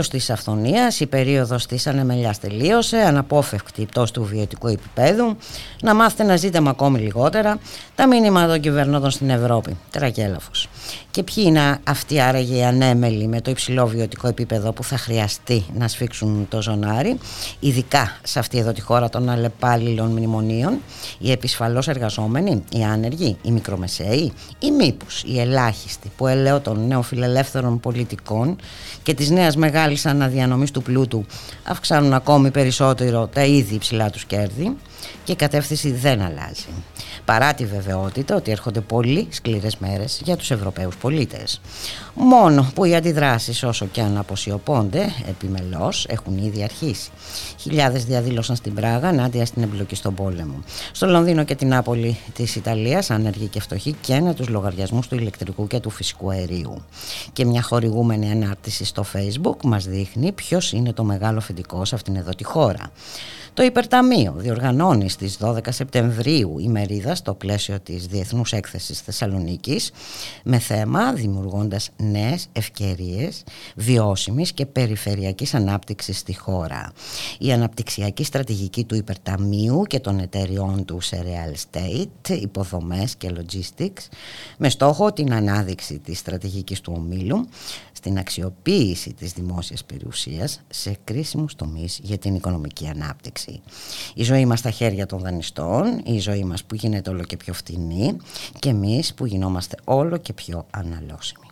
[0.00, 5.36] Τέλος της αυθονίας, η περίοδος της ανεμελιάς τελείωσε, αναπόφευκτη πτώση του βιωτικού επίπεδου,
[5.82, 7.58] να μάθετε να ζείτε με ακόμη λιγότερα,
[7.94, 10.59] τα μήνυμα των κυβερνώντων στην Ευρώπη, τραγέλαφος.
[11.10, 15.64] Και ποιοι είναι αυτοί άραγε οι ανέμελοι με το υψηλό βιωτικό επίπεδο που θα χρειαστεί
[15.74, 17.18] να σφίξουν το ζωνάρι,
[17.60, 20.78] ειδικά σε αυτή εδώ τη χώρα των αλλεπάλληλων μνημονίων,
[21.18, 27.80] οι επισφαλώς εργαζόμενοι, οι άνεργοι, οι μικρομεσαίοι ή μήπως οι ελάχιστοι που ελαιώ των νεοφιλελεύθερων
[27.80, 28.56] πολιτικών
[29.02, 31.26] και της νέας μεγάλης αναδιανομής του πλούτου
[31.64, 34.76] αυξάνουν ακόμη περισσότερο τα ήδη υψηλά τους κέρδη
[35.24, 36.66] και η κατεύθυνση δεν αλλάζει.
[37.30, 41.60] Παρά τη βεβαιότητα ότι έρχονται πολύ σκληρές μέρες για τους Ευρωπαίους πολίτες.
[42.14, 47.10] Μόνο που οι αντιδράσεις όσο και αν αποσιωπώνται επιμελώς έχουν ήδη αρχίσει.
[47.58, 50.62] Χιλιάδες διαδήλωσαν στην Πράγα ενάντια στην εμπλοκή στον πόλεμο.
[50.92, 55.66] Στο Λονδίνο και την Νάπολη της Ιταλίας άνεργοι και φτωχοί καίνε τους λογαριασμούς του ηλεκτρικού
[55.66, 56.84] και του φυσικού αερίου.
[57.32, 62.16] Και μια χορηγούμενη ανάρτηση στο facebook μας δείχνει ποιος είναι το μεγάλο αφεντικό σε αυτήν
[62.16, 62.90] εδώ τη χώρα.
[63.60, 69.90] Το Υπερταμείο διοργανώνει στις 12 Σεπτεμβρίου ημερίδα στο πλαίσιο της Διεθνούς Έκθεσης Θεσσαλονίκης
[70.44, 73.44] με θέμα δημιουργώντας νέες ευκαιρίες
[73.76, 76.92] βιώσιμης και περιφερειακής ανάπτυξης στη χώρα.
[77.38, 84.08] Η αναπτυξιακή στρατηγική του Υπερταμείου και των εταιριών του σε real estate, υποδομές και logistics
[84.58, 87.48] με στόχο την ανάδειξη της στρατηγικής του ομίλου
[88.00, 93.60] στην αξιοποίηση της δημόσιας περιουσίας σε κρίσιμους τομείς για την οικονομική ανάπτυξη.
[94.14, 97.52] Η ζωή μας στα χέρια των δανειστών, η ζωή μας που γίνεται όλο και πιο
[97.52, 98.16] φτηνή
[98.58, 101.46] και εμείς που γινόμαστε όλο και πιο αναλώσιμοι.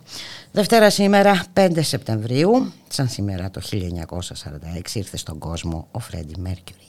[0.51, 6.83] Δευτέρα σήμερα 5 Σεπτεμβρίου, σαν σήμερα το 1946 ήρθε στον κόσμο ο Φρέντι Μέρκιουρι.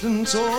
[0.00, 0.57] distance or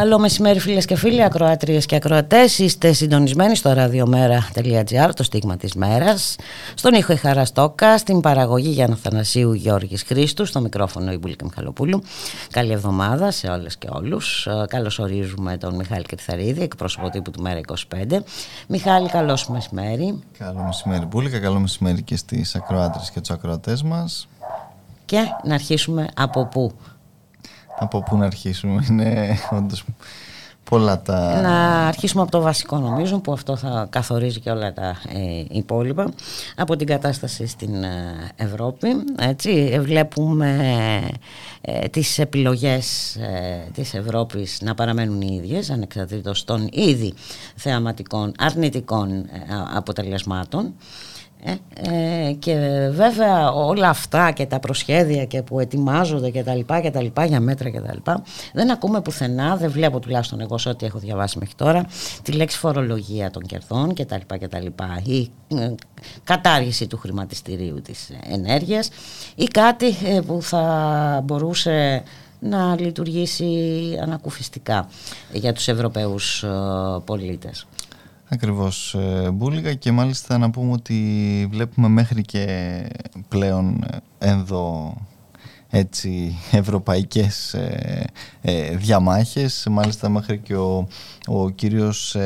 [0.00, 2.58] Καλό μεσημέρι φίλες και φίλοι, ακροάτριες και ακροατές.
[2.58, 6.36] Είστε συντονισμένοι στο radiomera.gr, το στίγμα της μέρας.
[6.74, 12.02] Στον ήχο η Χαραστόκα, στην παραγωγή Γιάννα Θανασίου Γιώργης Χρήστου, στο μικρόφωνο η Μπουλίκα Μιχαλοπούλου.
[12.50, 14.46] Καλή εβδομάδα σε όλες και όλους.
[14.46, 18.22] Ε, καλώς ορίζουμε τον Μιχάλη Κρυθαρίδη, εκπρόσωπο τύπου του Μέρα 25.
[18.68, 20.18] Μιχάλη, καλώς μεσημέρι.
[20.38, 24.28] Καλό μεσημέρι Μπουλίκα, καλό μεσημέρι και στις ακροάτρες και τους ακροατές μας.
[25.04, 26.72] Και να αρχίσουμε από πού.
[27.78, 29.84] Από πού να αρχίσουμε, είναι όντως.
[30.70, 31.40] Πολλά τα...
[31.40, 36.12] Να αρχίσουμε από το βασικό νομίζω που αυτό θα καθορίζει και όλα τα ε, υπόλοιπα.
[36.56, 38.88] Από την κατάσταση στην ε, Ευρώπη
[39.18, 39.78] έτσι.
[39.80, 40.58] Βλέπουμε
[41.60, 47.14] ε, τις επιλογές ε, της Ευρώπης να παραμένουν οι ίδιες ανεξαρτήτως των ήδη
[47.56, 49.26] θεαματικών αρνητικών
[49.74, 50.74] αποτελεσμάτων
[51.42, 51.54] ε,
[52.28, 56.90] ε, και βέβαια όλα αυτά και τα προσχέδια και που ετοιμάζονται και τα λοιπά και
[56.90, 58.22] τα λοιπά για μέτρα και τα λοιπά
[58.52, 61.86] δεν ακούμε πουθενά, δεν βλέπω τουλάχιστον εγώ σε ό,τι έχω διαβάσει μέχρι τώρα
[62.22, 65.74] τη λέξη φορολογία των κερδών και τα λοιπά και τα λοιπά ή ε,
[66.24, 68.90] κατάργηση του χρηματιστηρίου της ενέργειας
[69.34, 72.02] ή κάτι ε, που θα μπορούσε
[72.40, 74.88] να λειτουργήσει ανακουφιστικά
[75.32, 76.44] για τους Ευρωπαίους
[77.04, 77.66] πολίτες.
[78.32, 80.96] Ακριβώς ε, Μπούλγα και μάλιστα να πούμε ότι
[81.50, 82.86] βλέπουμε μέχρι και
[83.28, 83.84] πλέον
[84.18, 84.94] ενδο
[85.70, 88.04] έτσι ευρωπαϊκές ε,
[88.40, 89.66] ε, διαμάχες.
[89.70, 90.88] Μάλιστα μέχρι και ο,
[91.26, 92.16] ο κύριος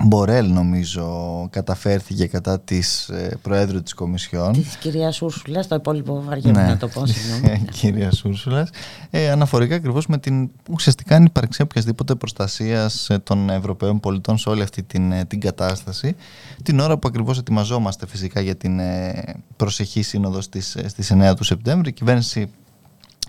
[0.00, 4.52] Μπορέλ νομίζω καταφέρθηκε κατά της ε, Προέδρου της Κομισιόν.
[4.52, 6.68] Της κυρίας Ούρσουλας, το υπόλοιπο βαριέμαι ναι.
[6.68, 7.64] να το πω συγγνώμη.
[7.78, 8.70] Κυρίας Ούρσουλας.
[9.10, 14.62] Ε, Αναφορικά ακριβώς με την ουσιαστικά ανυπαρξία οποιασδήποτε προστασίας ε, των Ευρωπαίων πολιτών σε όλη
[14.62, 16.16] αυτή την, ε, την κατάσταση.
[16.62, 18.80] Την ώρα που ακριβώς ετοιμαζόμαστε φυσικά για την
[19.56, 22.50] προσεχή σύνοδο στις, στις 9 του Σεπτέμβρη η κυβέρνηση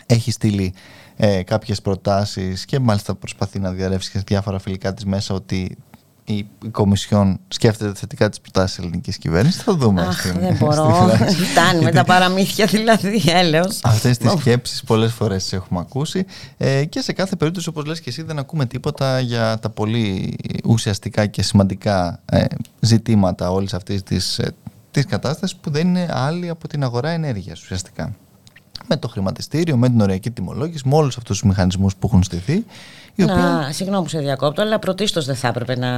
[0.05, 0.73] έχει στείλει
[1.15, 5.77] ε, κάποιες προτάσεις και μάλιστα προσπαθεί να διαρρεύσει και διάφορα φιλικά της μέσα ότι
[6.25, 6.33] η,
[6.63, 9.63] η Κομισιόν σκέφτεται θετικά τις προτάσεις της ελληνικής κυβέρνησης.
[9.63, 11.09] Θα δούμε Αχ, στην, δεν μπορώ,
[11.51, 13.79] φτάνει με τα παραμύθια δηλαδή έλεος.
[13.83, 16.25] Αυτές τις σκέψεις πολλές φορές τις έχουμε ακούσει.
[16.57, 20.37] Ε, και σε κάθε περίπτωση όπως λες και εσύ δεν ακούμε τίποτα για τα πολύ
[20.63, 22.45] ουσιαστικά και σημαντικά ε,
[22.79, 24.55] ζητήματα όλης αυτής της, ε,
[24.91, 28.15] της κατάστασης που δεν είναι άλλη από την αγορά ενέργειας ουσιαστικά.
[28.87, 32.65] Με το χρηματιστήριο, με την οριακή τιμολόγηση, με όλους αυτούς τους μηχανισμούς που έχουν στηθεί
[33.15, 33.69] να, οποία...
[33.71, 35.89] Συγγνώμη που σε διακόπτω, αλλά πρωτίστως δεν θα έπρεπε να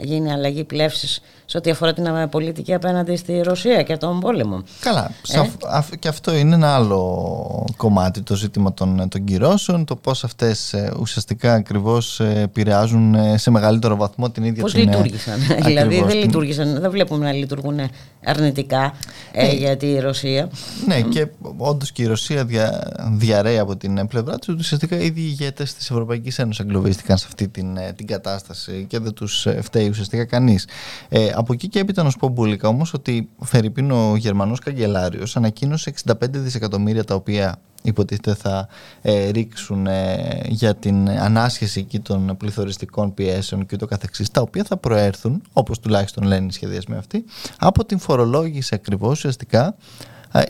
[0.00, 4.62] γίνει αλλαγή πλεύσης σε ό,τι αφορά την πολιτική απέναντι στη Ρωσία και τον πόλεμο.
[4.80, 5.10] Καλά.
[5.28, 10.72] Ε; Και αυτό είναι ένα άλλο κομμάτι, το ζήτημα των, των κυρώσεων, το πώς αυτές
[10.72, 14.84] ε, ουσιαστικά ακριβώς ε, επηρεάζουν σε μεγαλύτερο βαθμό την ίδια πώς την.
[14.84, 15.38] Πώ λειτουργήσαν.
[15.66, 17.80] δηλαδή δεν λειτουργήσαν, δεν βλέπουμε να λειτουργούν
[18.24, 18.94] αρνητικά
[19.36, 19.52] ναι.
[19.52, 20.50] για τη Ρωσία.
[20.86, 21.26] Ναι, και
[21.56, 26.38] όντως και η Ρωσία δια, διαρρέει από την πλευρά τους ουσιαστικά ήδη ηγέτες της Ευρωπαϊκής
[26.38, 30.66] Ένωσης εγκλωβίστηκαν σε αυτή την, ε, την κατάσταση και δεν τους ε, φταίει ουσιαστικά κανείς.
[31.08, 35.36] Ε, από εκεί και έπειτα να σου πω μπουλικά όμως ότι Φερρυπίν ο Γερμανός Καγκελάριος
[35.36, 38.68] ανακοίνωσε 65 δισεκατομμύρια τα οποία υποτίθεται θα
[39.02, 44.64] ε, ρίξουν ε, για την ανάσχεση εκεί των πληθωριστικών πιέσεων και το καθεξής τα οποία
[44.64, 47.24] θα προέρθουν όπως τουλάχιστον λένε οι σχεδιασμοί αυτοί
[47.58, 49.76] από την φορολόγηση ακριβώς ουσιαστικά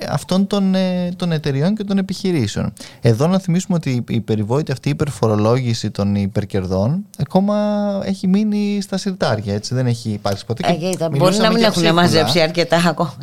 [0.08, 2.72] αυτών των, ε, των εταιριών και των επιχειρήσεων.
[3.00, 7.56] Εδώ να θυμίσουμε ότι η περιβόητη αυτή υπερφορολόγηση των υπερκερδών ακόμα
[8.04, 10.78] έχει μείνει στα συρτάρια, έτσι δεν έχει υπάρξει ποτέ.
[11.00, 13.14] Ε, μπορεί να μην έχουν μαζέψει αρκετά ακόμα.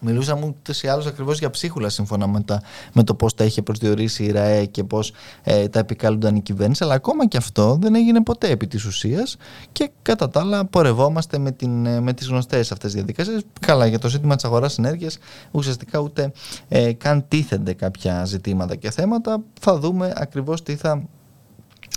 [0.00, 2.62] Μιλούσαμε ούτως ή άλλως ακριβώς για ψίχουλα σύμφωνα με, τα,
[2.92, 5.12] με το πώς τα είχε προσδιορίσει η ΡΑΕ και πώς
[5.42, 6.84] ε, τα επικάλυνταν η κυβέρνηση.
[6.84, 9.36] Αλλά ακόμα και αυτό δεν έγινε ποτέ επί της ουσίας
[9.72, 13.42] και κατά τα άλλα πορευόμαστε με, την, ε, με τις γνωστές αυτές διαδικασίες.
[13.60, 15.18] Καλά, για το ζήτημα της αγοράς ενέργειας
[15.50, 16.32] ουσιαστικά ούτε
[16.68, 19.42] ε, καν τίθενται κάποια ζητήματα και θέματα.
[19.60, 21.02] Θα δούμε ακριβώς τι θα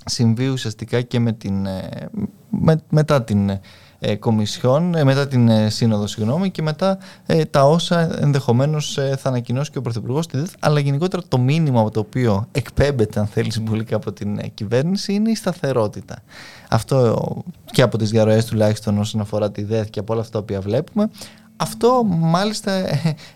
[0.06, 2.10] συμβεί ουσιαστικά και με την, ε,
[2.50, 3.60] με, μετά την
[4.04, 6.98] ε, Κομισιόν, ε, μετά την ε, Σύνοδο συγγνώμη, και μετά
[7.50, 10.50] τα όσα ενδεχομένως θα ανακοινώσει και ο Πρωθυπουργός στη ΔΕΘ.
[10.60, 15.30] Αλλά γενικότερα το μήνυμα από το οποίο εκπέμπεται, αν θέλεις, συμβολικά από την κυβέρνηση είναι
[15.30, 16.22] η σταθερότητα.
[16.70, 17.18] Αυτό
[17.66, 20.62] και από τις διαρροές τουλάχιστον όσον αφορά τη ΔΕΘ και από όλα αυτά τα οποία
[20.62, 21.10] βλέπουμε.
[21.58, 22.84] Αυτό μάλιστα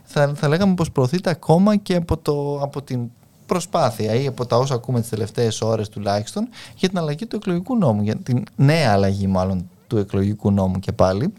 [0.03, 2.99] θα, θα λέγαμε πως προωθείται ακόμα και από, το, από την
[3.45, 7.77] προσπάθεια ή από τα όσα ακούμε τις τελευταίες ώρες τουλάχιστον για την αλλαγή του εκλογικού
[7.77, 11.33] νόμου, για την νέα αλλαγή μάλλον του εκλογικού νόμου και πάλι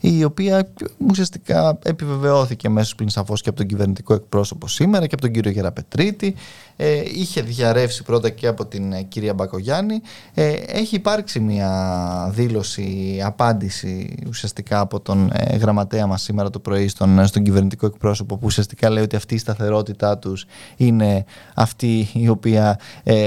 [0.00, 0.72] η οποία
[1.10, 5.50] ουσιαστικά επιβεβαιώθηκε μέσω πλην σαφώς και από τον κυβερνητικό εκπρόσωπο σήμερα και από τον κύριο
[5.50, 6.34] Γεραπετρίτη
[6.80, 10.00] ε, είχε διαρρεύσει πρώτα και από την ε, κυρία Μπακογιάννη.
[10.34, 16.88] Ε, έχει υπάρξει μια δήλωση, απάντηση ουσιαστικά από τον ε, γραμματέα μας σήμερα το πρωί
[16.88, 22.28] στον, στον κυβερνητικό εκπρόσωπο που ουσιαστικά λέει ότι αυτή η σταθερότητά τους είναι αυτή η
[22.28, 22.78] οποία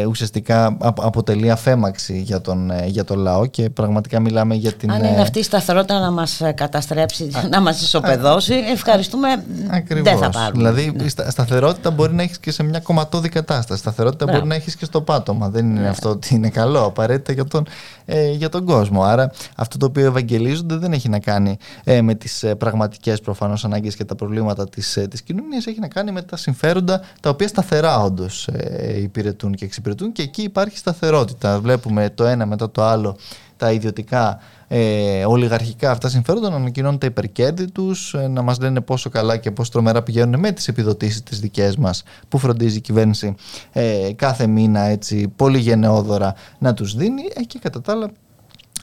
[0.08, 4.91] ουσιαστικά αποτελεί αφέμαξη για τον, για τον λαό και πραγματικά μιλάμε για την...
[4.91, 10.12] Αν είναι αυτή η σταθερότητα να μας καταστρέψει, να μας ισοπεδώσει, ευχαριστούμε, Ακριβώς.
[10.12, 10.72] δεν θα πάρουμε.
[10.72, 13.79] Δηλαδή η σταθερότητα μπορεί να έχεις και σε μια κομματώδη κατάσταση.
[13.79, 15.50] Σταθερότητα μπορεί να έχεις και στο πάτωμα.
[15.50, 15.88] Δεν είναι ναι.
[15.88, 17.65] αυτό ότι είναι καλό απαραίτητα για τον,
[18.05, 19.03] ε, για τον κόσμο.
[19.03, 23.65] Άρα αυτό το οποίο ευαγγελίζονται δεν έχει να κάνει ε, με τις ε, πραγματικές προφανώς
[23.65, 25.65] ανάγκες και τα προβλήματα της ε, της κοινωνίας.
[25.65, 30.21] Έχει να κάνει με τα συμφέροντα τα οποία σταθερά όντως ε, υπηρετούν και εξυπηρετούν και
[30.21, 31.60] εκεί υπάρχει σταθερότητα.
[31.60, 33.17] Βλέπουμε το ένα μετά το άλλο
[33.62, 38.82] τα ιδιωτικά ε, ολιγαρχικά αυτά συμφέροντα να ανακοινώνουν τα υπερκέρδη τους, ε, να μας λένε
[38.82, 42.82] πόσο καλά και πόσο τρομερά πηγαίνουν με τις επιδοτήσεις τις δικές μας που φροντίζει η
[42.82, 43.36] κυβέρνηση
[43.72, 48.12] ε, κάθε μήνα έτσι πολύ γενναιόδωρα να τους δίνει ε, και κατά τα άλλα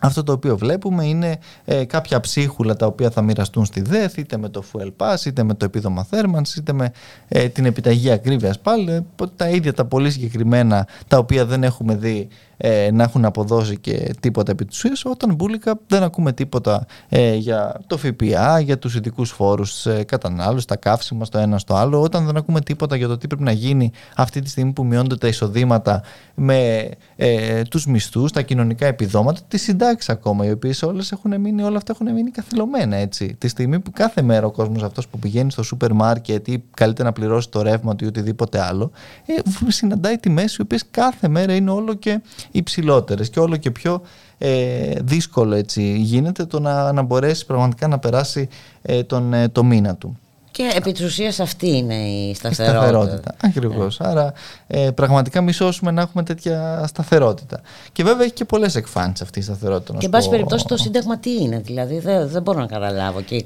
[0.01, 4.37] αυτό το οποίο βλέπουμε είναι ε, κάποια ψίχουλα τα οποία θα μοιραστούν στη ΔΕΘ είτε
[4.37, 6.93] με το Fuel Pass, είτε με το επίδομα θέρμανσης, είτε με
[7.29, 8.91] ε, την επιταγή ακρίβειας πάλι.
[8.93, 9.05] Ε,
[9.37, 12.29] τα ίδια τα πολύ συγκεκριμένα τα οποία δεν έχουμε δει
[12.61, 17.35] ε, να έχουν αποδώσει και τίποτα επί της ουσίας, όταν μπουλικα δεν ακούμε τίποτα ε,
[17.35, 22.01] για το ΦΠΑ, για τους ειδικούς φόρους ε, κατανάλωση, τα καύσιμα στο ένα στο άλλο,
[22.03, 25.17] όταν δεν ακούμε τίποτα για το τι πρέπει να γίνει αυτή τη στιγμή που μειώνονται
[25.17, 26.03] τα εισοδήματα
[26.35, 31.63] με ε, τους μισθούς, τα κοινωνικά επιδόματα, τις συντάξεις ακόμα, οι οποίες όλες έχουν μείνει,
[31.63, 33.35] όλα αυτά έχουν μείνει καθυλωμένα έτσι.
[33.39, 37.09] Τη στιγμή που κάθε μέρα ο κόσμος αυτός που πηγαίνει στο σούπερ μάρκετ ή καλύτερα
[37.09, 38.91] να πληρώσει το ρεύμα του ή οτιδήποτε άλλο,
[39.27, 44.03] ε, συναντάει τιμές οι οποίες κάθε μέρα είναι όλο και υψηλότερες και όλο και πιο
[44.39, 48.49] ε, δύσκολο έτσι γίνεται το να, να μπορέσει πραγματικά να περάσει
[48.83, 50.19] ε, τον, ε, το μήνα του.
[50.51, 52.73] Και επί της ουσίας αυτή είναι η σταθερότητα.
[52.73, 53.99] Η σταθερότητα, ακριβώς.
[53.99, 54.09] Ναι.
[54.09, 54.33] Άρα
[54.67, 57.61] ε, πραγματικά μισώσουμε να έχουμε τέτοια σταθερότητα.
[57.93, 59.99] Και βέβαια έχει και πολλές εκφάνσεις αυτή η σταθερότητα.
[59.99, 63.21] Και εν πάση περιπτώσει το Σύνταγμα τι είναι, δηλαδή δεν, δεν μπορώ να καταλάβω.
[63.21, 63.45] Και η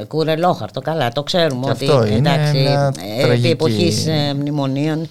[0.00, 2.66] ε, κουρελόχαρτο, καλά, το ξέρουμε και ότι εντάξει,
[3.18, 5.08] επί εποχής μνημονίων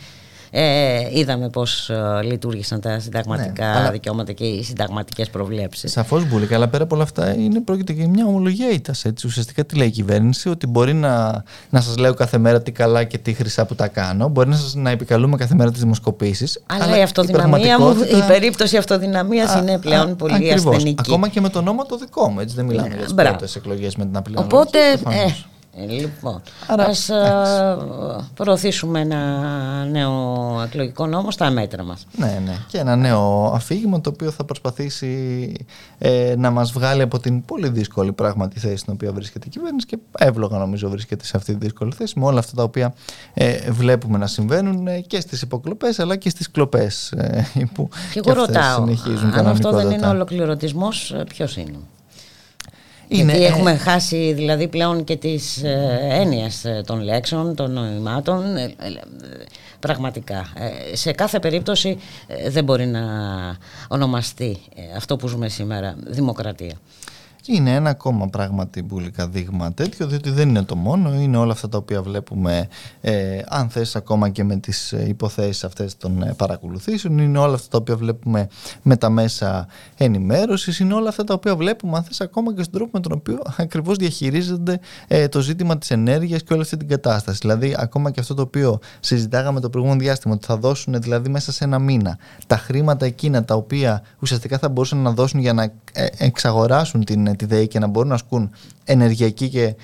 [0.57, 5.91] ε, είδαμε πώς ε, λειτουργήσαν τα συνταγματικά ναι, δικαιώματα και οι συνταγματικές προβλέψεις.
[5.91, 8.93] Σαφώς Μπουλίκα, αλλά πέρα από όλα αυτά είναι, πρόκειται για μια ομολογία ήττα.
[9.25, 13.03] Ουσιαστικά τι λέει η κυβέρνηση, ότι μπορεί να, να σας λέω κάθε μέρα τι καλά
[13.03, 16.63] και τι χρυσά που τα κάνω, μπορεί να, σας, να επικαλούμε κάθε μέρα τις δημοσκοπήσεις.
[16.65, 20.75] Αλλά, αλλά, η αυτοδυναμία μου, η περίπτωση αυτοδυναμίας είναι πλέον α, πολύ ακριβώς.
[20.75, 21.01] ασθενική.
[21.07, 23.55] Ακόμα και με το νόμο το δικό μου, έτσι δεν μιλάμε ναι, για τις πρώτες
[23.55, 24.79] εκλογές με την απλή Οπότε.
[24.91, 25.31] Ε,
[25.75, 27.77] λοιπόν, Άρα, ας ε,
[28.34, 29.20] προωθήσουμε ένα
[29.86, 32.08] νέο εκλογικό νόμο στα μέτρα μας.
[32.17, 32.58] Ναι, ναι.
[32.67, 35.51] Και ένα νέο αφήγημα το οποίο θα προσπαθήσει
[35.98, 39.86] ε, να μας βγάλει από την πολύ δύσκολη πράγματι θέση στην οποία βρίσκεται η κυβέρνηση
[39.86, 42.94] και εύλογα νομίζω βρίσκεται σε αυτή τη δύσκολη θέση με όλα αυτά τα οποία
[43.34, 47.13] ε, βλέπουμε να συμβαίνουν ε, και στις υποκλοπές αλλά και στις κλοπές
[47.74, 51.77] που και, και εγώ ρωτάω, συνεχίζουν αν αυτό δεν είναι ολοκληρωτισμός, ποιος είναι;
[53.07, 53.31] Είναι...
[53.31, 58.74] Γιατί έχουμε χάσει δηλαδή πλέον και τις ε, έννοιες ε, των λέξεων, των νοημάτων ε,
[59.79, 60.45] πραγματικά.
[60.93, 61.97] Σε κάθε περίπτωση
[62.47, 63.01] δεν μπορεί να
[63.88, 64.57] ονομαστεί
[64.95, 66.75] αυτό που ζούμε σήμερα δημοκρατία
[67.53, 71.69] είναι ένα ακόμα πράγματι μπουλικά δείγμα τέτοιο, διότι δεν είναι το μόνο, είναι όλα αυτά
[71.69, 72.67] τα οποία βλέπουμε,
[73.01, 77.53] ε, αν θες ακόμα και με τις ε, υποθέσεις αυτές των ε, παρακολουθήσεων, είναι όλα
[77.53, 78.47] αυτά τα οποία βλέπουμε
[78.81, 82.73] με τα μέσα ενημέρωσης, είναι όλα αυτά τα οποία βλέπουμε, αν θες ακόμα και στον
[82.73, 86.87] τρόπο με τον οποίο ακριβώς διαχειρίζονται ε, το ζήτημα της ενέργειας και όλη αυτή την
[86.87, 87.37] κατάσταση.
[87.41, 91.51] Δηλαδή, ακόμα και αυτό το οποίο συζητάγαμε το προηγούμενο διάστημα, ότι θα δώσουν δηλαδή μέσα
[91.51, 95.63] σε ένα μήνα τα χρήματα εκείνα τα οποία ουσιαστικά θα μπορούσαν να δώσουν για να
[95.93, 98.51] ε, εξαγοράσουν την τη ΔΕΗ και να μπορούν να ασκούν
[98.83, 99.75] ενεργειακή και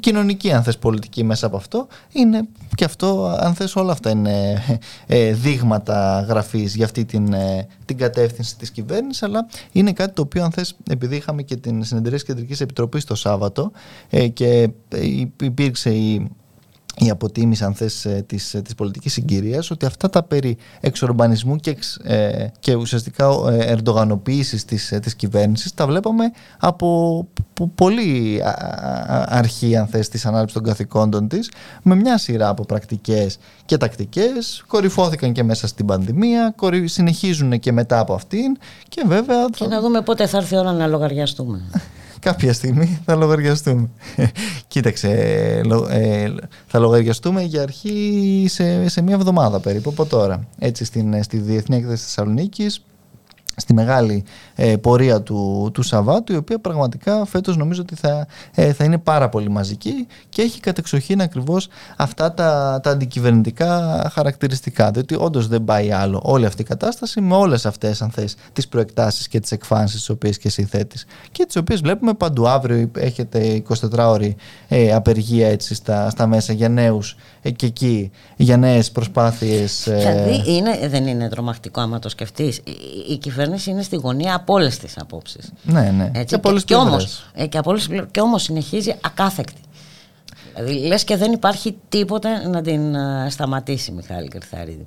[0.00, 4.62] κοινωνική αν θες πολιτική μέσα από αυτό είναι και αυτό αν θες όλα αυτά είναι
[5.06, 10.22] ε, δείγματα γραφής για αυτή την, ε, την κατεύθυνση της κυβέρνησης αλλά είναι κάτι το
[10.22, 13.72] οποίο αν θες επειδή είχαμε και την συνεδρία της Κεντρικής Επιτροπής το Σάββατο
[14.10, 14.68] ε, και
[15.42, 16.30] υπήρξε η
[16.98, 21.56] η αποτίμηση αν θες ε, της, ε, της πολιτικής συγκυρίας ότι αυτά τα περί εξορμπανισμού
[21.56, 26.24] και, ε, και ουσιαστικά ε, ερντογανοποίησης της, της κυβέρνησης τα βλέπαμε
[26.58, 27.28] από
[27.74, 28.40] πολύ
[29.26, 31.50] αρχή αν θες της ανάληψης των καθηκόντων της
[31.82, 37.98] με μια σειρά από πρακτικές και τακτικές κορυφώθηκαν και μέσα στην πανδημία συνεχίζουν και μετά
[37.98, 38.56] από αυτήν
[38.88, 41.62] και βέβαια και να δούμε πότε θα έρθει η ώρα να λογαριαστούμε
[42.26, 43.88] κάποια στιγμή θα λογαριαστούμε.
[44.68, 45.08] Κοίταξε,
[45.88, 46.34] ε,
[46.66, 50.46] θα λογαριαστούμε για αρχή σε, σε μία εβδομάδα περίπου από τώρα.
[50.58, 52.84] Έτσι στην, στη Διεθνή Έκθεση Θεσσαλονίκης
[53.56, 54.24] στη μεγάλη
[54.58, 58.98] ε, πορεία του, του Σαββάτου η οποία πραγματικά φέτος νομίζω ότι θα, ε, θα είναι
[58.98, 64.90] πάρα πολύ μαζική και έχει κατεξοχήν ακριβώς αυτά τα, τα αντικυβερνητικά χαρακτηριστικά.
[64.90, 68.68] Διότι όντως δεν πάει άλλο όλη αυτή η κατάσταση με όλες αυτές αν θες τις
[68.68, 71.06] προεκτάσεις και τις εκφάνσεις τις οποίες και εσύ θέτεις.
[71.32, 72.48] Και τις οποίες βλέπουμε παντού.
[72.48, 74.36] Αύριο έχετε 24 ώρη
[74.68, 80.42] ε, απεργία έτσι στα, στα μέσα για νέους ε, και εκεί για νέες προσπάθειες Δηλαδή
[80.46, 82.56] είναι, δεν είναι τρομακτικό άμα το σκεφτείς.
[82.56, 82.72] Η,
[83.10, 85.52] η κυβέρνηση είναι στη γωνία από όλες τις απόψεις.
[85.62, 86.10] Ναι, ναι.
[86.14, 87.60] Έτσι, και, και, και, όμως, ε, και,
[88.10, 89.60] και όμως συνεχίζει ακάθεκτη.
[90.54, 94.86] Δηλαδή λες και δεν υπάρχει τίποτε να την ε, σταματήσει Μιχάλη Κρυθαρίδη.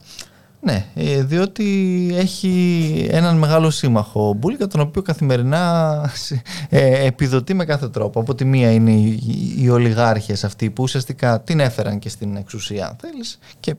[0.61, 1.65] Ναι, ε, διότι
[2.13, 6.11] έχει έναν μεγάλο σύμμαχο Μπούλικα τον οποίο καθημερινά
[7.09, 8.19] επιδοτεί με κάθε τρόπο.
[8.19, 9.19] Από τη μία είναι οι,
[9.57, 13.75] οι ολιγάρχες αυτοί που ουσιαστικά την έφεραν και στην εξουσία αν θέλεις και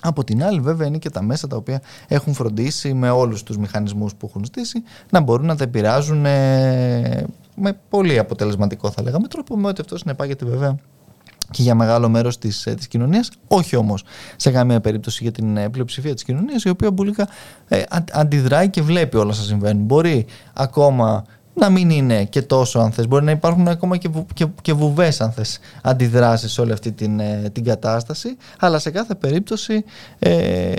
[0.00, 3.58] από την άλλη βέβαια είναι και τα μέσα τα οποία έχουν φροντίσει με όλους τους
[3.58, 7.24] μηχανισμούς που έχουν στήσει να μπορούν να τα επηρεάζουν ε,
[7.54, 10.76] με πολύ αποτελεσματικό θα λέγαμε τρόπο με ότι αυτό συνεπάγεται βέβαια
[11.50, 14.04] και για μεγάλο μέρος της, ε, της κοινωνίας, όχι όμως
[14.36, 17.28] σε καμία περίπτωση για την ε, πλειοψηφία της κοινωνίας η οποία μπουλίκα
[17.68, 19.82] ε, αντιδράει και βλέπει όλα όσα συμβαίνουν.
[19.82, 21.24] Μπορεί ακόμα
[21.58, 23.08] να μην είναι και τόσο αν θες.
[23.08, 26.92] Μπορεί να υπάρχουν ακόμα και, βου, και, και βουβές αν θες αντιδράσεις σε όλη αυτή
[26.92, 29.84] την, ε, την κατάσταση αλλά σε κάθε περίπτωση
[30.18, 30.72] ε,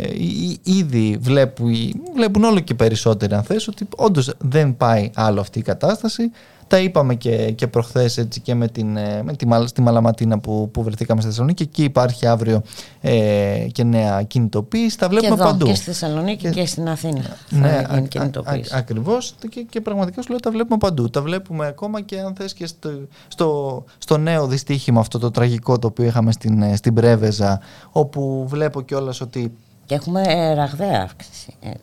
[0.63, 1.73] ήδη βλέπουν,
[2.15, 6.31] βλέπουν όλο και περισσότεροι αν θες ότι όντως δεν πάει άλλο αυτή η κατάσταση
[6.69, 10.69] τα είπαμε και, και προχθές έτσι και με, την, ε, με τη, στη Μαλαματίνα που,
[10.71, 12.61] που βρεθήκαμε στη Θεσσαλονίκη και εκεί υπάρχει αύριο
[13.01, 14.97] ε, και νέα κινητοποίηση.
[14.97, 15.65] Τα βλέπουμε και εδώ, παντού.
[15.65, 17.37] Και στη Θεσσαλονίκη και, και στην Αθήνα.
[17.49, 18.75] Ναι, θα κινητοποίηση.
[18.75, 21.09] ακριβώς και, και πραγματικά σου λέω τα βλέπουμε παντού.
[21.09, 22.89] Τα βλέπουμε ακόμα και αν θες και στο,
[23.27, 28.45] στο, στο νέο δυστύχημα αυτό το τραγικό το οποίο είχαμε στην, ε, στην Πρέβεζα όπου
[28.47, 29.51] βλέπω κιόλας ότι
[29.85, 31.81] και έχουμε ε, ραγδαία αύξηση έτσι,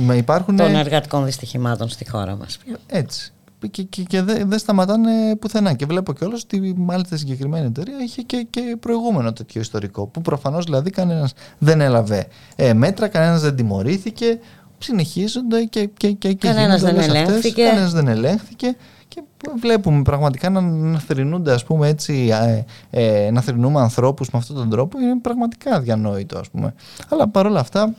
[0.00, 0.56] ναι, υπάρχουν...
[0.56, 2.58] των εργατικών δυστυχημάτων στη χώρα μας.
[2.86, 3.32] Έτσι
[3.68, 5.72] και, και, και δεν δε σταματάνε πουθενά.
[5.72, 10.06] Και βλέπω κιόλας ότι μάλιστα η συγκεκριμένη εταιρεία είχε και, και προηγούμενο τέτοιο ιστορικό.
[10.06, 14.38] Που προφανώς δηλαδή κανένας δεν έλαβε ε, μέτρα, κανένας δεν τιμωρήθηκε.
[14.78, 17.64] Συνεχίζονται και, και, και, και κανένας δεν ελέγχθηκε.
[17.64, 18.76] Κανένας δεν ελέγχθηκε.
[19.08, 19.22] Και
[19.60, 22.28] βλέπουμε πραγματικά να, να θρυνούνται, ας πούμε έτσι,
[22.90, 26.74] ε, ε, να θρυνούμε ανθρώπους με αυτόν τον τρόπο είναι πραγματικά αδιανόητο, ας πούμε.
[27.08, 27.94] Αλλά παρόλα αυτά,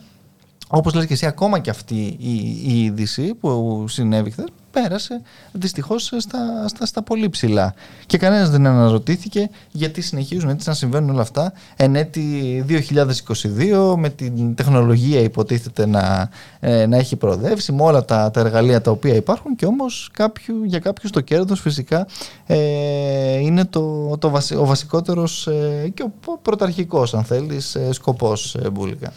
[0.68, 5.20] όπως λες και εσύ, ακόμα και αυτή η, η είδηση που συνέβη χθες, πέρασε
[5.52, 7.74] δυστυχώς στα, στα, στα πολύ ψηλά.
[8.06, 14.08] Και κανένας δεν αναρωτήθηκε γιατί συνεχίζουν έτσι να συμβαίνουν όλα αυτά εν έτη 2022 με
[14.08, 16.28] την τεχνολογία υποτίθεται να,
[16.60, 20.64] ε, να έχει προοδεύσει με όλα τα, τα εργαλεία τα οποία υπάρχουν και όμως κάποιου,
[20.64, 22.06] για κάποιους το κέρδος φυσικά
[22.46, 28.70] ε, είναι το, το ο βασικότερος ε, και ο πρωταρχικός αν θέλεις ε, σκοπός ε,
[28.70, 29.12] Μπούλικα.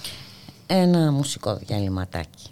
[0.67, 2.51] Ένα μουσικό διαλυματάκι.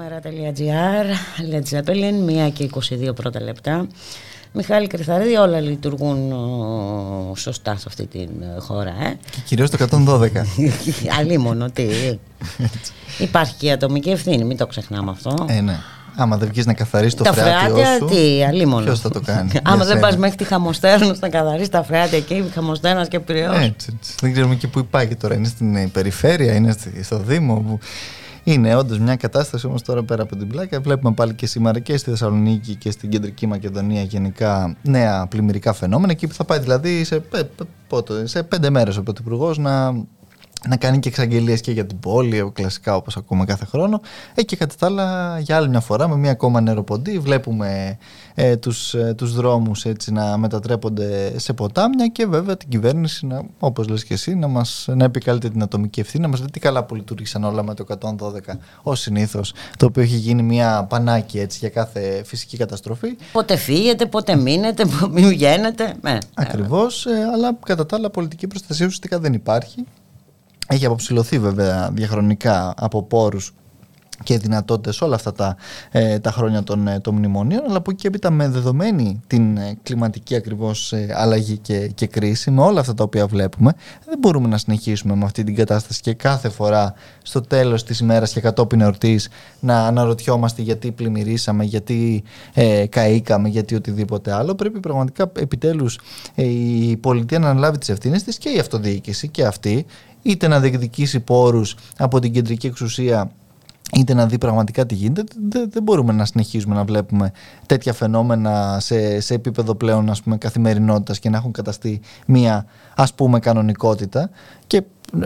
[0.00, 1.06] radiomera.gr
[1.50, 2.70] Led Zeppelin, 1 και
[3.10, 3.86] 22 πρώτα λεπτά.
[4.52, 6.32] Μιχάλη Κρυθαρίδη, όλα λειτουργούν
[7.36, 8.26] σωστά σε αυτή τη
[8.58, 8.90] χώρα.
[8.90, 10.28] Ε; Και κυρίως το 112.
[11.18, 11.86] Αλίμονο, τι.
[13.18, 15.46] Υπάρχει και η ατομική ευθύνη, μην το ξεχνάμε αυτό.
[15.48, 15.78] Ε, ναι.
[16.16, 18.04] Άμα δεν βγεις να καθαρίσει το τα φρεάτιο σου.
[18.04, 18.84] Τι, αλίμονο.
[18.84, 22.44] Ποιος θα το κάνει; Άμα δεν πας μέχρι τη Χαμοστέρνα να καθαρίσει τα φρεάτια εκεί,
[22.54, 23.52] Χαμοστέρνας και πριό.
[23.52, 24.14] Έτσι, έτσι.
[24.20, 25.34] Δεν ξέρουμε και πού υπάρχει τώρα.
[25.34, 27.54] Είναι στην περιφέρεια, είναι στο Δήμο.
[27.54, 27.78] Που...
[28.44, 30.80] Είναι όντως μια κατάσταση όμως τώρα πέρα από την πλάκα.
[30.80, 36.12] Βλέπουμε πάλι και σήμερα και στη Θεσσαλονίκη και στην κεντρική Μακεδονία γενικά νέα πλημμυρικά φαινόμενα.
[36.12, 37.22] Εκεί που θα πάει δηλαδή σε,
[38.24, 39.92] σε πέντε μέρες ο Πρωθυπουργός να
[40.68, 44.00] να κάνει και εξαγγελίες και για την πόλη, κλασικά όπως ακούμε κάθε χρόνο.
[44.34, 47.98] Ε, και κατά τα άλλα, για άλλη μια φορά, με μια ακόμα νεροποντή, βλέπουμε
[48.34, 53.42] ε, τους, ε, τους δρόμους έτσι, να μετατρέπονται σε ποτάμια και βέβαια την κυβέρνηση, να,
[53.58, 56.60] όπως λες και εσύ, να, μας, να επικαλείται την ατομική ευθύνη, να μας δει τι
[56.60, 58.08] καλά που λειτουργήσαν όλα με το 112
[58.82, 63.16] ως συνήθως, το οποίο έχει γίνει μια πανάκη έτσι, για κάθε φυσική καταστροφή.
[63.32, 65.94] Πότε φύγετε, πότε μείνετε, μην βγαίνετε.
[66.00, 66.18] Ναι.
[66.34, 69.84] Ακριβώς, ε, αλλά κατά τα άλλα πολιτική προστασία ουσιαστικά δεν υπάρχει
[70.68, 73.52] έχει αποψηλωθεί βέβαια διαχρονικά από πόρους
[74.22, 75.56] και δυνατότητες όλα αυτά τα,
[75.90, 79.78] ε, τα χρόνια των, ε, των μνημονίων αλλά από εκεί έπειτα με δεδομένη την ε,
[79.82, 83.74] κλιματική ακριβώς αλλαγή και, και κρίση με όλα αυτά τα οποία βλέπουμε
[84.06, 88.32] δεν μπορούμε να συνεχίσουμε με αυτή την κατάσταση και κάθε φορά στο τέλος της ημέρας
[88.32, 89.28] και κατόπιν εορτής
[89.60, 92.22] να αναρωτιόμαστε γιατί πλημμυρίσαμε, γιατί
[92.54, 94.54] ε, καήκαμε, γιατί οτιδήποτε άλλο.
[94.54, 96.00] Πρέπει πραγματικά επιτέλους
[96.34, 99.86] η πολιτεία να αναλάβει τις ευθύνες της και η αυτοδιοίκηση και αυτή
[100.24, 103.30] είτε να διεκδικήσει πόρους από την κεντρική εξουσία
[103.92, 107.32] είτε να δει πραγματικά τι γίνεται, δεν, δεν μπορούμε να συνεχίζουμε να βλέπουμε
[107.66, 113.14] τέτοια φαινόμενα σε, σε επίπεδο πλέον ας πούμε, καθημερινότητας και να έχουν καταστεί μία ας
[113.14, 114.30] πούμε κανονικότητα.
[114.66, 114.82] Και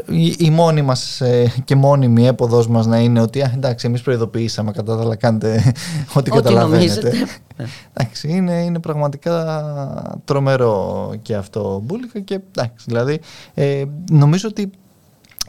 [0.07, 4.03] η, η μόνη μας ε, και μόνιμη έποδος μας να είναι ότι α, εντάξει εμείς
[4.03, 5.73] προειδοποιήσαμε κατά τα άλλα κάντε
[6.17, 7.13] ό,τι καταλαβαίνετε.
[7.95, 13.21] εντάξει, είναι, είναι πραγματικά τρομερό και αυτό μπουλικα και εντάξει δηλαδή
[13.55, 14.71] ε, νομίζω ότι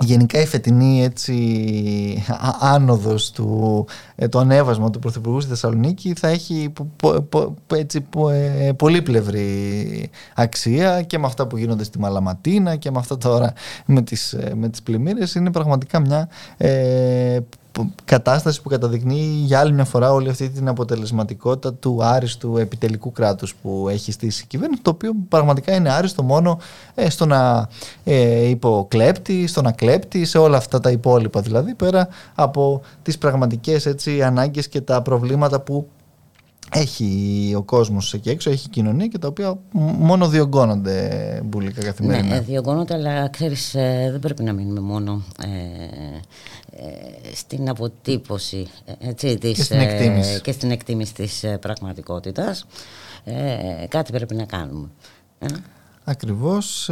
[0.01, 2.23] Γενικά η φετινή έτσι
[2.59, 3.85] άνοδος του,
[4.15, 6.73] ε, το ανέβασμα του Πρωθυπουργού στη Θεσσαλονίκη θα έχει
[7.73, 13.53] έτσι, ε, πολύπλευρη αξία και με αυτά που γίνονται στη Μαλαματίνα και με αυτά τώρα
[13.85, 15.35] με τις, ε, με τις πλημμύρες.
[15.35, 17.39] Είναι πραγματικά μια ε,
[18.05, 23.55] κατάσταση που καταδεικνύει για άλλη μια φορά όλη αυτή την αποτελεσματικότητα του άριστου επιτελικού κράτους
[23.55, 26.59] που έχει στήσει η κυβέρνηση το οποίο πραγματικά είναι άριστο μόνο
[26.95, 27.69] ε, στο να
[28.03, 33.85] ε, υποκλέπτει, στο να κλέπτει σε όλα αυτά τα υπόλοιπα δηλαδή πέρα από τις πραγματικές
[33.85, 35.87] έτσι, ανάγκες και τα προβλήματα που
[36.71, 39.57] έχει ο κόσμος εκεί έξω, έχει κοινωνία και τα οποία
[39.97, 42.27] μόνο διωγγώνονται μπουλικά καθημερινά.
[42.27, 45.47] Ναι, διωγγώνονται, αλλά ξέρεις ε, δεν πρέπει να μείνουμε μόνο ε,
[46.71, 48.67] ε, στην αποτύπωση
[48.99, 50.41] έτσι, της, και, στην εκτίμηση.
[50.41, 52.65] και στην εκτίμηση της πραγματικότητας.
[53.87, 54.87] κάτι πρέπει να κάνουμε.
[56.03, 56.89] Ακριβώς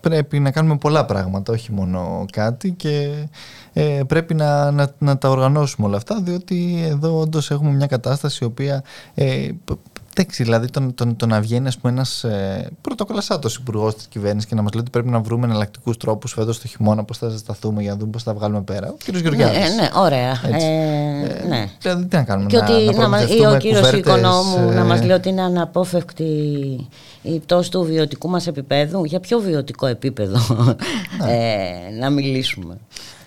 [0.00, 3.26] πρέπει να κάνουμε πολλά πράγματα, όχι μόνο κάτι και
[3.76, 8.38] ε, πρέπει να, να, να, τα οργανώσουμε όλα αυτά διότι εδώ όντως έχουμε μια κατάσταση
[8.42, 8.84] η οποία
[9.14, 9.48] ε,
[10.16, 14.62] Εντάξει, δηλαδή το, το, το να βγαίνει ένας ε, πρωτοκολλασάτο υπουργός της κυβέρνησης και να
[14.62, 17.90] μας λέει ότι πρέπει να βρούμε εναλλακτικούς τρόπους φέτος το χειμώνα, πώς θα ζεσταθούμε για
[17.90, 18.88] να δούμε πώς θα βγάλουμε πέρα.
[18.88, 19.58] Ο κύριος Γεωργιάδης.
[19.58, 20.30] Ναι, ναι, ωραία.
[20.30, 21.68] Ε, ε, ναι.
[21.80, 22.48] Δηλαδή τι να κάνουμε.
[22.48, 24.74] Και να, ότι να να, ή ο κύριος Οικονόμου ε...
[24.74, 26.24] να μας λέει ότι είναι αναπόφευκτη
[27.22, 29.04] η πτώση του βιωτικού μας επίπεδου.
[29.04, 30.38] Για ποιο βιωτικό επίπεδο
[31.24, 31.32] ναι.
[31.32, 32.76] ε, να μιλήσουμε.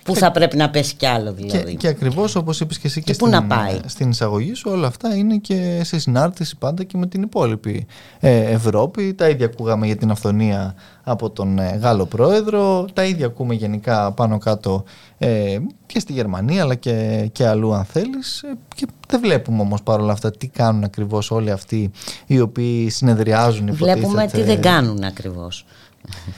[0.07, 1.63] Πού θα πρέπει να πέσει κι άλλο δηλαδή.
[1.63, 3.79] Και, και ακριβώς όπως είπες και εσύ και, και στην, να πάει.
[3.85, 7.85] στην εισαγωγή σου, όλα αυτά είναι και σε συνάρτηση πάντα και με την υπόλοιπη
[8.19, 9.13] ε, Ευρώπη.
[9.13, 12.85] Τα ίδια ακούγαμε για την αυθονία από τον ε, Γάλλο πρόεδρο.
[12.93, 14.83] Τα ίδια ακούμε γενικά πάνω κάτω
[15.17, 18.41] ε, και στη Γερμανία αλλά και, και αλλού αν θέλεις.
[18.41, 21.91] Ε, και δεν βλέπουμε όμως παρόλα αυτά τι κάνουν ακριβώς όλοι αυτοί
[22.25, 23.73] οι οποίοι συνεδριάζουν.
[23.73, 25.65] Βλέπουμε τι δεν κάνουν ακριβώς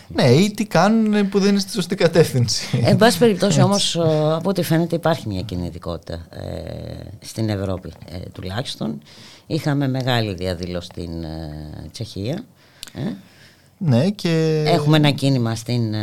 [0.07, 2.81] ναι, ή τι κάνουν που δεν είναι στη σωστή κατεύθυνση.
[2.83, 3.95] Εν πάση περιπτώσει όμως,
[4.35, 9.01] από ό,τι φαίνεται υπάρχει μια κινητικότητα ε, στην Ευρώπη ε, τουλάχιστον.
[9.47, 12.43] Είχαμε μεγάλη διαδήλωση στην ε, Τσεχία.
[13.77, 14.63] Ναι, και...
[14.67, 15.95] Έχουμε ένα κίνημα στην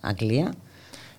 [0.00, 0.52] Αγγλία.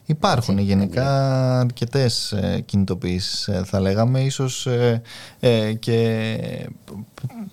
[0.05, 5.01] Υπάρχουν Έτσι, γενικά αρκετές ε, κινητοποιήσεις ε, θα λέγαμε, ίσως ε,
[5.39, 6.69] ε, και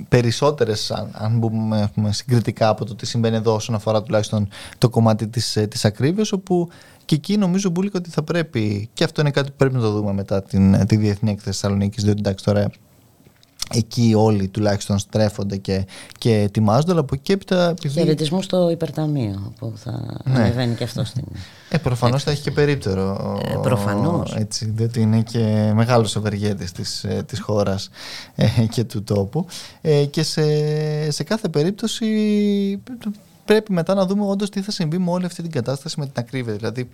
[0.09, 5.29] περισσότερες αν, αν μπούμε συγκριτικά από το τι συμβαίνει εδώ όσον αφορά τουλάχιστον το κομμάτι
[5.29, 6.69] της, ε, της ακρίβειας όπου
[7.05, 9.91] και εκεί νομίζω Μπούλικα ότι θα πρέπει και αυτό είναι κάτι που πρέπει να το
[9.91, 12.71] δούμε μετά την, τη Διεθνή Έκθεση Θεσσαλονίκης διότι εντάξει τώρα
[13.75, 15.87] εκεί όλοι τουλάχιστον στρέφονται και,
[16.19, 17.69] και ετοιμάζονται, αλλά από εκεί έπειτα.
[17.69, 17.95] Επειδή...
[17.95, 20.39] Χαιρετισμού στο υπερταμείο που θα ναι.
[20.39, 21.25] ανεβαίνει και αυτό στην.
[21.71, 23.39] Ε, προφανώς θα έχει και περίπτερο.
[23.45, 24.35] Ε, προφανώς.
[24.35, 27.91] Έτσι, διότι είναι και μεγάλος ευεργέτης της της ε, χώρας
[28.35, 29.47] ε, και του τόπου.
[29.81, 30.43] Ε, και σε,
[31.11, 32.07] σε κάθε περίπτωση
[33.45, 36.15] πρέπει μετά να δούμε όντως τι θα συμβεί με όλη αυτή την κατάσταση με την
[36.17, 36.55] ακρίβεια.
[36.55, 36.89] Δηλαδή,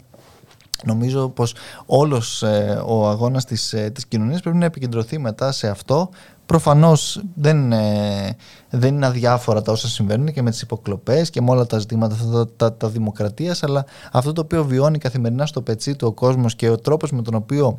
[0.84, 1.54] Νομίζω πως
[1.86, 6.10] όλος ε, ο αγώνας της, ε, της κοινωνίας πρέπει να επικεντρωθεί μετά σε αυτό
[6.46, 7.72] Προφανώς δεν,
[8.70, 12.16] δεν είναι αδιάφορα τα όσα συμβαίνουν και με τις υποκλοπές και με όλα τα ζητήματα
[12.32, 16.54] τα, τα, τα δημοκρατίας αλλά αυτό το οποίο βιώνει καθημερινά στο πετσί του ο κόσμος
[16.54, 17.78] και ο τρόπος με τον οποίο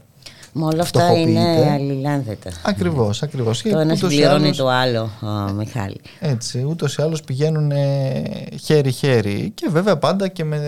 [0.58, 2.52] Μα όλα αυτά είναι αλληλάνδετα.
[2.64, 3.62] Ακριβώς, ακριβώς.
[3.62, 6.02] Το ένας συμπληρώνει το άλλο, ο Μιχάλη.
[6.20, 7.72] Έτσι, ούτως ή άλλως πηγαίνουν
[8.64, 9.52] χέρι-χέρι.
[9.56, 10.60] Και βέβαια πάντα και με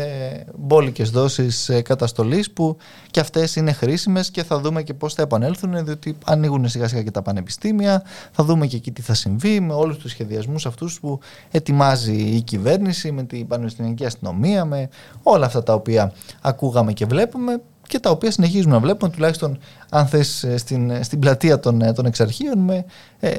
[0.58, 2.78] μπόλικες δόσεις ε, καταστολής που
[3.12, 7.12] και αυτές είναι χρήσιμες και θα δούμε και πώς θα επανέλθουν, διότι ανοίγουν σιγά-σιγά και
[7.12, 8.04] τα πανεπιστήμια.
[8.32, 11.20] Θα δούμε και εκεί τι θα συμβεί με όλους τους σχεδιασμούς αυτούς που
[11.52, 14.90] ετοιμάζει η κυβέρνηση, με την πανεπιστημιακή αστυνομία, με
[15.24, 19.58] όλα αυτά τα οποία ακούγαμε και βλέπουμε και τα οποία συνεχίζουμε να βλέπουμε τουλάχιστον
[19.90, 22.86] αν θες ε, στην, ε, στην πλατεία των, ε, των εξαρχείων με
[23.20, 23.30] ε,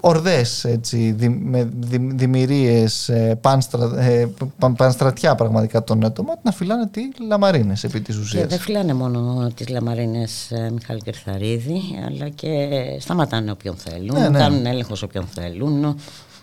[0.00, 3.10] ορδές έτσι, δι, με δι, δημιουργίες
[3.40, 4.28] πανστρα, ε,
[4.76, 8.42] πανστρατιά πραγματικά των ατόμων να φυλάνε τι λαμαρίνες επί της ουσίας.
[8.42, 12.68] Και δεν φυλάνε μόνο τις λαμαρίνες ε, Μιχάλη Κερθαρίδη αλλά και
[13.00, 14.38] σταματάνε όποιον θέλουν, ναι, ναι.
[14.38, 15.96] κάνουν έλεγχος σε όποιον θέλουν,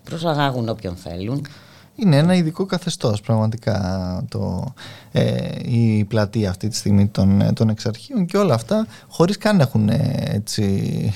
[0.03, 1.45] προσαγάγουν όποιον θέλουν
[2.01, 3.77] είναι ένα ειδικό καθεστώς πραγματικά
[4.29, 4.73] το,
[5.11, 9.55] ε, η πλατεία αυτή τη στιγμή των, ε, των εξαρχείων και όλα αυτά χωρίς καν
[9.55, 11.13] να έχουν ε, έτσι,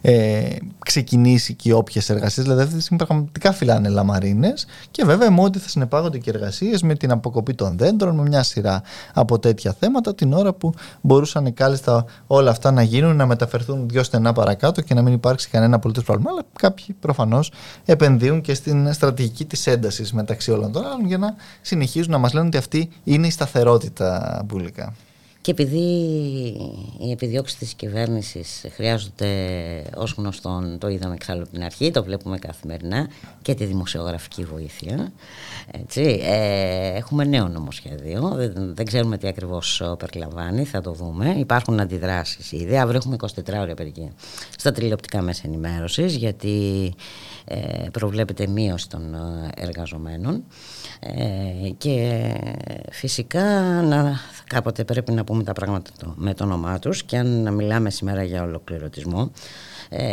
[0.00, 2.44] ε, ξεκινήσει και όποιες εργασίες.
[2.44, 6.82] Δηλαδή αυτή τη στιγμή πραγματικά φυλάνε λαμαρίνες και βέβαια με ό,τι θα συνεπάγονται και εργασίες
[6.82, 11.54] με την αποκοπή των δέντρων με μια σειρά από τέτοια θέματα την ώρα που μπορούσαν
[11.54, 15.78] κάλλιστα όλα αυτά να γίνουν να μεταφερθούν δυο στενά παρακάτω και να μην υπάρξει κανένα
[15.78, 16.30] πολιτικό πρόβλημα.
[16.30, 17.52] Αλλά κάποιοι προφανώς
[17.84, 22.32] επενδύουν και στην στρατηγική της έντασης μεταξύ όλων των άλλων για να συνεχίζουν να μας
[22.32, 24.94] λένε ότι αυτή είναι η σταθερότητα μπουλικά.
[25.46, 25.78] Και επειδή
[26.98, 29.30] οι επιδιώξεις της κυβέρνησης χρειάζονται
[29.96, 33.08] ως γνωστόν, το είδαμε εξάλλου από την αρχή, το βλέπουμε καθημερινά
[33.42, 35.12] και τη δημοσιογραφική βοήθεια.
[35.70, 36.20] Έτσι.
[36.24, 41.34] Ε, έχουμε νέο νομοσχέδιο, δεν, δεν ξέρουμε τι ακριβώς περιλαμβάνει, θα το δούμε.
[41.38, 44.10] Υπάρχουν αντιδράσεις ήδη, αύριο έχουμε 24 ώρια περίπου
[44.58, 47.35] στα τηλεοπτικά μέσα ενημέρωσης, γιατί ε,
[47.92, 50.44] προβλέπεται μείωση των ε, εργαζομένων.
[51.00, 52.24] Ε, και
[52.90, 53.42] φυσικά
[53.82, 58.22] να, κάποτε πρέπει να πούμε τα πράγματα με το όνομά τους και αν μιλάμε σήμερα
[58.22, 59.30] για ολοκληρωτισμό
[59.88, 60.06] ε,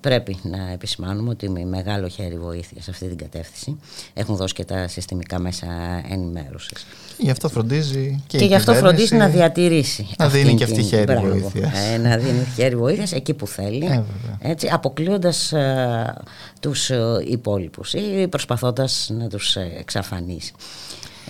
[0.00, 3.80] πρέπει να επισημάνουμε ότι με μεγάλο χέρι βοήθεια σε αυτή την κατεύθυνση
[4.14, 5.66] έχουν δώσει και τα συστημικά μέσα
[6.10, 6.86] ενημέρωσης.
[7.18, 10.08] Γι' αυτό φροντίζει και, και γι' αυτό φροντίζει να διατηρήσει.
[10.18, 11.72] Να δίνει και αυτή χέρι βοήθειας.
[11.92, 13.84] Ε, να δίνει χέρι βοήθειας εκεί που θέλει.
[13.84, 14.02] Ε,
[14.50, 16.14] έτσι, αποκλείοντας ε,
[16.60, 20.52] τους ε, υπόλοιπους ή προσπαθώντας να τους εξαφανίσει.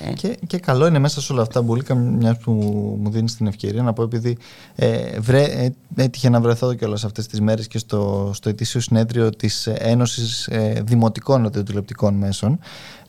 [0.04, 0.12] Ε.
[0.12, 2.52] Και, και καλό είναι μέσα σε όλα αυτά, Μπουλίκα, μιας που
[3.02, 4.36] μου δίνεις την ευκαιρία να πω, επειδή
[4.74, 8.80] ε, βρε, ε, έτυχε να βρεθώ και όλε αυτές τις μέρες και στο, στο ετήσιο
[8.80, 12.58] συνέδριο της Ένωσης ε, Δημοτικών Ραδιοτηλεπτικών Μέσων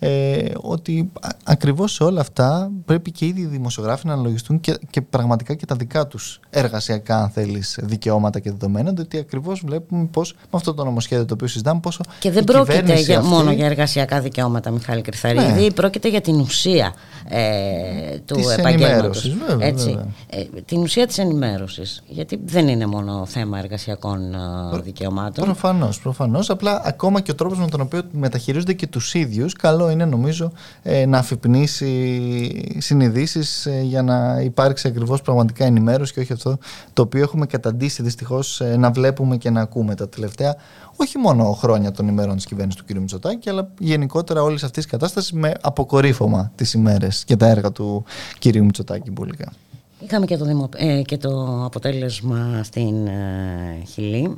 [0.05, 1.11] ε, ότι
[1.43, 5.65] ακριβώς σε όλα αυτά πρέπει και ήδη οι δημοσιογράφοι να αναλογιστούν και, και πραγματικά και
[5.65, 10.73] τα δικά τους εργασιακά αν θέλεις δικαιώματα και δεδομένα ότι ακριβώς βλέπουμε πως με αυτό
[10.73, 15.01] το νομοσχέδιο το οποίο συζητάμε πόσο και δεν πρόκειται για, μόνο για εργασιακά δικαιώματα Μιχάλη
[15.01, 15.71] Κρυθαρίδη ναι.
[15.71, 16.93] πρόκειται για την ουσία
[17.29, 20.05] ε, του επαγγέλματος βέβαια, βέβαια.
[20.29, 24.33] Ε, την ουσία της ενημέρωσης γιατί δεν είναι μόνο θέμα εργασιακών
[24.73, 29.13] ε, δικαιωμάτων προφανώς, προφανώς απλά ακόμα και ο τρόπος με τον οποίο μεταχειρίζονται και τους
[29.13, 30.51] ίδιους καλό είναι νομίζω
[30.83, 36.57] ε, να αφυπνίσει συνειδήσεις ε, για να υπάρξει ακριβώς πραγματικά ενημέρωση και όχι αυτό
[36.93, 40.55] το οποίο έχουμε καταντήσει δυστυχώς ε, να βλέπουμε και να ακούμε τα τελευταία
[40.95, 42.97] όχι μόνο χρόνια των ημέρων της κυβέρνησης του κ.
[42.97, 48.03] Μητσοτάκη αλλά γενικότερα όλης αυτής της κατάστασης με αποκορύφωμα τις ημέρες και τα έργα του
[48.39, 48.45] κ.
[48.55, 49.53] Μητσοτάκη Μπουλικά.
[49.99, 50.69] Είχαμε και το,
[51.05, 54.37] και το αποτέλεσμα στην ε, Χιλή.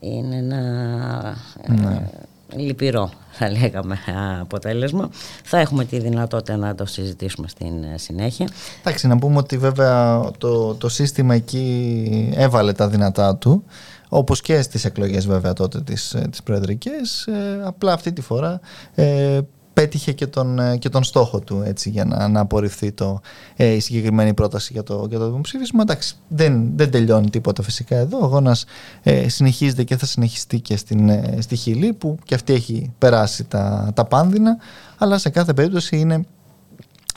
[0.00, 1.36] Είναι ένα
[1.68, 2.08] ναι
[2.56, 3.98] λυπηρό θα λέγαμε
[4.40, 5.10] αποτέλεσμα.
[5.44, 8.48] Θα έχουμε τη δυνατότητα να το συζητήσουμε στην ε, συνέχεια.
[8.80, 13.64] Εντάξει, να πούμε ότι βέβαια το, το σύστημα εκεί έβαλε τα δυνατά του
[14.08, 18.60] όπως και στις εκλογές βέβαια τότε τις, ε, τις προεδρικές ε, απλά αυτή τη φορά
[18.94, 19.40] ε,
[19.72, 23.20] πέτυχε και τον, ε, και τον στόχο του έτσι, για να, να απορριφθεί το,
[23.56, 25.82] ε, η συγκεκριμένη πρόταση για το, για το δημοψήφισμα.
[25.82, 28.18] Εντάξει, δεν, δεν τελειώνει τίποτα φυσικά εδώ.
[28.18, 28.56] Ο αγώνα
[29.02, 33.44] ε, συνεχίζεται και θα συνεχιστεί και στην, ε, στη Χιλή που και αυτή έχει περάσει
[33.44, 34.56] τα, τα πάνδυνα
[34.98, 36.24] αλλά σε κάθε περίπτωση είναι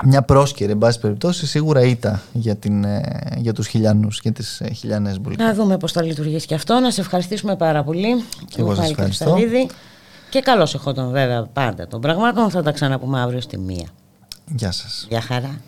[0.03, 3.01] μια πρόσκαιρη, εν πάση περιπτώσει, σίγουρα ήττα για, την, ε,
[3.37, 6.79] για τους χιλιανούς και τις χιλιανές Να δούμε πώς θα λειτουργήσει και αυτό.
[6.79, 8.23] Να σε ευχαριστήσουμε πάρα πολύ.
[8.47, 9.35] Και εγώ σας ευχαριστώ.
[10.35, 12.49] Και καλώς εχόταν βέβαια πάντα των πραγμάτων.
[12.49, 13.87] Θα τα ξαναπούμε αύριο στη μία.
[14.55, 15.05] Γεια σας.
[15.09, 15.61] Γεια χαρά.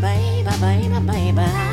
[0.00, 1.65] baby, baby, baby.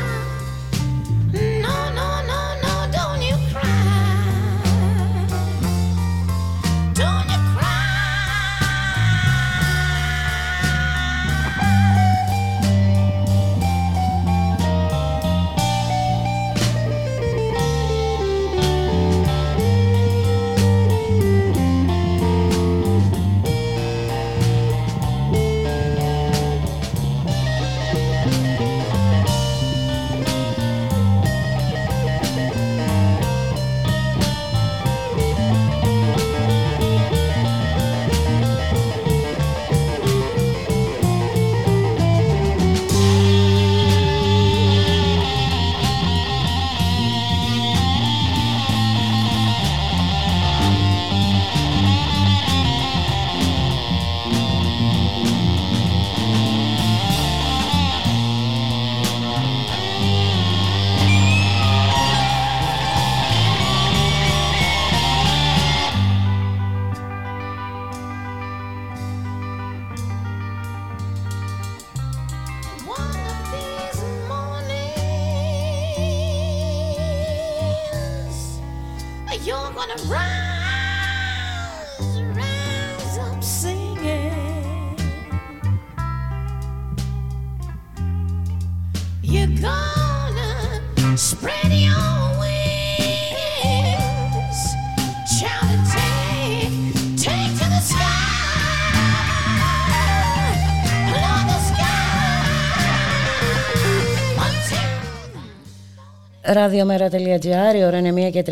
[106.64, 108.44] Ραδιομέρα.gr, η ώρα είναι 1 και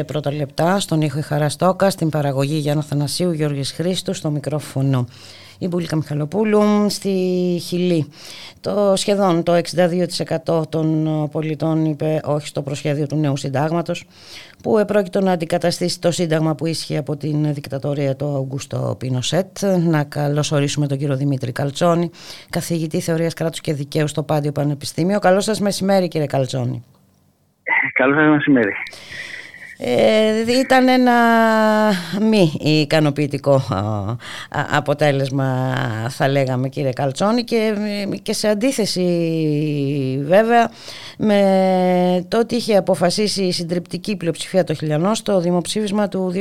[0.00, 0.80] 35 πρώτα λεπτά.
[0.80, 5.06] Στον ήχο η Χαραστόκα, στην παραγωγή Γιάννα Θανασίου, Γιώργης Χρήστου, στο μικρόφωνο
[5.58, 7.08] η Μπουλίκα Μιχαλοπούλου στη
[7.66, 8.06] Χιλή.
[8.60, 9.60] Το σχεδόν το
[10.46, 14.04] 62% των πολιτών είπε όχι στο προσχέδιο του νέου συντάγματος,
[14.62, 19.64] που επρόκειτο να αντικαταστήσει το σύνταγμα που ίσχυε από την δικτατορία του Αουγκούστο Πινοσέτ.
[19.88, 22.10] Να καλωσορίσουμε τον κύριο Δημήτρη Καλτσόνη,
[22.50, 25.18] καθηγητή θεωρίας κράτους και δικαίου στο Πάντιο Πανεπιστήμιο.
[25.18, 26.84] Καλό σας μεσημέρι κύριε Καλτσόνη.
[27.92, 28.72] Καλό σας μεσημέρι.
[29.82, 31.12] Ε, ήταν ένα
[32.30, 33.60] μη ικανοποιητικό
[34.70, 35.74] αποτέλεσμα
[36.08, 37.74] θα λέγαμε κύριε Καλτσόνη και,
[38.22, 39.04] και σε αντίθεση
[40.22, 40.70] βέβαια
[41.18, 41.40] με
[42.28, 46.36] το ότι είχε αποφασίσει η συντριπτική πλειοψηφία το χιλιανό στο δημοψήφισμα του 2020.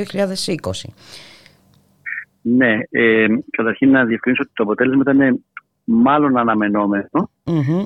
[2.42, 5.44] Ναι, ε, καταρχήν να διευκρινίσω ότι το αποτέλεσμα ήταν
[5.84, 6.38] μάλλον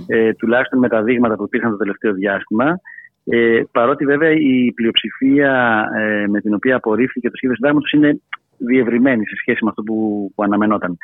[0.07, 2.79] ε, τουλάχιστον με τα δείγματα που υπήρχαν το τελευταίο διάστημα.
[3.25, 8.21] Ε, παρότι βέβαια η πλειοψηφία ε, με την οποία απορρίφθηκε το σχέδιο συντάγματος είναι
[8.57, 10.97] διευρυμένη σε σχέση με αυτό που, που αναμενόταν.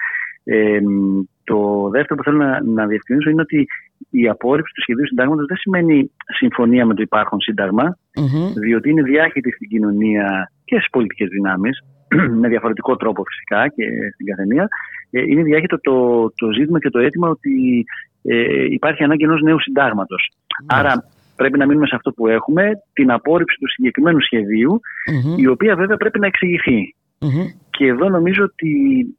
[0.43, 0.79] Ε,
[1.43, 3.67] το δεύτερο που θέλω να, να διευκρινίσω είναι ότι
[4.09, 7.39] η απόρριψη του σχεδίου συντάγματος δεν σημαίνει συμφωνία με το υπάρχον
[8.55, 11.83] διότι είναι διάχυτη στην κοινωνία και στις πολιτικές δυνάμεις,
[12.41, 14.67] με διαφορετικό τρόπο φυσικά και στην καθεμία.
[15.11, 17.85] Ε, είναι διάχυτο το, το ζήτημα και το αίτημα ότι
[18.23, 19.59] ε, υπάρχει ανάγκη ενός νέου
[20.65, 21.03] Άρα
[21.39, 24.17] Πρέπει να μείνουμε σε αυτό που έχουμε, την απόρριψη του συγκεκριμένου
[25.37, 26.95] η οποία βέβαια πρέπει να εξηγηθει
[27.69, 28.71] Και εδώ νομίζω ότι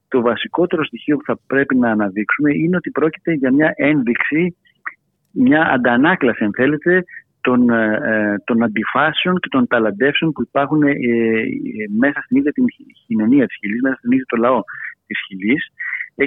[0.08, 4.56] το βασικότερο στοιχείο που θα πρέπει να αναδείξουμε είναι ότι πρόκειται για μια ένδειξη,
[5.30, 7.04] μια αντανάκλαση, αν θέλετε,
[7.40, 10.94] των, ε, ε, των αντιφάσεων και των ταλαντεύσεων που υπάρχουν ε,
[11.98, 12.64] μέσα στην ίδια την
[13.06, 14.60] κοινωνία της Χιλής, μέσα στην ίδια το λαό
[15.06, 15.62] της Χιλής.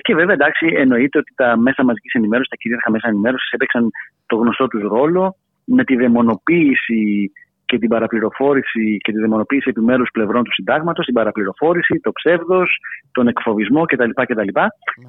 [0.02, 3.90] και βέβαια εντάξει εννοείται ότι τα μέσα μαζικής ενημέρωσης, τα κυρίαρχα μέσα ενημέρωσης έπαιξαν
[4.26, 5.36] το γνωστό τους ρόλο,
[5.66, 7.32] με τη δαιμονοποίηση
[7.66, 12.78] και την παραπληροφόρηση και τη δαιμονοποίηση επιμέρους πλευρών του συντάγματος, την παραπληροφόρηση, το ψεύδος,
[13.12, 14.10] τον εκφοβισμό κτλ.
[14.14, 14.60] κτλ.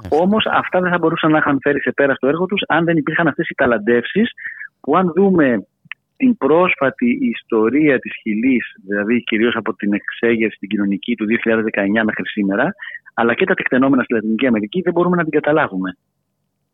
[0.09, 2.97] Όμως αυτά δεν θα μπορούσαν να είχαν φέρει σε πέρα στο έργο τους αν δεν
[2.97, 4.31] υπήρχαν αυτές οι ταλαντεύσεις
[4.81, 5.67] που αν δούμε
[6.17, 12.27] την πρόσφατη ιστορία της Χιλής, δηλαδή κυρίως από την εξέγερση την κοινωνική του 2019 μέχρι
[12.27, 12.75] σήμερα,
[13.15, 15.97] αλλά και τα τεκτενόμενα στη Λατινική Αμερική, δεν μπορούμε να την καταλάβουμε.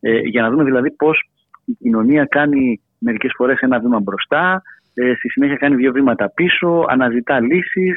[0.00, 1.30] Ε, για να δούμε δηλαδή πώς
[1.64, 4.62] η κοινωνία κάνει μερικές φορές ένα βήμα μπροστά,
[4.94, 7.96] ε, στη συνέχεια κάνει δύο βήματα πίσω, αναζητά λύσεις.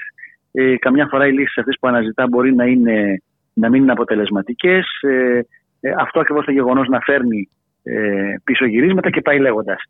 [0.51, 3.21] Ε, καμιά φορά οι λύσεις αυτές που αναζητά μπορεί να, είναι,
[3.53, 4.85] να μην είναι αποτελεσματικές.
[5.01, 5.41] Ε,
[5.79, 7.49] ε, αυτό ακριβώς το γεγονός να φέρνει
[7.83, 9.83] ε, πίσω γυρίσματα και πάει λέγοντας.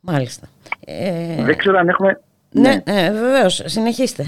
[0.00, 0.48] Μάλιστα.
[0.86, 1.44] Ε...
[1.44, 2.20] Δεν ξέρω αν έχουμε.
[2.50, 2.82] Ναι, ναι.
[2.84, 3.62] Ε, βεβαίως.
[3.64, 4.24] Συνεχίστε.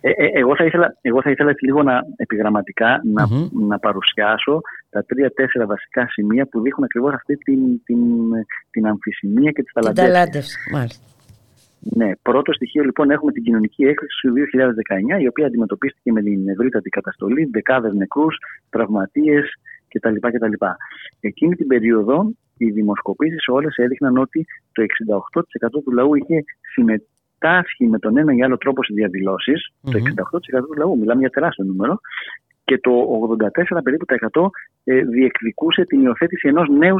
[0.00, 3.26] Ε, ε, εγώ, θα ήθελα, εγώ θα ήθελα λίγο να, επιγραμματικά να,
[3.66, 7.98] να παρουσιάσω τα τρία-τέσσερα βασικά σημεία που δείχνουν ακριβώς αυτή την, την,
[8.70, 10.56] την αμφισημία και τις ταλαντεύσεις.
[10.72, 11.04] μάλιστα.
[11.80, 14.32] Ναι, πρώτο στοιχείο λοιπόν έχουμε την κοινωνική έκρηξη του
[15.18, 18.36] 2019 η οποία αντιμετωπίστηκε με την ευρύτατη καταστολή, δεκάδες νεκρούς,
[18.70, 19.44] τραυματίες
[19.88, 20.14] κτλ.
[20.14, 20.64] κτλ.
[21.20, 27.86] Εκείνη την περίοδο οι δημοσκοπήσεις όλες έδειχναν ότι το 68% του λαού είχε συμμετέχει συμμετάσχει
[27.86, 29.98] με τον ένα ή άλλο τρόπο σε διαδηλωσει το
[30.58, 32.00] 68% του λαού, μιλάμε για τεράστιο νούμερο,
[32.64, 32.90] και το
[33.76, 34.46] 84 περίπου τα 100
[34.84, 36.96] ε, διεκδικούσε την υιοθέτηση ενός νέου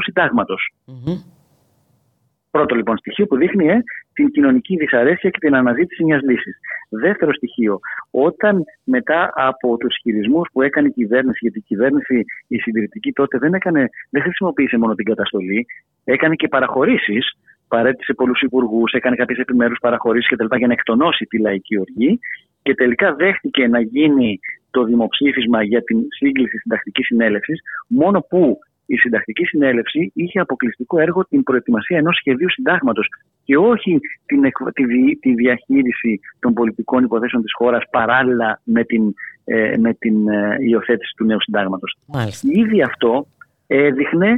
[2.51, 3.83] Πρώτο λοιπόν στοιχείο που δείχνει ε,
[4.13, 6.57] την κοινωνική δυσαρέσκεια και την αναζήτηση μιας λύσης.
[6.89, 7.79] Δεύτερο στοιχείο,
[8.11, 13.37] όταν μετά από τους χειρισμούς που έκανε η κυβέρνηση, γιατί η κυβέρνηση η συντηρητική τότε
[13.37, 15.65] δεν, έκανε, δεν χρησιμοποίησε μόνο την καταστολή,
[16.03, 17.33] έκανε και παραχωρήσεις
[17.69, 20.55] παρέτησε πολλούς υπουργούς, έκανε κάποιες επιμέρους παραχωρήσεις κτλ.
[20.57, 22.19] για να εκτονώσει τη λαϊκή οργή
[22.61, 24.39] και τελικά δέχτηκε να γίνει
[24.71, 31.25] το δημοψήφισμα για την σύγκληση συντακτικής συνέλευσης, μόνο που η συντακτική συνέλευση είχε αποκλειστικό έργο
[31.25, 33.07] την προετοιμασία ενός σχεδίου συντάγματος
[33.43, 34.41] και όχι την,
[34.73, 39.13] τη, τη διαχείριση των πολιτικών υποθέσεων της χώρας παράλληλα με την,
[39.43, 41.97] ε, με την ε, υιοθέτηση του νέου συντάγματος.
[42.41, 43.27] Ήδη αυτό
[43.67, 44.33] έδειχνε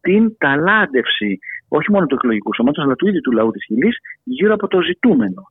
[0.00, 1.38] την ταλάντευση
[1.76, 4.82] όχι μόνο του εκλογικού σώματος, αλλά του ίδιου του λαού της Χιλής γύρω από το
[4.82, 5.42] ζητούμενο.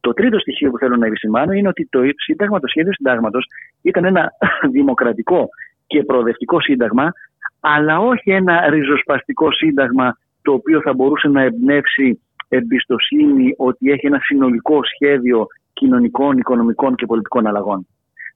[0.00, 3.38] Το τρίτο στοιχείο που θέλω να επισημάνω είναι ότι το σύνταγμα, το σχέδιο συντάγματο
[3.82, 4.32] ήταν ένα
[4.76, 5.48] δημοκρατικό
[5.86, 7.12] και προοδευτικό σύνταγμα,
[7.60, 14.18] αλλά όχι ένα ριζοσπαστικό σύνταγμα το οποίο θα μπορούσε να εμπνεύσει εμπιστοσύνη ότι έχει ένα
[14.22, 17.86] συνολικό σχέδιο κοινωνικών, οικονομικών και πολιτικών αλλαγών.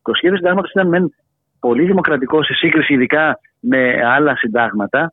[0.03, 1.15] Το σχέδιο συντάγματο ήταν μεν
[1.61, 5.13] πολύ δημοκρατικό σε σύγκριση ειδικά με άλλα συντάγματα,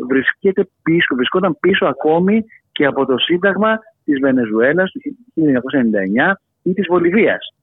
[0.00, 5.00] όμως βρισκόταν πίσω ακόμη και από το Σύνταγμα της Βενεζουέλας του
[5.34, 6.32] 1999
[6.62, 7.54] ή της Βολιβίας.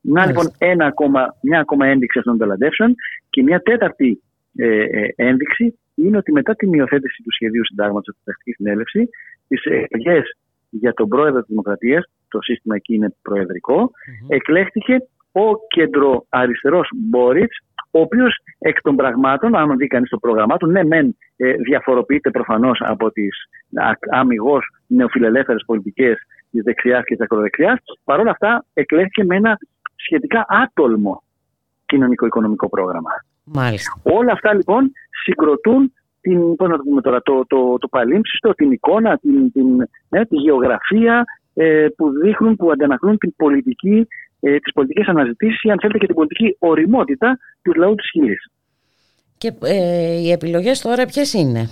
[0.00, 2.94] Να λοιπόν ένα ακόμα, μια ακόμα ένδειξη αυτών των ταλαντεύσεων
[3.30, 4.22] και μια τέταρτη
[4.56, 9.08] ε, ε, ένδειξη είναι ότι μετά την υιοθέτηση του σχεδίου συντάγματος από την Τακτική Συνέλευση,
[9.48, 10.38] τις εκλογές
[10.70, 13.14] για τον πρόεδρο της Δημοκρατίας, το σύστημα εκεί είναι
[14.28, 14.96] εκλέχθηκε
[15.32, 17.56] ο κεντροαριστερός Μπόριτς,
[17.96, 22.30] ο οποίος εκ των πραγμάτων, αν δει κανείς το πρόγραμμά του, ναι, μεν ε, διαφοροποιείται
[22.30, 23.36] προφανώς από τις
[24.10, 26.16] αμυγός νεοφιλελεύθερες πολιτικές
[26.50, 29.58] της δεξιάς και της ακροδεξιάς, παρόλα αυτά εκλέχθηκε με ένα
[29.94, 31.22] σχετικά άτολμο
[31.86, 33.10] κοινωνικό-οικονομικό πρόγραμμα.
[33.44, 34.00] Μάλιστα.
[34.02, 34.92] Όλα αυτά λοιπόν
[35.24, 39.66] συγκροτούν την, πώς να το, πούμε τώρα, το, το, το παλίμψιστο, την εικόνα, την, την,
[40.08, 41.24] ναι, τη γεωγραφία
[41.54, 44.06] ε, που δείχνουν, που αντανακλούν την πολιτική,
[44.44, 48.50] ε, τις πολιτικές αναζητήσεις ή αν θέλετε και την πολιτική οριμότητα του λαού της Χιλής.
[49.38, 51.68] Και ε, οι επιλογές τώρα ποιες είναι.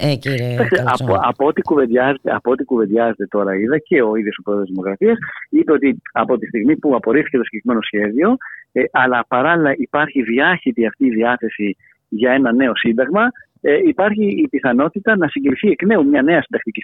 [0.00, 4.42] Ε, κύριε από, από, ό,τι κουβεντιάζεται, από ό,τι κουβεντιάζεται τώρα είδα και ο ίδιος ο
[4.42, 5.18] πρόεδρος της Δημοκρατίας
[5.50, 8.36] είπε ότι από τη στιγμή που απορρίφθηκε το συγκεκριμένο σχέδιο
[8.72, 11.76] ε, αλλά παράλληλα υπάρχει διάχυτη αυτή η διάθεση
[12.08, 13.28] για ένα νέο σύνταγμα
[13.60, 16.82] ε, υπάρχει η πιθανότητα να συγκριθεί εκ νέου μια νέα συντακτική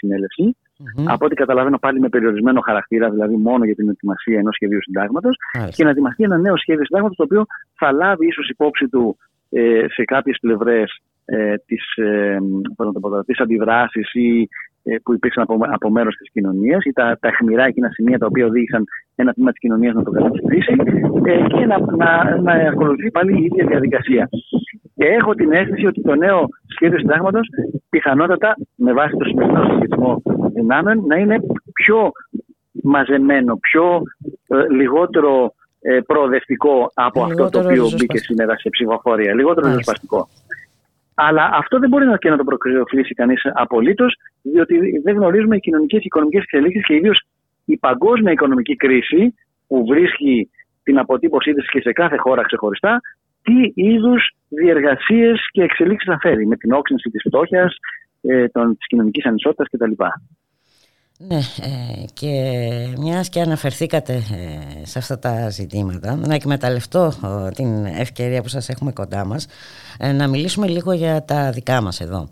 [1.06, 5.36] Από ό,τι καταλαβαίνω, πάλι με περιορισμένο χαρακτήρα, δηλαδή μόνο για την ετοιμασία ενός σχεδίου συντάγματος,
[5.74, 9.16] και να ετοιμαστεί ένα νέο σχέδιο συντάγματος, το οποίο θα λάβει ίσως υπόψη του
[9.50, 12.38] ε, σε κάποιες πλευρές ε, τις, ε,
[13.26, 14.46] τις αντιδράσεις ή, ε,
[15.02, 18.46] που υπήρξαν από, από μέρος της κοινωνίας ή τα, τα αιχμηρά εκείνα σημεία τα οποία
[18.46, 20.76] οδήγησαν ένα τμήμα της κοινωνίας να το καταψηφίσει
[21.24, 24.28] ε, και να, να, να ακολουθεί πάλι η ίδια διαδικασία.
[24.94, 27.48] Και έχω την αίσθηση ότι το νέο σχέδιο συντάγματος
[27.90, 30.22] πιθανότατα με βάση το σημερινό σχετισμό
[30.54, 31.40] δυνάμεων να είναι
[31.72, 32.12] πιο
[32.72, 34.02] μαζεμένο, πιο
[34.48, 39.34] ε, λιγότερο ε, προοδευτικό από αυτό το οποίο μπήκε σήμερα σε ψηφοφορία.
[39.34, 40.28] Λιγότερο ριζοσπαστικό.
[41.14, 45.60] Αλλά αυτό δεν μπορεί να, και να το προκριοφλήσει κανείς απολύτως, διότι δεν γνωρίζουμε οι
[45.60, 47.26] κοινωνικές και οικονομικές εξελίξεις και ιδίως
[47.64, 49.34] η παγκόσμια οικονομική κρίση
[49.66, 50.50] που βρίσκει
[50.82, 53.00] την αποτύπωσή της και σε κάθε χώρα ξεχωριστά,
[53.42, 57.76] τι είδους διεργασίες και εξελίξεις θα φέρει με την όξυνση της φτώχειας,
[58.22, 59.92] ε, της κοινωνικής ανισότητας κτλ.
[61.28, 62.28] Ναι, ε, και
[62.98, 67.12] μιας και αναφερθήκατε ε, σε αυτά τα ζητήματα, να εκμεταλλευτώ
[67.46, 69.46] ε, την ευκαιρία που σας έχουμε κοντά μας,
[70.14, 72.28] να μιλήσουμε λίγο για τα δικά μας εδώ.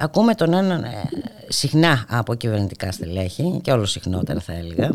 [0.00, 0.84] ακούμε τον έναν
[1.48, 4.90] συχνά από κυβερνητικά στελέχη, και όλο συχνότερα θα έλεγα,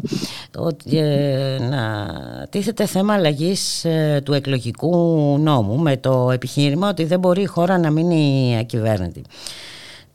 [0.58, 1.02] ότι
[1.60, 2.08] να
[2.50, 3.86] τίθεται θέμα αλλαγής
[4.24, 4.96] του εκλογικού
[5.40, 9.22] νόμου με το επιχείρημα ότι δεν μπορεί η χώρα να μείνει ακυβέρνητη.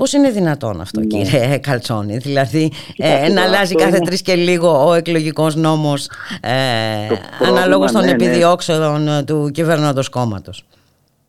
[0.00, 1.06] Πώς είναι δυνατόν αυτό, ναι.
[1.06, 4.06] κύριε Καλτσόνη, δηλαδή ε, να αλλάζει κάθε είναι...
[4.06, 8.12] τρεις και λίγο ο εκλογικός νόμος ε, αναλόγως των ναι, ναι.
[8.12, 10.64] επιδιώξεων ε, του κυβερνώντος κόμματος.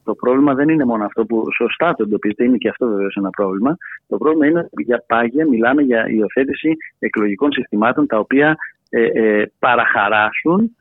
[0.03, 3.29] Το πρόβλημα δεν είναι μόνο αυτό που σωστά το εντοπίζετε, είναι και αυτό βεβαίως ένα
[3.29, 3.77] πρόβλημα.
[4.07, 8.57] Το πρόβλημα είναι ότι για πάγια μιλάμε για υιοθέτηση εκλογικών συστημάτων τα οποία
[8.89, 10.71] ε, ε, παραχαράσουν ε,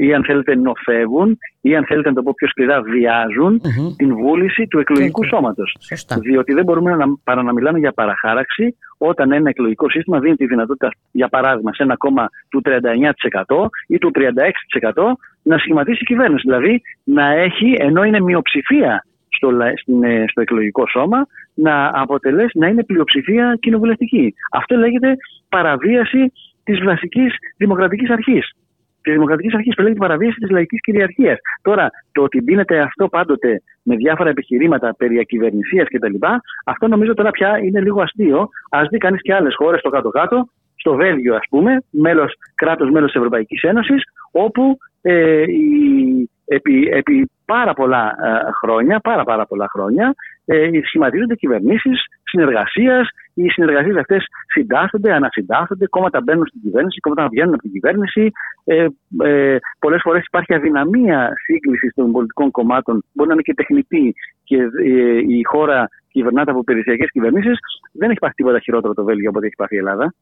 [0.00, 2.82] ή αν θέλετε νοφεύουν ή αν θέλετε να το πω πιο σκληρά
[3.96, 5.76] την βούληση του εκλογικού σώματος.
[6.20, 10.46] Διότι δεν μπορούμε να, παρά να μιλάμε για παραχάραξη όταν ένα εκλογικό σύστημα δίνει τη
[10.46, 12.70] δυνατότητα για παράδειγμα σε ένα κόμμα του 39%
[13.86, 15.02] ή του 36%
[15.42, 16.42] να σχηματίσει κυβέρνηση.
[16.44, 19.48] Δηλαδή να έχει ενώ είναι μειοψηφία στο,
[20.02, 24.34] ε, στο εκλογικό σώμα να αποτελέσει να είναι πλειοψηφία κοινοβουλευτική.
[24.52, 25.16] Αυτό λέγεται
[25.48, 26.32] παραβίαση
[26.64, 28.52] της βασικής δημοκρατικής αρχής
[29.02, 31.38] τη Δημοκρατικής Αρχής που λέγεται παραβίαση της λαϊκής κυριαρχίας.
[31.62, 36.26] Τώρα, το ότι μπίνεται αυτό πάντοτε με διάφορα επιχειρήματα περί ακυβερνησίας κτλ.,
[36.64, 38.48] αυτό νομίζω τώρα πια είναι λίγο αστείο.
[38.70, 41.82] Α δει κανείς και άλλες χώρες στο κάτω-κάτω, στο Βέλγιο, ας πούμε,
[42.54, 49.24] κράτος μέλος της Ευρωπαϊκής Ένωσης, όπου ε, η, επί, επί πάρα πολλά ε, χρόνια, πάρα
[49.24, 53.08] πάρα πολλά χρόνια, ε, σχηματίζονται κυβερνήσεις συνεργασίας.
[53.34, 58.30] Οι συνεργασίες αυτές συντάσσονται, ανασυντάσσονται, κόμματα μπαίνουν στην κυβέρνηση, κόμματα βγαίνουν από την κυβέρνηση.
[58.64, 58.86] Ε,
[59.22, 64.56] ε, Πολλές φορές υπάρχει αδυναμία σύγκλησης των πολιτικών κομμάτων, μπορεί να είναι και τεχνητή και
[64.56, 67.58] ε, η χώρα κυβερνάται από περιφερειακές κυβερνήσεις.
[67.92, 70.14] Δεν έχει πάθει τίποτα χειρότερο το Βέλγιο από ό,τι έχει πάθει η Ελλάδα.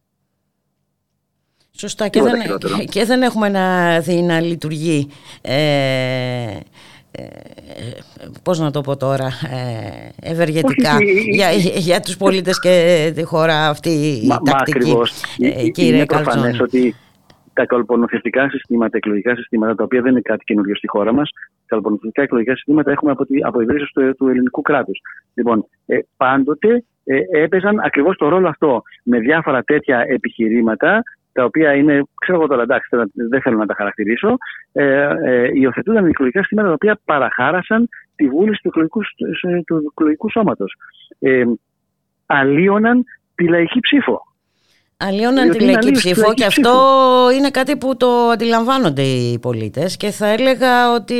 [1.72, 2.34] Σωστά και δεν,
[2.92, 5.08] και δεν έχουμε να δει να λειτουργεί
[5.42, 6.58] ε,
[7.12, 7.22] ε,
[8.42, 10.96] πώς να το πω τώρα ε, ευεργετικά
[11.30, 14.92] για, για τους πολίτες και τη χώρα αυτή η μα, τακτική.
[14.92, 15.02] μα
[15.48, 16.94] ε, κύριε είναι προφανές ότι
[17.52, 21.48] τα καλπονοθετικά συστήματα, εκλογικά συστήματα, τα οποία δεν είναι κάτι καινούριο στη χώρα μας, τα
[21.66, 25.00] καλπονοθετικά εκλογικά συστήματα έχουμε από, από ιδρύσεις του, του ελληνικού κράτους.
[25.34, 31.02] Λοιπόν, ε, πάντοτε ε, έπαιζαν ακριβώς το ρόλο αυτό με διάφορα τέτοια επιχειρήματα
[31.32, 34.36] τα οποία είναι, ξέρω εγώ τώρα, εντάξει, δεν θέλω να τα χαρακτηρίσω,
[34.72, 39.00] ε, ε, υιοθετούνταν εκλογικά συστήματα τα οποία παραχάρασαν τη βούληση του εκλογικού,
[39.66, 40.74] του εκλογικού σώματος.
[41.18, 41.44] Ε,
[42.26, 43.04] αλλίωναν
[43.34, 44.29] τη λαϊκή ψήφο.
[45.02, 46.72] Αλλιώναν τη λαϊκή ψήφο και αυτό
[47.38, 51.14] είναι κάτι που το αντιλαμβάνονται οι πολίτες και θα έλεγα ότι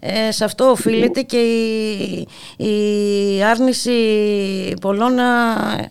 [0.00, 1.38] ε, σε αυτό οφείλεται και
[2.56, 3.92] η, άρνηση
[4.80, 5.12] πολλών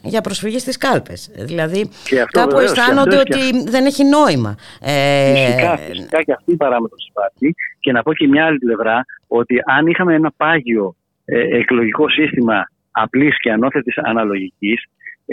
[0.02, 1.32] για προσφυγή στις κάλπες.
[1.36, 1.90] Δηλαδή
[2.32, 4.56] κάπου αισθάνονται ότι δεν έχει νόημα.
[4.82, 9.06] Ε, φυσικά, φυσικά και αυτή η παράμετρος υπάρχει και να πω και μια άλλη πλευρά
[9.28, 14.84] ότι αν είχαμε ένα πάγιο ε, εκλογικό σύστημα απλής και ανώθετης αναλογικής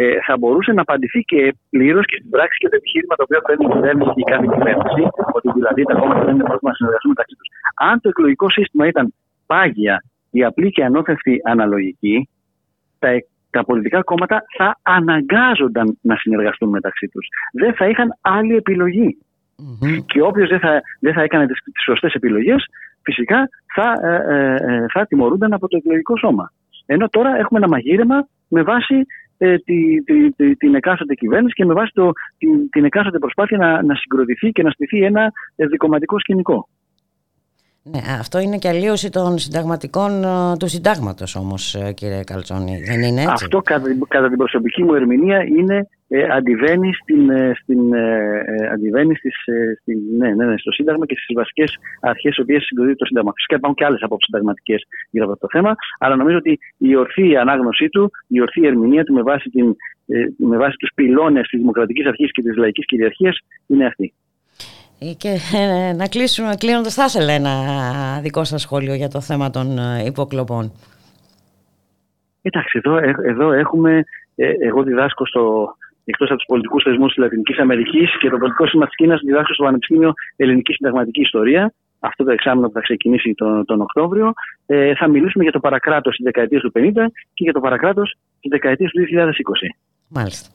[0.03, 1.40] ε, θα μπορούσε να απαντηθεί και
[1.70, 4.47] πλήρως και στην πράξη και το επιχείρημα το οποίο φέρνει η κυβέρνηση και η κάθε
[4.55, 5.03] κυβέρνηση,
[5.36, 7.49] ότι δηλαδή τα κόμματα δεν είναι πρόβλημα να συνεργαστούν μεταξύ τους.
[7.88, 9.14] Αν το εκλογικό σύστημα ήταν
[9.47, 9.97] πάγια,
[10.38, 12.28] η απλή και ανώθευτη αναλογική,
[12.99, 13.11] τα,
[13.51, 17.26] τα πολιτικά κόμματα θα αναγκάζονταν να συνεργαστούν μεταξύ τους.
[17.53, 18.62] Δεν θα είχαν άλλη
[20.07, 22.66] Και όποιος δεν θα, δεν θα έκανε τις σωστές επιλογές,
[23.03, 26.53] φυσικά θα, ε, ε, ε, θα τιμωρούνταν από το εκλογικό σώμα.
[26.86, 29.07] Ενώ τώρα έχουμε ένα μαγείρεμα με βάση
[29.39, 33.59] ε, τη, τη, τη, την εκάστοτε κυβέρνηση και με βάση το, την, την εκάστοτε προσπάθεια
[33.59, 36.68] να, να συγκροτηθεί και να στηθεί ένα δικοματικό σκηνικό.
[37.87, 43.03] Ναι, αυτό είναι και αλλίωση των συνταγματικών ε, του συντάγματος όμως ε, κύριε Καλτσόνη, δεν
[43.03, 47.94] είναι έτσι; Αυτό κατά, κατά την προσωπική μου ερμηνεία είναι ε, αντιβαίνει, στην, ε, στην,
[47.94, 49.34] ε, ε αντιβαίνει στις,
[49.80, 53.32] στην, ναι, ναι, ναι, στο Σύνταγμα και στις βασικές αρχές τι οποίες συγκροτεί το Σύνταγμα.
[53.34, 57.36] Φυσικά υπάρχουν και άλλες απόψεις συνταγματικές για αυτό το θέμα, αλλά νομίζω ότι η ορθή
[57.36, 59.76] ανάγνωσή του, η ορθή ερμηνεία του με βάση, την,
[60.36, 64.12] με βάση τους πυλώνες της δημοκρατικής αρχής και της λαϊκής κυριαρχίας είναι αυτή.
[65.16, 65.38] Και
[65.96, 67.54] να κλείσουμε, κλείνοντας, θα ήθελα ένα
[68.22, 69.66] δικό σας σχόλιο για το θέμα των
[70.06, 70.72] υποκλοπών.
[72.42, 72.96] Εντάξει, εδώ,
[73.28, 74.04] εδώ έχουμε,
[74.60, 75.74] εγώ διδάσκω στο,
[76.05, 79.55] εκτός από τους πολιτικούς θεσμούς της Λατινικής Αμερικής και το πολιτικό σύστημα της Κίνας, διδάσκω
[79.55, 81.72] στο Πανεπιστήμιο Ελληνική Συνταγματική Ιστορία.
[81.98, 84.32] Αυτό το εξάμεινο που θα ξεκινήσει τον, τον Οκτώβριο.
[84.66, 86.80] Ε, θα μιλήσουμε για το παρακράτος στη δεκαετίας του 50
[87.34, 89.05] και για το παρακράτος στη δεκαετίας του 2020.
[90.09, 90.48] Μάλιστα.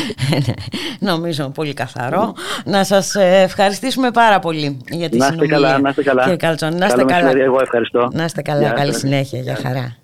[1.10, 2.34] Νομίζω πολύ καθαρό.
[2.64, 5.56] Να σας ε, ευχαριστήσουμε πάρα πολύ για τη να συνομιλία.
[5.56, 6.22] Καλά, να είστε καλά.
[6.22, 7.30] Κύριε Καλτσόν, να είστε καλά.
[7.38, 8.08] Εγώ ευχαριστώ.
[8.12, 8.70] Να είστε καλά.
[8.70, 9.40] Καλή συνέχεια.
[9.40, 9.96] Για χαρά.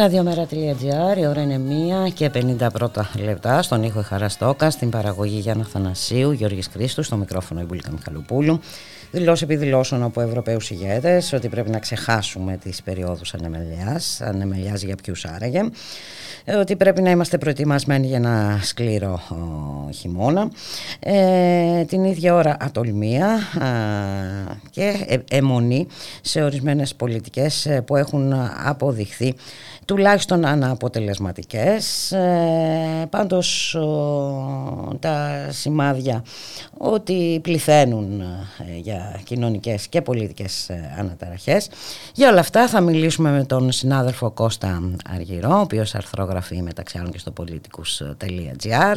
[0.00, 1.60] Ραδιομέρα.gr, η ώρα είναι
[2.08, 3.62] 1 και 50 πρώτα λεπτά.
[3.62, 8.60] Στον ήχο Χαραστόκα, στην παραγωγή Γιάννα Θανασίου, Γιώργης Κρίστου, στο μικρόφωνο Ιμπουλίκα Μιχαλοπούλου.
[9.12, 15.24] Δηλώσει επί από Ευρωπαίους ηγέτες ότι πρέπει να ξεχάσουμε τις περιόδους ανεμελιάς, ανεμελιάς για ποιους
[15.24, 15.60] άραγε,
[16.44, 19.20] ε, ότι πρέπει να είμαστε προετοιμασμένοι για ένα σκληρό
[19.94, 20.50] χειμώνα,
[21.00, 23.38] ε, την ίδια ώρα ατολμία
[24.70, 25.86] και ε, αιμονή
[26.20, 28.34] σε ορισμένες πολιτικές που έχουν
[28.64, 29.34] αποδειχθεί
[29.90, 32.12] τουλάχιστον αναποτελεσματικές.
[32.12, 33.76] Ε, πάντως
[35.00, 36.22] τα σημάδια
[36.78, 41.70] ότι πληθαίνουν ε, για κοινωνικές και πολιτικές ε, αναταραχές.
[42.14, 44.82] Για όλα αυτά θα μιλήσουμε με τον συνάδελφο Κώστα
[45.14, 48.96] Αργυρό, ο οποίος αρθρογραφεί μεταξύ άλλων και στο πολιτικούς.gr.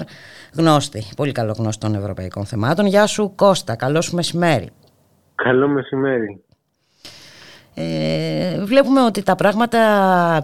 [0.55, 2.85] Γνώστη, πολύ καλό γνώστη των ευρωπαϊκών θεμάτων.
[2.85, 4.69] Γεια σου Κώστα, καλό σου μεσημέρι.
[5.35, 6.43] Καλό μεσημέρι.
[7.75, 9.79] Ε, βλέπουμε ότι τα πράγματα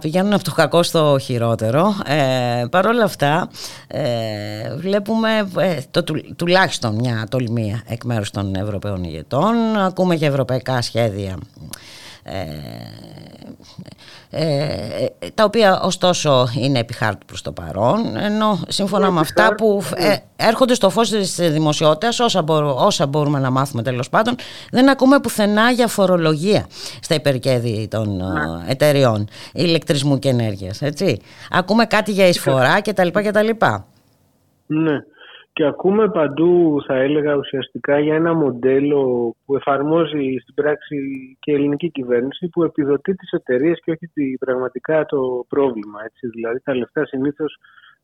[0.00, 1.94] πηγαίνουν από το κακό στο χειρότερο.
[2.06, 3.48] Ε, Παρ' όλα αυτά
[3.86, 6.04] ε, βλέπουμε ε, το,
[6.36, 9.76] τουλάχιστον μια τολμία εκ μέρους των Ευρωπαίων ηγετών.
[9.76, 11.38] Ακούμε και ευρωπαϊκά σχέδια
[12.22, 12.46] ε, ε,
[15.34, 20.74] τα οποία ωστόσο είναι επιχάρτου προς το παρόν ενώ σύμφωνα με αυτά που ε, έρχονται
[20.74, 22.44] στο φως της δημοσιότητας όσα,
[22.76, 24.34] όσα μπορούμε να μάθουμε τέλος πάντων
[24.70, 26.66] δεν ακούμε πουθενά για φορολογία
[27.00, 28.70] στα υπερκέδη των ναι.
[28.70, 31.20] εταιριών ηλεκτρισμού και ενέργειας έτσι.
[31.50, 33.08] ακούμε κάτι για εισφορά κτλ.
[33.08, 33.48] κτλ.
[34.66, 34.98] Ναι
[35.60, 40.96] και ακούμε παντού, θα έλεγα ουσιαστικά, για ένα μοντέλο που εφαρμόζει στην πράξη
[41.40, 45.98] και η ελληνική κυβέρνηση που επιδοτεί τις εταιρείες και όχι πραγματικά το πρόβλημα.
[46.04, 46.26] Έτσι.
[46.28, 47.56] Δηλαδή τα λεφτά συνήθως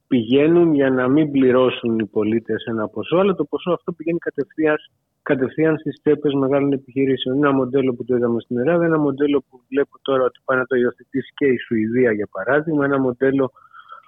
[0.06, 4.76] πηγαίνουν για να μην πληρώσουν οι πολίτες ένα ποσό, αλλά το ποσό αυτό πηγαίνει κατευθείαν,
[5.22, 7.36] κατευθείαν στις τσέπες μεγάλων επιχειρήσεων.
[7.36, 10.58] Είναι ένα μοντέλο που το είδαμε στην Ελλάδα, ένα μοντέλο που βλέπω τώρα ότι πάει
[10.58, 13.52] να το υιοθετήσει και η Σουηδία για παράδειγμα, ένα μοντέλο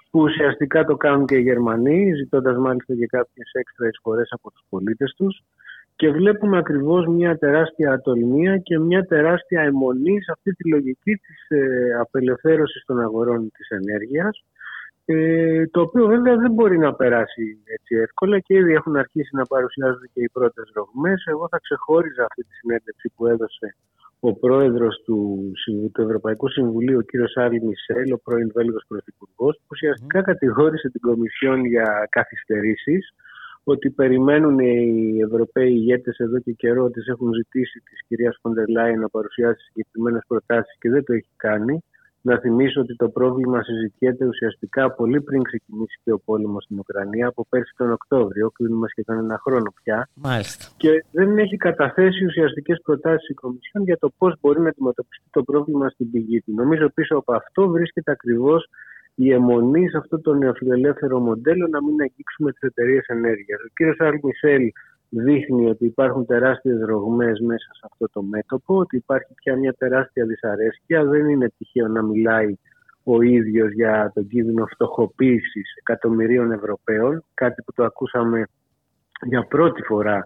[0.09, 4.63] που ουσιαστικά το κάνουν και οι Γερμανοί, ζητώντας μάλιστα και κάποιες έξτρα εισφορές από τους
[4.69, 5.43] πολίτες τους
[5.95, 11.49] και βλέπουμε ακριβώς μια τεράστια ατολμία και μια τεράστια αιμονή σε αυτή τη λογική της
[11.49, 14.43] ε, απελευθέρωσης των αγορών της ενέργειας
[15.11, 19.45] ε, το οποίο βέβαια δεν μπορεί να περάσει έτσι εύκολα και ήδη έχουν αρχίσει να
[19.45, 21.23] παρουσιάζονται και οι πρώτες ρογμές.
[21.25, 23.75] Εγώ θα ξεχώριζα αυτή τη συνέντευξη που έδωσε
[24.19, 25.51] ο πρόεδρος του,
[25.93, 31.01] του Ευρωπαϊκού Συμβουλίου, ο κύριος Άρη Μισελ, ο πρώην Βέλγος Πρωθυπουργός, που ουσιαστικά κατηγόρησε την
[31.01, 33.13] Κομισιόν για καθυστερήσεις,
[33.63, 39.09] ότι περιμένουν οι Ευρωπαίοι ηγέτες εδώ και καιρό ότι έχουν ζητήσει της κυρίας Φοντερ να
[39.09, 41.83] παρουσιάσει συγκεκριμένες προτάσεις και δεν το έχει κάνει.
[42.21, 47.27] Να θυμίσω ότι το πρόβλημα συζητιέται ουσιαστικά πολύ πριν ξεκινήσει και ο πόλεμος στην Ουκρανία,
[47.27, 50.09] από πέρσι τον Οκτώβριο, κλείνουμε σχεδόν ένα χρόνο πια.
[50.13, 50.65] Μάλιστα.
[50.77, 55.43] Και δεν έχει καταθέσει ουσιαστικές προτάσεις η Κομισιόν για το πώς μπορεί να αντιμετωπιστεί το
[55.43, 56.53] πρόβλημα στην πηγή του.
[56.53, 58.69] Νομίζω πίσω από αυτό βρίσκεται ακριβώς
[59.15, 63.59] η αιμονή σε αυτό το νεοφιλελεύθερο μοντέλο να μην αγγίξουμε τις εταιρείες ενέργειας.
[63.61, 64.01] Ο κ.
[64.01, 64.71] Αρ Μισελ
[65.09, 70.25] δείχνει ότι υπάρχουν τεράστιες ρογμές μέσα σε αυτό το μέτωπο, ότι υπάρχει πια μια τεράστια
[70.25, 71.05] δυσαρέσκεια.
[71.05, 72.55] Δεν είναι τυχαίο να μιλάει
[73.03, 78.43] ο ίδιος για τον κίνδυνο φτωχοποίησης εκατομμυρίων Ευρωπαίων, κάτι που το ακούσαμε
[79.25, 80.25] για πρώτη φορά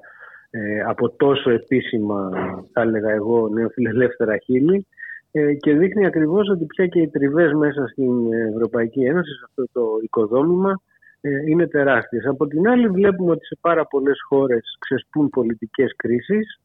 [0.49, 2.29] ε, από τόσο επίσημα,
[2.71, 4.87] θα έλεγα εγώ, νεοφιλελεύθερα χείλη
[5.31, 9.63] ε, και δείχνει ακριβώς ότι πια και οι τριβές μέσα στην Ευρωπαϊκή Ένωση, σε αυτό
[9.71, 10.75] το οικοδόμημα, ε,
[11.29, 12.25] είναι τεράστιες.
[12.25, 16.61] Από την άλλη βλέπουμε ότι σε πάρα πολλές χώρες ξεσπούν πολιτικές κρίσεις.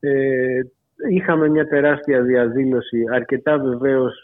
[0.00, 0.60] Ε,
[1.10, 4.14] είχαμε μια τεράστια διαδήλωση, αρκετά βεβαίως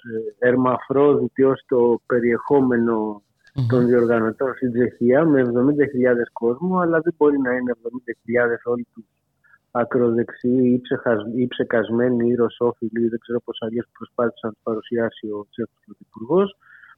[0.40, 3.22] ε, ερμαφρόδιτη ως το περιεχόμενο
[3.68, 5.50] των διοργανωτών στην Τσεχία με 70.000
[6.32, 9.04] κόσμο, αλλά δεν μπορεί να είναι 70.000 όλοι τους
[9.70, 10.82] ακροδεξιοί
[11.34, 16.56] ή, ψεκασμένοι ή ρωσόφιλοι, δεν ξέρω πώς αλλιώς προσπάθησαν να παρουσιάσει ο Τσέχος Πρωθυπουργός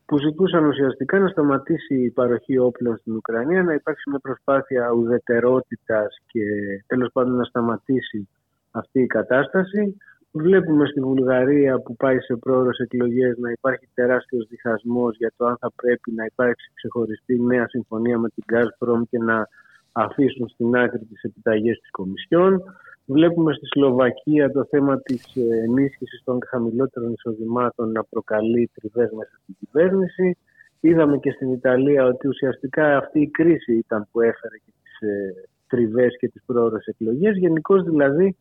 [0.09, 6.16] που ζητούσαν ουσιαστικά να σταματήσει η παροχή όπλων στην Ουκρανία, να υπάρξει μια προσπάθεια ουδετερότητας
[6.26, 6.42] και
[6.86, 8.28] τέλος πάντων να σταματήσει
[8.70, 9.96] αυτή η κατάσταση.
[10.30, 15.56] Βλέπουμε στη Βουλγαρία που πάει σε πρόορες εκλογές να υπάρχει τεράστιος διχασμός για το αν
[15.61, 19.48] θα πρέπει να υπάρξει ξεχωριστή νέα συμφωνία με την Gazprom και να
[19.93, 22.62] αφήσουν στην άκρη τις επιταγές της Κομισιόν.
[23.05, 29.30] Βλέπουμε στη Σλοβακία το θέμα της ε, ενίσχυσης των χαμηλότερων εισοδημάτων να προκαλεί τριβές μέσα
[29.43, 30.36] στην κυβέρνηση.
[30.80, 35.34] Είδαμε και στην Ιταλία ότι ουσιαστικά αυτή η κρίση ήταν που έφερε και τις ε,
[35.66, 37.36] τριβές και τις πρόορες εκλογές.
[37.36, 38.36] Γενικώ δηλαδή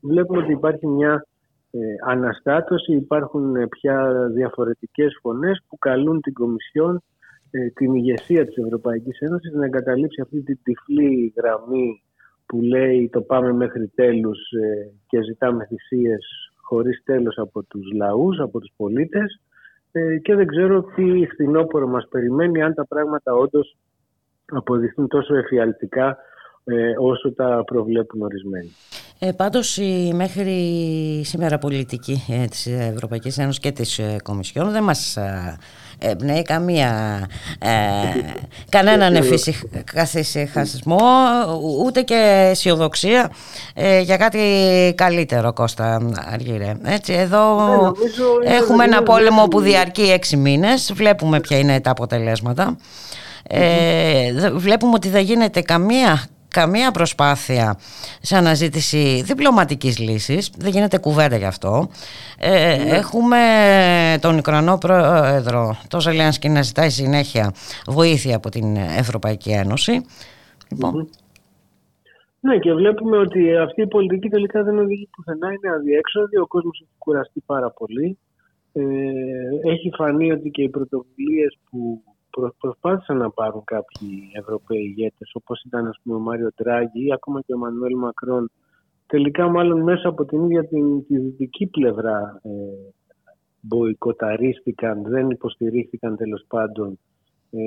[0.00, 1.26] βλέπουμε ότι υπάρχει μια
[1.70, 7.02] ε, αναστάτωση, υπάρχουν πια διαφορετικές φωνές που καλούν την Κομισιόν,
[7.74, 12.02] την ηγεσία της Ευρωπαϊκής Ένωσης να εγκαταλείψει αυτή την τυφλή γραμμή
[12.46, 18.38] που λέει το πάμε μέχρι τέλους ε, και ζητάμε θυσίες χωρίς τέλος από τους λαούς,
[18.38, 19.40] από τους πολίτες
[19.92, 23.76] ε, και δεν ξέρω τι φθινόπωρο μας περιμένει αν τα πράγματα όντως
[24.46, 26.16] αποδειχθούν τόσο εφιαλτικά
[26.64, 28.70] ε, όσο τα προβλέπουν ορισμένοι.
[29.22, 30.54] Ε, πάντως η μέχρι
[31.24, 35.56] σήμερα πολιτική ε, της Ευρωπαϊκής Ένωσης και της ε, Κομισιόν δεν μας ε,
[35.98, 37.20] εμπνέει καμία,
[37.58, 37.68] ε,
[38.68, 40.98] κανέναν εφησυχασμό
[41.84, 43.30] ούτε και αισιοδοξία
[43.74, 44.38] ε, για κάτι
[44.96, 46.72] καλύτερο Κώστα Αργύρε.
[46.84, 47.56] Έτσι, εδώ
[48.44, 52.76] ναι, έχουμε ένα πόλεμο που διαρκεί έξι μήνες, βλέπουμε ποια είναι τα αποτελέσματα.
[53.42, 57.78] Ε, βλέπουμε ότι δεν γίνεται καμία καμία προσπάθεια
[58.20, 61.88] σε αναζήτηση διπλωματικής λύσης, δεν γίνεται κουβέντα γι' αυτό.
[62.38, 62.96] Ε, ναι.
[62.96, 63.38] Έχουμε
[64.20, 67.52] τον Ουκρανό Πρόεδρο, το Ζελένσκι, να ζητάει συνέχεια
[67.86, 70.00] βοήθεια από την Ευρωπαϊκή Ένωση.
[70.70, 71.08] Λοιπόν.
[72.40, 76.80] Ναι, και βλέπουμε ότι αυτή η πολιτική τελικά δεν οδηγεί πουθενά, είναι αδιέξοδη, ο κόσμος
[76.82, 78.18] έχει κουραστεί πάρα πολύ.
[78.72, 78.82] Ε,
[79.72, 82.02] έχει φανεί ότι και οι πρωτοβουλίες που
[82.58, 87.40] προσπάθησαν να πάρουν κάποιοι Ευρωπαίοι ηγέτες όπως ήταν ας πούμε, ο Μάριο Τράγκη ή ακόμα
[87.40, 88.50] και ο Μανουέλ Μακρόν
[89.06, 92.50] τελικά μάλλον μέσα από την ίδια την, τη δυτική πλευρά ε,
[93.60, 96.98] μποϊκοταρίστηκαν, δεν υποστηρίχθηκαν τέλος πάντων
[97.50, 97.58] ε,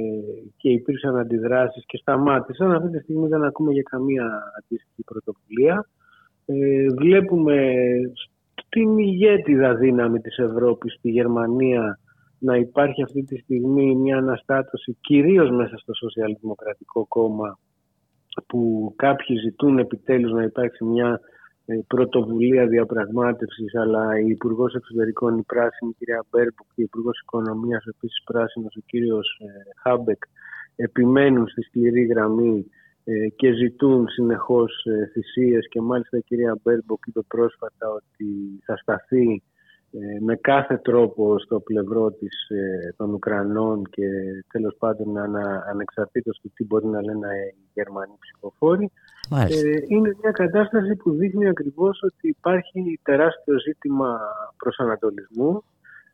[0.58, 2.72] και υπήρξαν αντιδράσεις και σταμάτησαν.
[2.72, 5.90] Αυτή τη στιγμή δεν ακούμε για καμία αντίστοιχη πρωτοβουλία.
[6.46, 7.74] Ε, βλέπουμε
[8.70, 12.00] την ηγέτιδα δύναμη της Ευρώπης στη Γερμανία
[12.44, 17.60] να υπάρχει αυτή τη στιγμή μια αναστάτωση κυρίως μέσα στο Σοσιαλδημοκρατικό κόμμα
[18.48, 21.20] που κάποιοι ζητούν επιτέλους να υπάρξει μια
[21.66, 27.20] ε, πρωτοβουλία διαπραγμάτευσης αλλά η Υπουργός Εξωτερικών η Πράσινη η κυρία Μπέρμποκ και η Υπουργός
[27.20, 29.48] Οικονομίας επίσης Πράσινος ο κύριος ε,
[29.82, 30.24] Χάμπεκ
[30.76, 32.66] επιμένουν στη σκληρή γραμμή
[33.04, 35.68] ε, και ζητούν συνεχώς θυσίες.
[35.70, 39.53] Και μάλιστα η κυρία Μπέρμπουκ είπε πρόσφατα ότι θα σταθεί ε,
[40.20, 44.08] με κάθε τρόπο στο πλευρό της, ε, των Ουκρανών και
[44.52, 47.28] τέλος πάντων ανα, ανεξαρτήτως του τι μπορεί να λένε
[47.58, 48.92] οι Γερμανοί ψηφοφόροι
[49.32, 49.48] ε,
[49.88, 54.20] είναι μια κατάσταση που δείχνει ακριβώς ότι υπάρχει τεράστιο ζήτημα
[54.58, 55.64] προσανατολισμού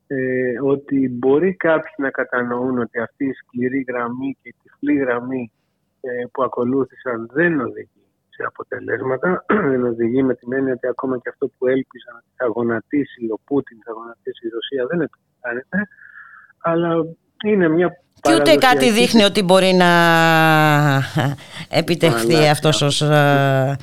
[0.07, 0.17] ε,
[0.63, 5.51] ότι μπορεί κάποιοι να κατανοούν ότι αυτή η σκληρή γραμμή και η τυφλή γραμμή
[6.01, 7.98] ε, που ακολούθησαν δεν οδηγεί
[8.39, 9.29] σε αποτελέσματα.
[9.71, 13.37] Δεν οδηγεί με την έννοια ότι ακόμα και αυτό που έλπισαν ότι θα γονατίσει ο
[13.45, 15.77] Πούτιν, θα γονατίσει η Ρωσία, δεν επιτυχάνεται.
[16.69, 16.89] Αλλά
[17.45, 17.89] είναι μια
[18.21, 19.91] και ούτε κάτι δείχνει ότι μπορεί να
[21.81, 23.77] επιτευχθεί Αλλά, αυτός, ως, ε,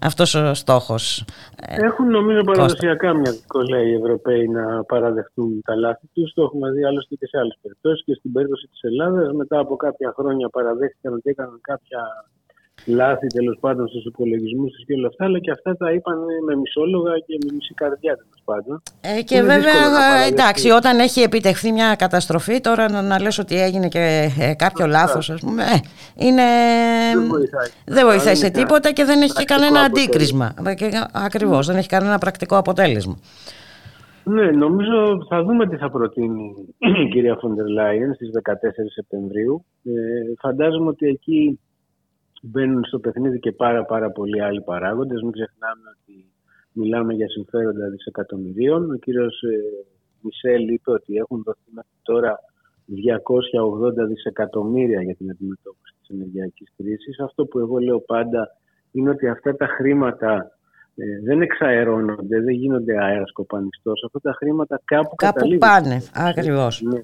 [0.00, 1.24] αυτός ο στόχος.
[1.66, 6.32] Έχουν νομίζω παραδοσιακά μια δυσκολία οι Ευρωπαίοι να παραδεχτούν τα λάθη τους.
[6.34, 9.76] Το έχουμε δει άλλωστε και σε άλλες περιπτώσεις και στην περίπτωση της Ελλάδας μετά από
[9.76, 12.00] κάποια χρόνια παραδέχτηκαν ότι έκαναν κάποια
[12.88, 16.56] λάθη τέλος πάντων στους υπολογισμούς της και όλα αυτά, αλλά και αυτά τα είπαν με
[16.56, 18.82] μισόλογα και με μισή καρδιά τέλος πάντων.
[19.00, 19.80] Ε, και βέβαια,
[20.30, 24.86] εντάξει, όταν έχει επιτευχθεί μια καταστροφή, τώρα να, να λες ότι έγινε και ε, κάποιο
[24.86, 25.80] λάθος, ας πούμε, ε,
[26.26, 26.42] είναι.
[27.86, 30.54] Δεν βοηθάει, σε τίποτα και δεν έχει και κανένα αντίκρισμα.
[31.12, 33.18] Ακριβώς, δεν έχει κανένα πρακτικό αποτέλεσμα.
[34.24, 36.54] Ναι, νομίζω θα δούμε τι θα προτείνει
[37.04, 38.52] η κυρία Φοντερ Λάιεν στις 14
[38.94, 39.64] Σεπτεμβρίου.
[39.84, 39.90] Ε,
[40.38, 41.60] φαντάζομαι ότι εκεί
[42.42, 45.22] μπαίνουν στο παιχνίδι και πάρα πάρα πολλοί άλλοι παράγοντες.
[45.22, 46.32] Μην ξεχνάμε ότι
[46.72, 48.90] μιλάμε για συμφέροντα δισεκατομμυρίων.
[48.90, 49.56] Ο κύριος ε,
[50.20, 52.38] Μισελ είπε ότι έχουν δοθεί μέχρι τώρα
[54.04, 57.20] 280 δισεκατομμύρια για την αντιμετώπιση της ενεργειακής κρίσης.
[57.20, 58.56] Αυτό που εγώ λέω πάντα
[58.92, 60.50] είναι ότι αυτά τα χρήματα
[60.94, 64.04] ε, δεν εξαερώνονται, δεν γίνονται αέρας κοπανιστός.
[64.04, 66.82] Αυτά τα χρήματα κάπου, κάπου πάνε, ακριβώς.
[66.82, 67.02] Ναι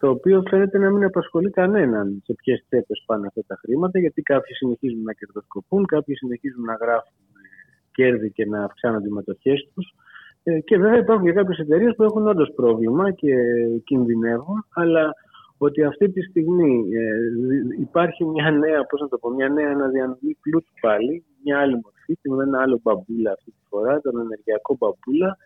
[0.00, 4.22] το οποίο φαίνεται να μην απασχολεί κανέναν σε ποιες τσέπες πάνε αυτά τα χρήματα, γιατί
[4.22, 7.12] κάποιοι συνεχίζουν να κερδοσκοπούν, κάποιοι συνεχίζουν να γράφουν
[7.92, 9.94] κέρδη και να αυξάνονται οι μετοχές τους.
[10.42, 13.34] Ε, και βέβαια υπάρχουν και κάποιες εταιρείες που έχουν όντως πρόβλημα και
[13.84, 15.14] κινδυνεύουν, αλλά
[15.58, 20.32] ότι αυτή τη στιγμή ε, υπάρχει μια νέα, πώς να το πω, μια νέα αναδιανομή
[20.40, 25.36] πλούτου πάλι, μια άλλη μορφή, με ένα άλλο μπαμπούλα αυτή τη φορά, τον ενεργειακό μπαμπούλα,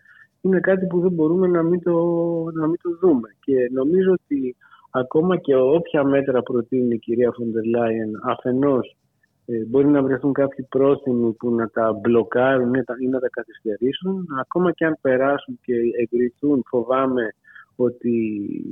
[0.45, 1.93] είναι κάτι που δεν μπορούμε να μην, το,
[2.53, 3.29] να μην το δούμε.
[3.39, 4.55] Και νομίζω ότι
[4.91, 8.95] ακόμα και όποια μέτρα προτείνει η κυρία Φοντερ Λάιεν αφενός
[9.45, 14.27] ε, μπορεί να βρεθούν κάποιοι πρόθυμοι που να τα μπλοκάρουν ή να τα καθυστερήσουν.
[14.41, 17.33] Ακόμα και αν περάσουν και εγκριθούν φοβάμαι
[17.75, 18.15] ότι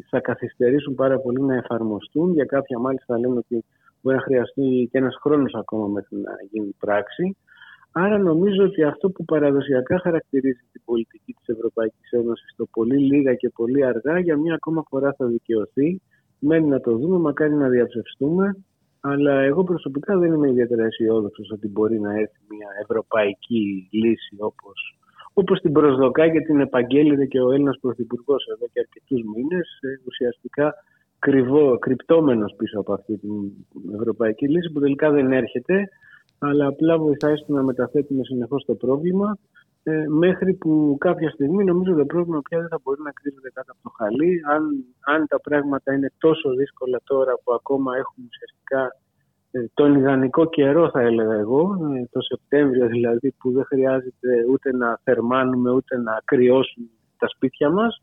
[0.09, 2.33] θα καθυστερήσουν πάρα πολύ να εφαρμοστούν.
[2.33, 3.65] Για κάποια μάλιστα λένε ότι
[4.01, 7.37] μπορεί να χρειαστεί και ένας χρόνος ακόμα μέχρι να γίνει πράξη.
[7.95, 13.33] Άρα νομίζω ότι αυτό που παραδοσιακά χαρακτηρίζει την πολιτική της Ευρωπαϊκής Ένωσης το πολύ λίγα
[13.33, 16.01] και πολύ αργά για μια ακόμα φορά θα δικαιωθεί.
[16.39, 18.63] Μένει να το δούμε, μακάρι να διαψευστούμε.
[19.01, 24.97] Αλλά εγώ προσωπικά δεν είμαι ιδιαίτερα αισιόδοξος ότι μπορεί να έρθει μια ευρωπαϊκή λύση όπως,
[25.33, 29.87] όπως την προσδοκά και την επαγγέλλεται και ο Έλληνας Πρωθυπουργός εδώ και αρκετούς μήνες, ε,
[30.07, 30.73] ουσιαστικά
[31.19, 33.31] κρυβό, κρυπτόμενος πίσω από αυτή την
[33.99, 35.89] ευρωπαϊκή λύση που τελικά δεν έρχεται,
[36.45, 39.37] αλλά απλά βοηθάει στο να μεταθέτουμε συνεχώς το πρόβλημα
[39.83, 43.71] ε, μέχρι που κάποια στιγμή νομίζω το πρόβλημα πια δεν θα μπορεί να κρύβεται κάτω
[43.71, 44.41] από το χαλί.
[44.53, 44.63] Αν,
[45.13, 48.81] αν τα πράγματα είναι τόσο δύσκολα τώρα που ακόμα έχουμε ουσιαστικά
[49.51, 54.75] ε, τον ιδανικό καιρό θα έλεγα εγώ, ε, το Σεπτέμβριο δηλαδή που δεν χρειάζεται ούτε
[54.75, 56.87] να θερμάνουμε ούτε να κρυώσουμε
[57.17, 58.01] τα σπίτια μας,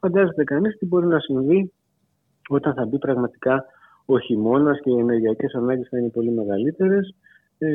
[0.00, 1.72] φαντάζεται κανείς τι μπορεί να συμβεί
[2.48, 3.64] όταν θα μπει πραγματικά
[4.04, 7.25] ο χειμώνας και οι ενεργειακές ανάγκες θα είναι πολύ μεγαλύτερες ε,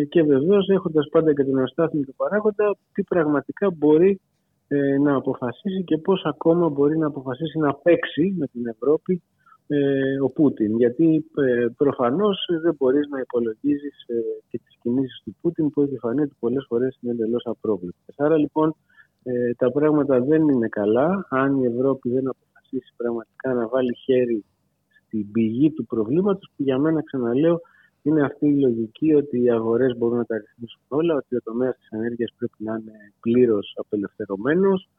[0.10, 1.66] και βεβαίως έχοντας πάντα και τον
[2.06, 4.20] του παράγοντα τι πραγματικά μπορεί
[4.68, 9.22] ε, να αποφασίσει και πώς ακόμα μπορεί να αποφασίσει να παίξει με την Ευρώπη
[9.68, 10.78] ε, ο Πούτιν.
[10.78, 14.14] Γιατί ε, προφανώς δεν μπορείς να υπολογίζεις ε,
[14.50, 18.16] και τις κινήσεις του Πούτιν που έχει φανεί ότι πολλές φορές είναι εντελώς απρόβλεπτες.
[18.18, 18.76] Άρα λοιπόν
[19.24, 24.44] ε, τα πράγματα δεν είναι καλά αν η Ευρώπη δεν αποφασίσει πραγματικά να βάλει χέρι
[25.06, 27.62] στην πηγή του προβλήματος που για μένα ξαναλέω
[28.02, 31.78] είναι αυτή η λογική ότι οι αγορές μπορούν να τα ρυθμίσουν όλα, ότι ο τομέας
[31.78, 34.90] της ενέργειας πρέπει να είναι πλήρως απελευθερωμένος,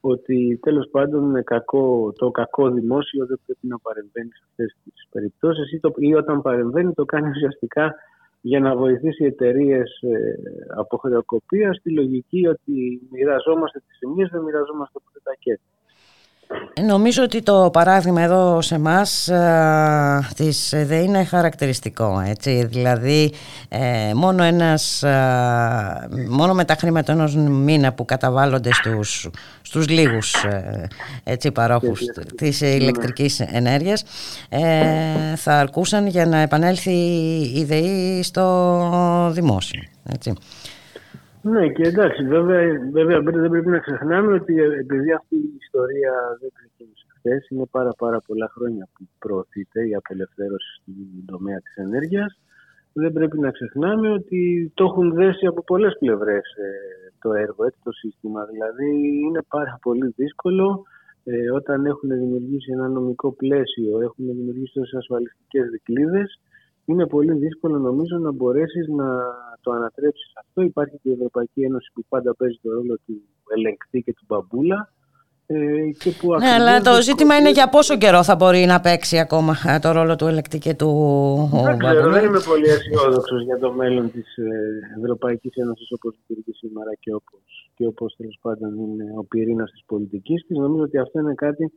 [0.00, 5.06] ότι τέλος πάντων είναι κακό, το κακό δημόσιο δεν πρέπει να παρεμβαίνει σε αυτές τις
[5.10, 7.94] περιπτώσεις ή, το, ή όταν παρεμβαίνει το κάνει ουσιαστικά
[8.40, 10.34] για να βοηθήσει εταιρείες ε,
[10.76, 15.62] από χρεοκοπία στη λογική ότι μοιραζόμαστε τις σημείες, δεν μοιραζόμαστε ποτέ τα κέρδη.
[16.86, 19.30] Νομίζω ότι το παράδειγμα εδώ σε εμάς
[20.36, 22.24] της ΕΔΕ είναι χαρακτηριστικό.
[22.26, 22.64] Έτσι.
[22.64, 23.32] Δηλαδή
[23.68, 25.04] ε, μόνο, ένας,
[26.28, 29.28] μόνο με τα χρήματα ενός μήνα που καταβάλλονται στους,
[29.62, 30.88] στους λίγους ε,
[31.24, 32.00] έτσι, παρόχους
[32.36, 34.04] της ηλεκτρικής ενέργειας
[34.48, 34.60] ε,
[35.36, 36.90] θα αρκούσαν για να επανέλθει
[37.54, 39.82] η ΔΕΗ στο δημόσιο.
[40.12, 40.34] Έτσι.
[41.42, 42.60] Ναι, και εντάξει, βέβαια,
[42.92, 47.90] βέβαια δεν πρέπει να ξεχνάμε ότι επειδή αυτή η ιστορία δεν ξεκίνησε χθες, είναι πάρα,
[47.98, 52.38] πάρα πολλά χρόνια που προωθείται η απελευθέρωση στην τομέα της ενέργειας.
[52.92, 56.68] Δεν πρέπει να ξεχνάμε ότι το έχουν δέσει από πολλές πλευρές ε,
[57.20, 58.44] το έργο, έτσι, το σύστημα.
[58.44, 58.88] Δηλαδή
[59.26, 60.82] είναι πάρα πολύ δύσκολο
[61.24, 66.40] ε, όταν έχουν δημιουργήσει ένα νομικό πλαίσιο, έχουν δημιουργήσει τόσες ασφαλιστικές δικλείδες,
[66.84, 69.06] είναι πολύ δύσκολο νομίζω να μπορέσεις να
[69.60, 70.62] το ανατρέψεις αυτό.
[70.62, 73.22] Υπάρχει και η Ευρωπαϊκή Ένωση που πάντα παίζει το ρόλο του
[73.56, 74.92] ελεγκτή και του μπαμπούλα.
[75.46, 79.18] Ε, και που ναι, αλλά το ζήτημα είναι για πόσο καιρό θα μπορεί να παίξει
[79.18, 80.90] ακόμα ε, το ρόλο του ελεγκτή και του
[81.64, 86.52] δεν ξέρω, δεν είμαι πολύ αισιόδοξος για το μέλλον της ε, Ευρωπαϊκής Ένωσης όπως λειτουργεί
[86.52, 90.58] σήμερα και όπως, και όπως τέλος πάντων είναι ο πυρήνας της πολιτικής της.
[90.58, 91.72] Νομίζω ότι αυτό είναι κάτι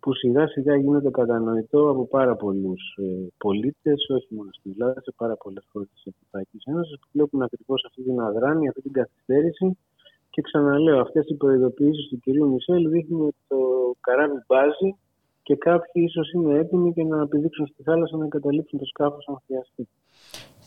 [0.00, 5.12] που σιγά σιγά γίνεται κατανοητό από πάρα πολλούς ε, πολίτες, όχι μόνο στην Ελλάδα, σε
[5.16, 9.78] πάρα πολλές χώρες της Ευρωπαϊκής Ένωσης, που βλέπουν ακριβώς αυτή την αδράνεια, αυτή την καθυστέρηση.
[10.30, 13.58] Και ξαναλέω, αυτές οι προειδοποιήσεις του κυρίου Μισελ δείχνουν ότι το
[14.00, 14.96] καράβι μπάζει
[15.42, 19.42] και κάποιοι ίσως είναι έτοιμοι και να επιδείξουν στη θάλασσα να καταλήξουν το σκάφος αν
[19.46, 19.88] χρειαστεί.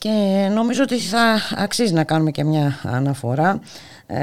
[0.04, 0.16] Και
[0.60, 1.26] νομίζω ότι θα
[1.66, 3.60] αξίζει να κάνουμε και μια αναφορά
[4.08, 4.20] ε,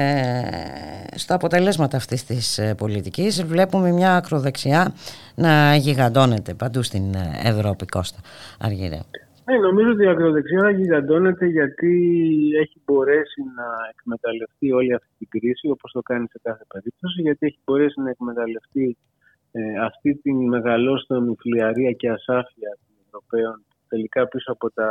[1.15, 3.43] στα αποτελέσματα αυτής της ε, πολιτικής.
[3.45, 4.93] Βλέπουμε μια ακροδεξιά
[5.35, 8.19] να γιγαντώνεται παντού στην ε, Ευρώπη, Κώστα
[8.59, 8.99] Αργυρέ.
[9.45, 11.93] Ε, νομίζω ότι η ακροδεξιά γιγαντώνεται γιατί
[12.61, 17.45] έχει μπορέσει να εκμεταλλευτεί όλη αυτή την κρίση όπως το κάνει σε κάθε περίπτωση γιατί
[17.45, 18.97] έχει μπορέσει να εκμεταλλευτεί
[19.51, 24.89] ε, αυτή την μεγαλόστομη φλιαρία και ασάφεια των Ευρωπαίων τελικά πίσω από τα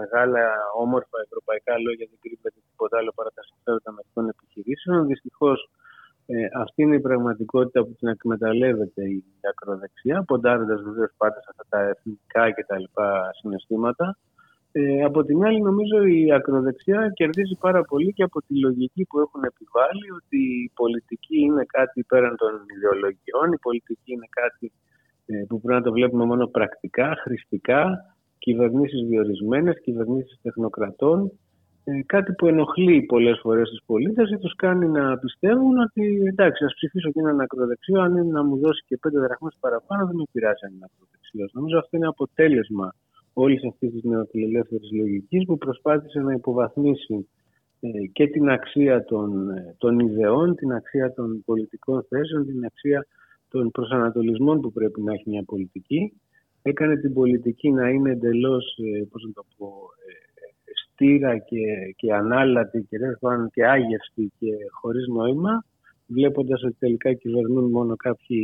[0.00, 0.42] μεγάλα
[0.84, 5.06] όμορφα ευρωπαϊκά λόγια δεν κρύβεται τίποτα άλλο παρά τα συμφέροντα μερικών επιχειρήσεων.
[5.12, 5.58] Δυστυχώς
[6.26, 11.64] ε, αυτή είναι η πραγματικότητα που την εκμεταλλεύεται η ακροδεξιά, ποντάροντας βεβαίως πάντα σε αυτά
[11.72, 14.06] τα εθνικά και τα λοιπά συναισθήματα.
[14.72, 19.20] Ε, από την άλλη, νομίζω η ακροδεξιά κερδίζει πάρα πολύ και από τη λογική που
[19.20, 24.72] έχουν επιβάλει ότι η πολιτική είναι κάτι πέραν των ιδεολογιών, η πολιτική είναι κάτι
[25.26, 27.82] ε, που πρέπει να το βλέπουμε μόνο πρακτικά, χρηστικά,
[28.44, 31.32] κυβερνήσεις διορισμένες, κυβερνήσεις τεχνοκρατών,
[31.84, 36.64] ε, κάτι που ενοχλεί πολλές φορές τους πολίτες και τους κάνει να πιστεύουν ότι εντάξει
[36.64, 40.16] ας ψηφίσω και έναν ακροδεξιό αν είναι να μου δώσει και πέντε δραχμές παραπάνω δεν
[40.16, 41.50] με πειράζει αν είναι ακροδεξιός.
[41.52, 42.94] Νομίζω αυτό είναι αποτέλεσμα
[43.32, 47.28] όλης αυτής της νεοφιλελεύθερης λογικής που προσπάθησε να υποβαθμίσει
[47.80, 53.06] ε, και την αξία των, ε, των ιδεών, την αξία των πολιτικών θέσεων, την αξία
[53.48, 56.12] των προσανατολισμών που πρέπει να έχει μια πολιτική
[56.62, 59.66] έκανε την πολιτική να είναι εντελώς, ε, πώς να το πω,
[60.08, 60.22] ε,
[60.84, 62.96] στήρα και, και ανάλατη και,
[63.52, 65.64] και άγευστη και χωρίς νόημα,
[66.06, 68.42] βλέποντας ότι τελικά κυβερνούν μόνο κάποιοι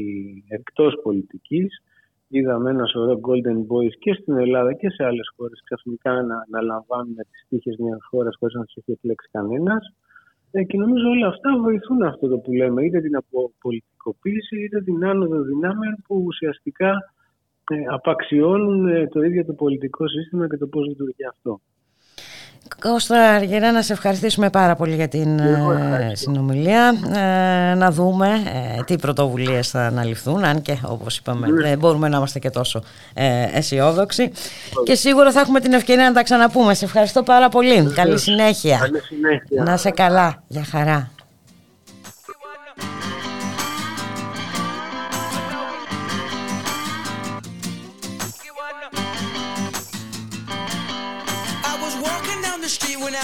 [0.48, 1.82] εκτός πολιτικής.
[2.28, 6.60] Είδαμε ένα σωρό Golden Boys και στην Ελλάδα και σε άλλες χώρες ξαφνικά να, να
[6.62, 9.94] λαμβάνουν τις τύχες μιας χώρας χωρίς να τους έχει εκλέξει κανένας.
[10.50, 15.04] Ε, και νομίζω όλα αυτά βοηθούν αυτό το που λέμε, είτε την αποπολιτικοποίηση είτε την
[15.04, 17.17] άνοδο δυνάμεων που ουσιαστικά ε,
[17.92, 21.60] απαξιώνουν ε, το ίδιο το πολιτικό σύστημα και το πώς λειτουργεί αυτό.
[22.80, 26.94] Κώστα Αργυρά, να σε ευχαριστήσουμε πάρα πολύ για την ε, συνομιλία.
[27.14, 28.28] Ε, να δούμε
[28.78, 31.62] ε, τι πρωτοβουλίες θα αναλυφθούν, αν και όπως είπαμε ναι.
[31.62, 32.82] δεν μπορούμε να είμαστε και τόσο
[33.52, 34.32] αισιόδοξοι.
[34.84, 36.74] Και σίγουρα θα έχουμε την ευκαιρία να τα ξαναπούμε.
[36.74, 37.92] Σε ευχαριστώ πάρα πολύ.
[37.94, 38.78] Καλή συνέχεια.
[38.78, 39.62] Καλή συνέχεια.
[39.62, 40.42] Να σε καλά.
[40.46, 41.10] Για χαρά.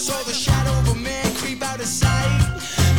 [0.00, 2.40] saw the shadow of a man creep out of sight.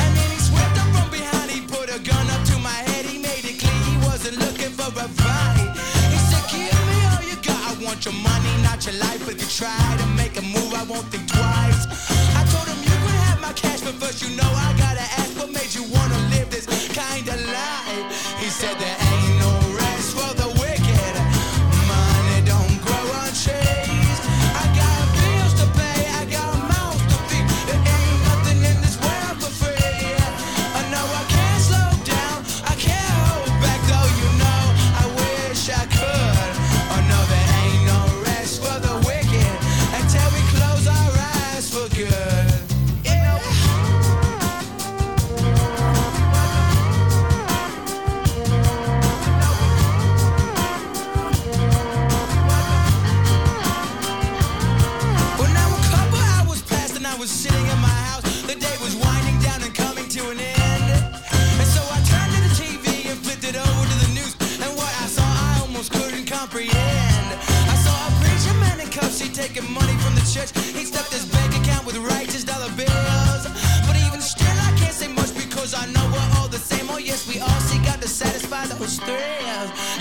[0.04, 3.06] And then he swept up from behind, he put a gun up to my head.
[3.06, 5.74] He made it clear he wasn't looking for a fight.
[6.14, 7.58] He said, Give me all you got.
[7.58, 9.26] I want your money, not your life.
[9.28, 11.90] If you try to make a move, I won't think twice.
[12.38, 15.34] I told him you could have my cash, but first you know I gotta ask
[15.42, 17.71] what made you wanna live this kind of life.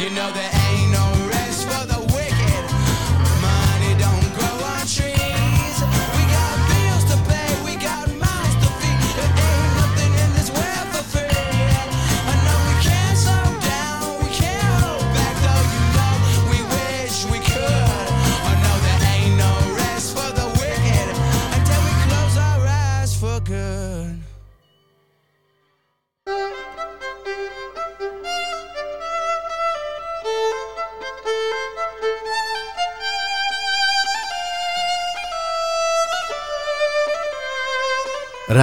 [0.01, 0.80] You know, there ain't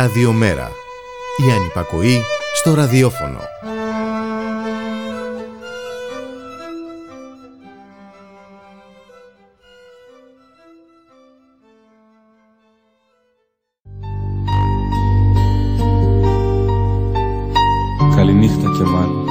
[0.07, 0.71] Ραδιομέρα.
[1.47, 2.21] Η ανυπακοή
[2.55, 3.39] στο ραδιόφωνο.
[18.15, 19.29] Καληνύχτα και μάλλον.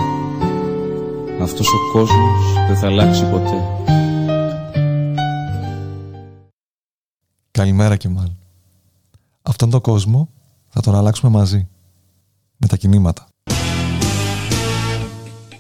[1.42, 3.64] Αυτός ο κόσμος δεν θα αλλάξει ποτέ.
[7.50, 8.38] Καλημέρα και μάλλον.
[9.42, 10.30] Αυτόν τον κόσμο
[10.76, 11.68] θα τον αλλάξουμε μαζί.
[12.56, 13.26] Με τα κινήματα.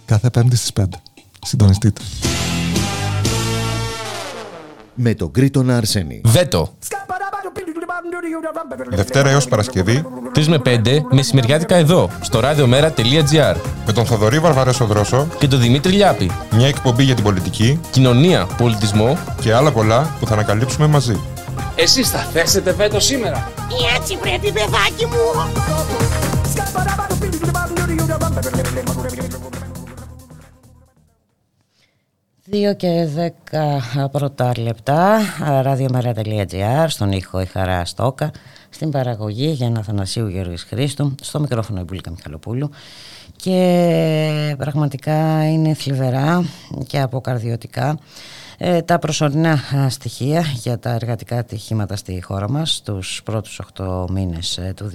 [0.04, 0.84] Κάθε πέμπτη στις 5.
[1.42, 2.00] Συντονιστείτε.
[4.94, 6.20] Με τον Κρήτονα Αρσένη.
[6.24, 6.74] Βέτο.
[8.90, 13.56] Δευτέρα έως Παρασκευή 3 με 5 μεσημεριάτικα εδώ, στο radiomera.gr.
[13.86, 16.30] με τον Θοδωρή Βαρβαρέσο Δρόσο Και τον Δημήτρη Λιάπη.
[16.52, 19.18] μια εκπομπή για την πολιτική Κοινωνία, πολιτισμό.
[19.40, 21.20] και άλλα πολλά που θα ανακαλύψουμε μαζί.
[21.78, 23.52] Εσείς θα θέσετε βέτο σήμερα;
[23.96, 25.16] Έτσι πρέπει παιδάκι μου.
[32.50, 33.08] 2 και
[33.50, 35.18] 10 πρώτα λεπτά,
[35.64, 38.30] radiomera.gr, στον ήχο η Χαρά Στόκα,
[38.70, 42.70] στην παραγωγή Γιάννα Θανασίου Γεωργής Χρήστου, στο μικρόφωνο η Μπουλίκα Μιχαλοπούλου
[43.36, 46.44] και πραγματικά είναι θλιβερά
[46.86, 47.96] και αποκαρδιωτικά ε,
[48.84, 49.58] τα προσωρινά
[49.88, 54.90] στοιχεία για τα εργατικά ατυχήματα στη χώρα μας τους πρώτους 8 μήνες του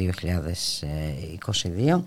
[1.92, 2.02] 2022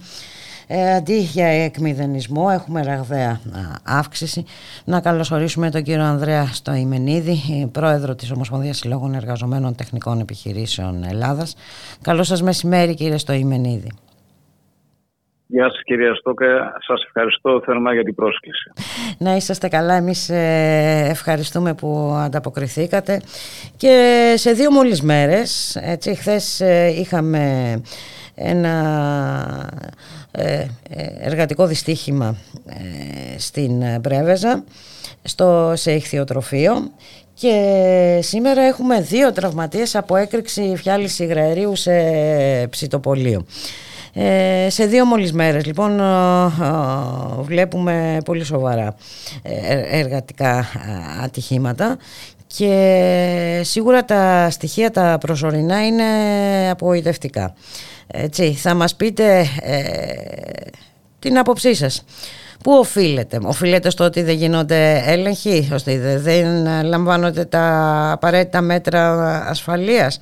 [0.67, 3.41] ε, αντί για εκμηδενισμό έχουμε ραγδαία
[3.83, 4.45] αύξηση.
[4.85, 11.55] Να καλωσορίσουμε τον κύριο Ανδρέα Στοημενίδη, πρόεδρο της Ομοσπονδίας Συλλόγων Εργαζομένων Τεχνικών Επιχειρήσεων Ελλάδας.
[12.03, 13.91] Καλό σας μεσημέρι κύριε Στοημενίδη.
[15.47, 16.47] Γεια σας κυρία Στόκα,
[16.87, 18.73] σας ευχαριστώ θερμά για την πρόσκληση.
[19.19, 23.21] Να είσαστε καλά, εμείς ε, ευχαριστούμε που ανταποκριθήκατε
[23.77, 27.81] και σε δύο μόλις μέρες, έτσι, χθες ε, είχαμε
[28.35, 28.75] ένα
[30.31, 30.67] ε,
[31.21, 32.37] εργατικό δυστύχημα
[33.39, 34.65] στην Πρέβεζα
[35.23, 36.73] στο, σε ηχθειοτροφείο
[37.35, 41.93] και σήμερα έχουμε δύο τραυματίες από έκρηξη φιάλης υγραερίου σε
[42.71, 43.47] ψητοπολείο.
[44.17, 46.01] Ε, σε δύο μόλις μέρες λοιπόν
[47.41, 48.95] βλέπουμε πολύ σοβαρά
[49.43, 50.67] ε, εργατικά
[51.23, 51.97] ατυχήματα
[52.47, 56.05] και σίγουρα τα στοιχεία τα προσωρινά είναι
[56.71, 57.55] απογοητευτικά.
[58.07, 59.83] Έτσι, θα μας πείτε ε,
[61.19, 62.05] την άποψή σας.
[62.65, 67.67] Πού οφείλεται, οφείλεται στο ότι δεν γίνονται έλεγχοι, ώστε δεν λαμβάνονται τα
[68.13, 69.13] απαραίτητα μέτρα
[69.49, 70.21] ασφαλείας,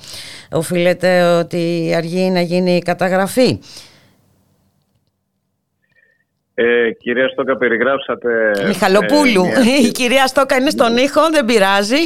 [0.53, 3.59] οφείλεται ότι αργεί να γίνει η καταγραφή.
[6.55, 8.31] Ε, κυρία Στόκα, περιγράψατε.
[8.67, 9.45] Μιχαλοπούλου.
[9.45, 12.03] Ε, η κυρία Στόκα είναι στον ήχο, δεν πειράζει.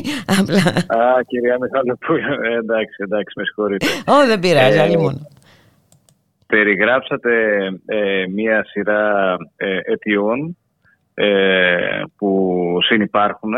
[0.86, 2.18] Α, κυρία Μιχαλοπούλου.
[2.18, 3.86] Ε, εντάξει, εντάξει, με συγχωρείτε.
[4.06, 5.28] Ω, δεν πειράζει, άλλη μόνο.
[6.46, 7.32] Περιγράψατε
[7.86, 10.56] ε, μία σειρά ε, αιτιών
[11.14, 13.54] ε, που συνυπάρχουν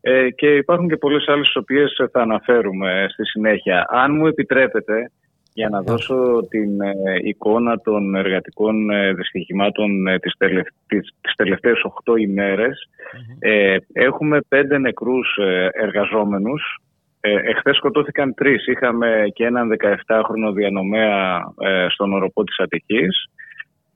[0.00, 3.86] ε, και υπάρχουν και πολλές άλλες τις οποίες θα αναφέρουμε στη συνέχεια.
[3.88, 5.10] Αν μου επιτρέπετε,
[5.54, 6.70] για να δώσω την
[7.24, 9.88] εικόνα των εργατικών δυστυχημάτων
[10.20, 12.88] τις, τελευ, τις, τις τελευταίες 8 ημερες
[13.92, 15.38] έχουμε πέντε νεκρούς
[15.72, 16.78] εργαζόμενους
[17.24, 18.66] ε, εχθές σκοτώθηκαν τρεις.
[18.66, 19.68] Είχαμε και έναν
[20.06, 23.28] 17χρονο διανομέα ε, στον οροπό της Αττικής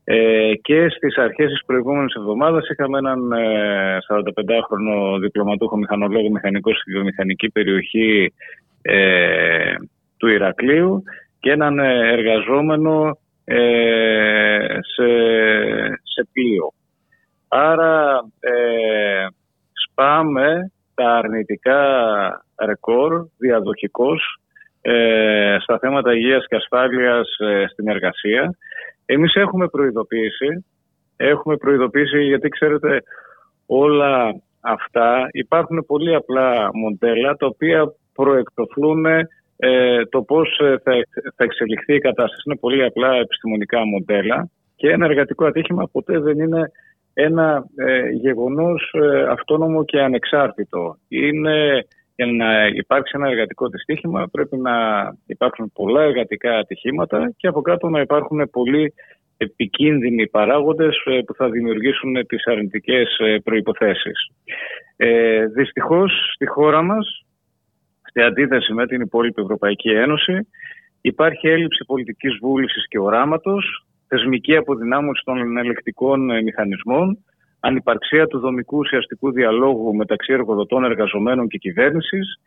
[0.04, 6.90] ε, και στις αρχές της προηγούμενης εβδομάδας είχαμε έναν ε, 45χρονο διπλωματούχο μηχανολόγο μηχανικός στη
[6.90, 8.32] βιομηχανική περιοχή
[8.82, 9.74] ε,
[10.16, 11.02] του Ηρακλείου
[11.40, 13.18] και έναν ε, εργαζόμενο
[14.94, 15.08] σε,
[16.02, 16.72] σε πλοίο.
[17.48, 18.20] Άρα
[19.72, 21.80] σπάμε τα αρνητικά
[22.64, 24.40] ρεκόρ διαδοχικός
[24.80, 28.56] ε, στα θέματα υγείας και ασφάλειας ε, στην εργασία.
[29.06, 30.64] Εμείς έχουμε προειδοποίηση.
[31.16, 33.02] Έχουμε προειδοποίηση γιατί ξέρετε
[33.66, 39.06] όλα αυτά υπάρχουν πολύ απλά μοντέλα τα οποία προεκτοθούν
[39.56, 40.92] ε, το πώς ε, θα,
[41.36, 42.42] θα εξελιχθεί η κατάσταση.
[42.46, 46.70] Είναι πολύ απλά επιστημονικά μοντέλα και ένα εργατικό ατύχημα ποτέ δεν είναι
[47.18, 50.96] ένα ε, γεγονός ε, αυτόνομο και ανεξάρτητο.
[51.08, 51.86] Είναι,
[52.16, 54.72] για να υπάρξει ένα εργατικό δυστύχημα πρέπει να
[55.26, 58.94] υπάρξουν πολλά εργατικά ατυχήματα και από κάτω να υπάρχουν πολλοί
[59.36, 64.30] επικίνδυνοι παράγοντες ε, που θα δημιουργήσουν τις αρνητικές ε, προϋποθέσεις.
[64.96, 67.24] Ε, δυστυχώς στη χώρα μας,
[68.08, 70.48] στη αντίθεση με την υπόλοιπη Ευρωπαϊκή Ένωση,
[71.00, 77.24] υπάρχει έλλειψη πολιτικής βούλησης και οράματος θεσμική αποδυνάμωση των ελεκτικών ε, μηχανισμών,
[77.60, 82.40] ανυπαρξία του δομικού ουσιαστικού διαλόγου μεταξύ εργοδοτών, εργαζομένων και κυβέρνησης,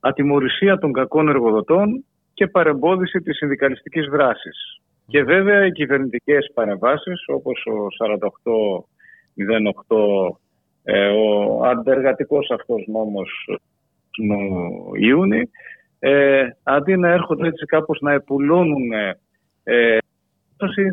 [0.00, 4.80] ατιμορρησία των κακών εργοδοτών και παρεμπόδιση της συνδικαλιστικής δράσης.
[5.06, 10.40] Και βέβαια οι κυβερνητικές παρεμβάσεις όπως ο 4808,
[10.82, 13.48] ε, ο αντεργατικός αυτός νόμος
[14.10, 14.26] του
[14.94, 15.50] Ιούνι,
[15.98, 18.92] ε, αντί να έρχονται έτσι κάπως να επουλώνουν
[19.64, 19.98] ε,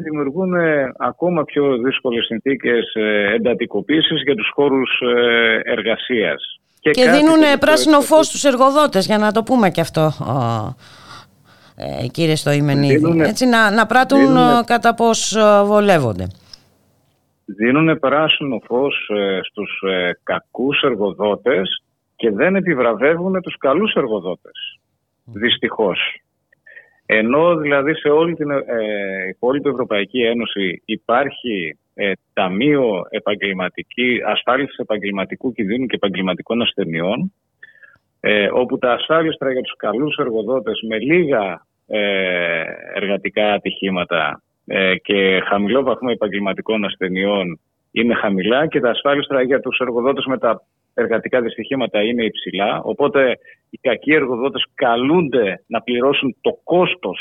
[0.04, 6.60] δημιουργούν ε, ακόμα πιο δύσκολες συνθήκες ε, εντατικοποίησης για τους χώρους ε, εργασίας.
[6.80, 10.12] Και, και δίνουν πράσινο φως στους εργοδότες, για να το πούμε και αυτό,
[11.76, 13.22] ε, κύριε Στοημενίδη.
[13.22, 16.28] Έτσι, να, να πράττουν δίνουνε, κατά πώς βολεύονται.
[17.46, 19.10] Δίνουν πράσινο φως
[19.42, 19.84] στους
[20.24, 21.84] κακούς εργοδότες
[22.16, 24.80] και δεν επιβραβεύουν τους καλούς εργοδότες.
[25.24, 26.00] Δυστυχώς.
[27.16, 28.62] Ενώ δηλαδή σε όλη την ε,
[29.30, 37.34] υπόλοιπη Ευρωπαϊκή Ένωση υπάρχει ε, Ταμείο επαγγελματική, Ασφάλισης Επαγγελματικού Κινδύνου και Επαγγελματικών Ασθενειών,
[38.20, 42.64] ε, όπου τα ασφάλιστρα για τους καλούς εργοδότες με λίγα ε,
[42.94, 47.60] εργατικά ατυχήματα ε, και χαμηλό βαθμό επαγγελματικών ασθενειών
[47.92, 50.62] είναι χαμηλά και τα ασφάλιστρα για τους εργοδότες με τα
[50.94, 52.82] εργατικά δυστυχήματα είναι υψηλά.
[52.84, 53.38] Οπότε
[53.70, 57.20] οι κακοί εργοδότες καλούνται να πληρώσουν το κόστος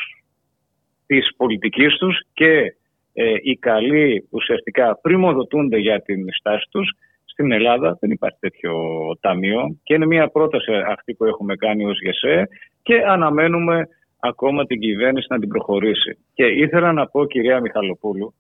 [1.07, 2.77] της πολιτικής τους και
[3.12, 6.90] ε, οι καλοί ουσιαστικά πρημοδοτούνται για την στάση τους
[7.24, 8.73] Στην Ελλάδα δεν υπάρχει τέτοιο
[9.20, 12.49] ταμείο και είναι μια πρόταση αυτή που έχουμε κάνει ως ΓΕΣΕ
[12.82, 13.89] και αναμένουμε
[14.20, 16.19] ακόμα την κυβέρνηση να την προχωρήσει.
[16.35, 18.35] Και ήθελα να πω κυρία Μιχαλοπούλου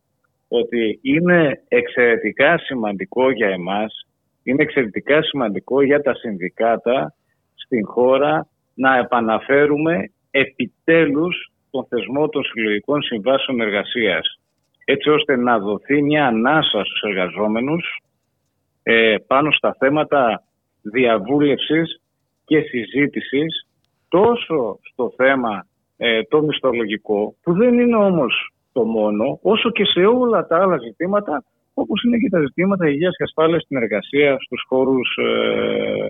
[0.48, 4.06] ότι είναι εξαιρετικά σημαντικό για εμάς,
[4.42, 7.14] είναι εξαιρετικά σημαντικό για τα συνδικάτα
[7.54, 14.40] στην χώρα να επαναφέρουμε επιτέλους τον θεσμό των συλλογικών συμβάσεων εργασίας
[14.84, 18.02] έτσι ώστε να δοθεί μια ανάσα στους εργαζόμενους
[18.82, 20.42] ε, πάνω στα θέματα
[20.82, 22.00] διαβούλευσης
[22.44, 23.66] και συζήτησης
[24.08, 25.66] τόσο στο θέμα
[25.96, 30.78] ε, το μισθολογικό που δεν είναι όμως το μόνο όσο και σε όλα τα άλλα
[30.78, 36.06] ζητήματα όπως είναι και τα ζητήματα υγείας και ασφάλειας στην εργασία στους χώρους ε,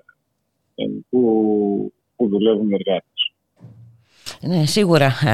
[0.75, 3.33] ε που, που δουλεύουν οι εργάτες.
[4.41, 5.15] Ναι, σίγουρα.
[5.25, 5.31] Ε,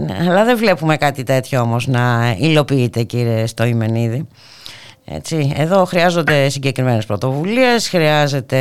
[0.00, 4.28] ναι, αλλά δεν βλέπουμε κάτι τέτοιο όμως να υλοποιείται κύριε Στοημενίδη.
[5.06, 8.58] Έτσι, εδώ χρειάζονται συγκεκριμένες πρωτοβουλίες, χρειάζεται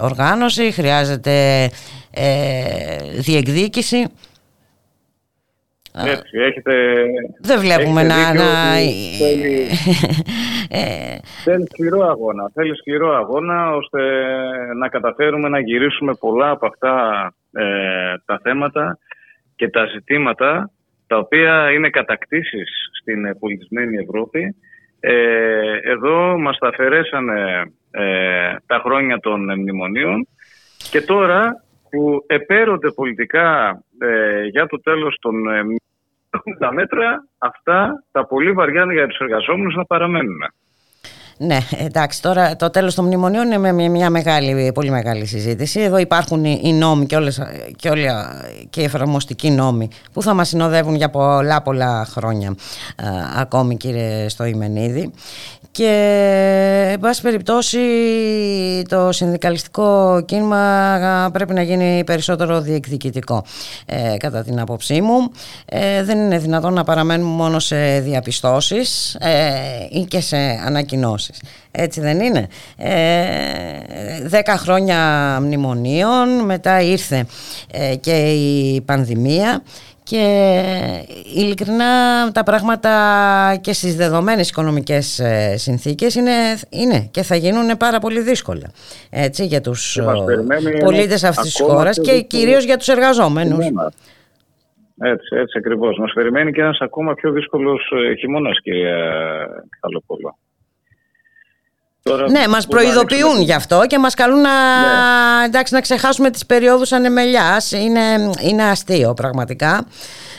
[0.00, 1.64] οργάνωση, χρειάζεται
[2.10, 4.06] ε, διεκδίκηση.
[5.94, 7.04] Έτσι, έχετε,
[7.40, 8.34] Δεν βλέπουμε να...
[8.34, 8.74] να...
[9.18, 9.66] Θέλει,
[10.80, 12.50] ε, θέλει σκληρό αγώνα.
[12.54, 14.00] Θέλει σκληρό αγώνα ώστε
[14.78, 16.94] να καταφέρουμε να γυρίσουμε πολλά από αυτά
[17.52, 18.98] ε, τα θέματα
[19.56, 20.70] και τα ζητήματα
[21.06, 22.68] τα οποία είναι κατακτήσεις
[23.00, 24.56] στην πολιτισμένη Ευρώπη.
[25.00, 30.28] Ε, εδώ μας τα αφαιρέσανε ε, τα χρόνια των μνημονίων
[30.90, 35.62] και τώρα που επέρονται πολιτικά ε, για το τέλος των ε,
[36.58, 40.40] τα μέτρα, αυτά τα πολύ βαριά για τους εργαζόμενους να παραμένουν.
[41.38, 45.80] Ναι, εντάξει, τώρα το τέλος των μνημονίων είναι με μια μεγάλη, πολύ μεγάλη συζήτηση.
[45.80, 47.42] Εδώ υπάρχουν οι νόμοι και, όλες,
[47.76, 52.54] και, όλα, και οι εφαρμοστικοί νόμοι που θα μας συνοδεύουν για πολλά πολλά χρόνια
[53.36, 55.12] ακόμη κύριε Στοημενίδη
[55.72, 57.78] και εν πάση περιπτώσει
[58.88, 63.44] το συνδικαλιστικό κίνημα πρέπει να γίνει περισσότερο διεκδικητικό
[63.86, 65.30] ε, κατά την άποψή μου.
[65.64, 69.52] Ε, δεν είναι δυνατόν να παραμένουμε μόνο σε διαπιστώσεις ε,
[69.90, 70.36] ή και σε
[70.66, 71.42] ανακοινώσεις.
[71.70, 72.46] Έτσι δεν είναι.
[72.76, 72.92] Ε,
[74.22, 74.98] δέκα χρόνια
[75.42, 77.26] μνημονίων μετά ήρθε
[78.00, 79.62] και η πανδημία
[80.04, 80.24] και
[81.34, 81.84] ειλικρινά
[82.32, 82.90] τα πράγματα
[83.60, 86.32] και στις δεδομένες οικονομικές ε, συνθήκες είναι,
[86.70, 88.70] είναι και θα γίνουν πάρα πολύ δύσκολα
[89.10, 90.04] έτσι, για τους ε,
[90.84, 93.66] πολίτες αυτής της χώρας και, και κυρίως για τους εργαζόμενους.
[95.04, 95.98] Έτσι, έτσι ακριβώς.
[95.98, 98.96] Μας περιμένει και ένας ακόμα πιο δύσκολος ε, χειμώνας κυρία
[99.80, 100.36] Καλοπόλα.
[102.02, 104.50] Τώρα ναι, μας προειδοποιούν γι' αυτό και μας καλούν να,
[104.80, 105.44] ναι.
[105.44, 107.72] εντάξει, να ξεχάσουμε τις περιόδους ανεμελιάς.
[107.72, 109.86] Είναι, είναι αστείο πραγματικά.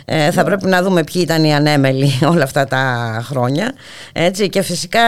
[0.06, 0.48] Ε, θα ναι.
[0.48, 3.73] πρέπει να δούμε ποιοι ήταν οι ανέμελοι όλα αυτά τα χρόνια.
[4.14, 5.02] Έτσι, και φυσικά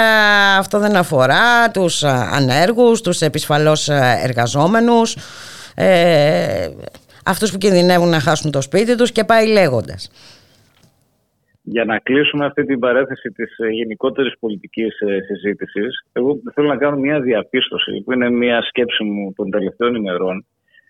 [0.57, 3.89] αυτό δεν αφορά τους ανέργους, τους επισφαλώς
[4.23, 5.17] εργαζόμενους,
[5.75, 6.67] ε,
[7.25, 10.09] αυτούς που κινδυνεύουν να χάσουν το σπίτι τους και πάει λέγοντας
[11.67, 16.77] για να κλείσουμε αυτή την παρέθεση της ε, γενικότερης πολιτικής ε, συζήτησης, εγώ θέλω να
[16.77, 20.45] κάνω μια διαπίστωση που είναι μια σκέψη μου των τελευταίων ημερών.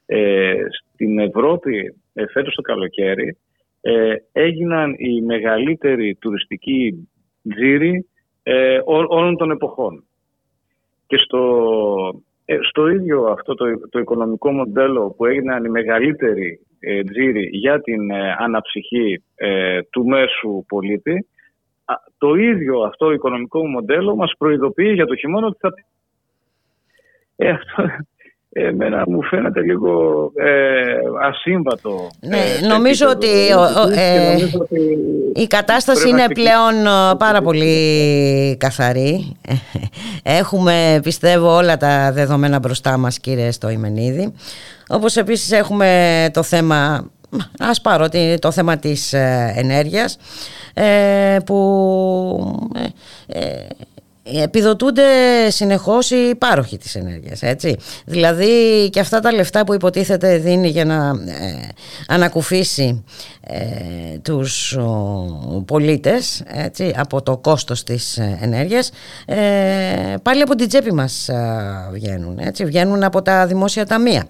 [0.05, 3.37] Ε, στην Ευρώπη ε, φέτος το καλοκαίρι
[3.81, 7.09] ε, έγιναν οι μεγαλύτεροι τουριστικοί
[7.49, 8.09] τζίροι
[8.43, 10.03] ε, όλων των εποχών.
[11.07, 12.23] Και στο,
[12.69, 18.11] στο ίδιο αυτό το, το οικονομικό μοντέλο που έγιναν οι μεγαλύτεροι ε, τζίρι για την
[18.11, 21.27] ε, αναψυχή ε, του μέσου πολίτη,
[22.17, 25.69] το ίδιο αυτό οικονομικό μοντέλο μας προειδοποιεί για το χειμώνα ότι θα...
[27.35, 27.83] Ε, αυτό,
[28.57, 29.91] εμένα μου φαίνεται λίγο
[30.35, 32.09] ε, ασύμβατο.
[32.19, 33.27] Ναι, νομίζω, ότι,
[35.33, 36.73] η κατάσταση είναι πλέον
[37.17, 39.35] πάρα πολύ καθαρή.
[40.39, 44.33] Έχουμε πιστεύω όλα τα δεδομένα μπροστά μας κύριε Στοημενίδη.
[44.87, 47.09] Όπως επίσης έχουμε το θέμα,
[47.59, 48.07] ας πάρω
[48.39, 50.17] το θέμα της ε, ενέργειας
[50.73, 52.69] ε, που
[53.27, 53.39] ε,
[54.43, 55.03] επιδοτούνται
[55.49, 57.77] συνεχώς οι πάροχοι της ενέργειας έτσι.
[58.05, 60.95] δηλαδή και αυτά τα λεφτά που υποτίθεται δίνει για να
[61.27, 61.67] ε,
[62.07, 63.03] ανακουφίσει
[63.41, 63.59] ε,
[64.21, 64.77] τους
[65.65, 68.91] πολίτες έτσι, από το κόστος της ενέργειας
[70.21, 71.29] πάλι από την τσέπη μας
[71.91, 74.27] βγαίνουν έτσι, βγαίνουν από τα δημόσια ταμεία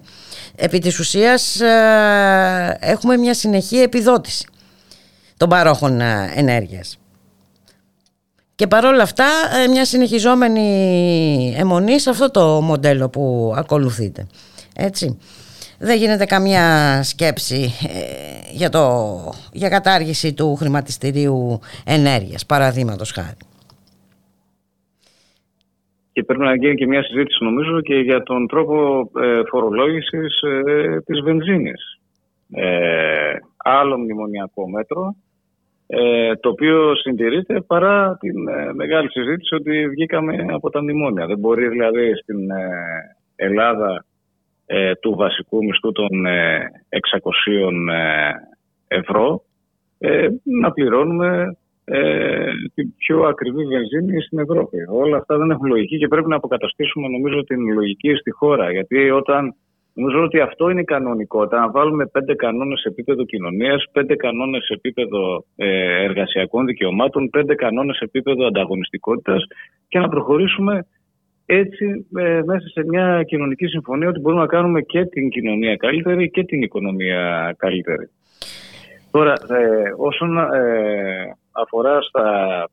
[0.56, 4.46] επί της ουσίας ε, έχουμε μια συνεχή επιδότηση
[5.36, 6.98] των παρόχων ε, ενέργειας.
[8.56, 9.24] Και παρόλα αυτά
[9.64, 14.26] ε, μια συνεχιζόμενη αιμονή σε αυτό το μοντέλο που ακολουθείτε.
[14.76, 15.18] Έτσι.
[15.78, 17.72] Δεν γίνεται καμία σκέψη
[18.52, 19.14] για, το,
[19.52, 23.36] για κατάργηση του χρηματιστηρίου ενέργειας, παραδείγματος χάρη.
[26.16, 31.00] και πρέπει να γίνει και μια συζήτηση νομίζω και για τον τρόπο ε, φορολόγησης ε,
[31.04, 31.98] της βενζίνης.
[32.50, 35.16] Ε, άλλο μνημονιακό μέτρο,
[35.86, 41.26] ε, το οποίο συντηρείται παρά την ε, μεγάλη συζήτηση ότι βγήκαμε από τα μνημόνια.
[41.26, 42.68] Δεν μπορεί δηλαδή στην ε,
[43.36, 44.04] Ελλάδα
[44.66, 47.82] ε, του βασικού μισθού των 600
[48.88, 49.42] ευρώ
[50.42, 51.56] να πληρώνουμε
[51.88, 54.76] ε, την πιο ακριβή βενζίνη στην Ευρώπη.
[54.88, 58.70] Όλα αυτά δεν έχουν λογική και πρέπει να αποκαταστήσουμε νομίζω την λογική στη χώρα.
[58.70, 59.54] Γιατί όταν
[59.96, 64.64] νομίζω ότι αυτό είναι η κανονικότητα, να βάλουμε πέντε κανόνες σε επίπεδο κοινωνίας, πέντε κανόνες
[64.64, 69.44] σε επίπεδο ε, εργασιακών δικαιωμάτων, πέντε κανόνες σε επίπεδο ανταγωνιστικότητας
[69.88, 70.86] και να προχωρήσουμε
[71.46, 76.30] έτσι ε, μέσα σε μια κοινωνική συμφωνία ότι μπορούμε να κάνουμε και την κοινωνία καλύτερη
[76.30, 78.10] και την οικονομία καλύτερη.
[79.10, 82.68] Τώρα, ε, όσον ε, αφορά στα,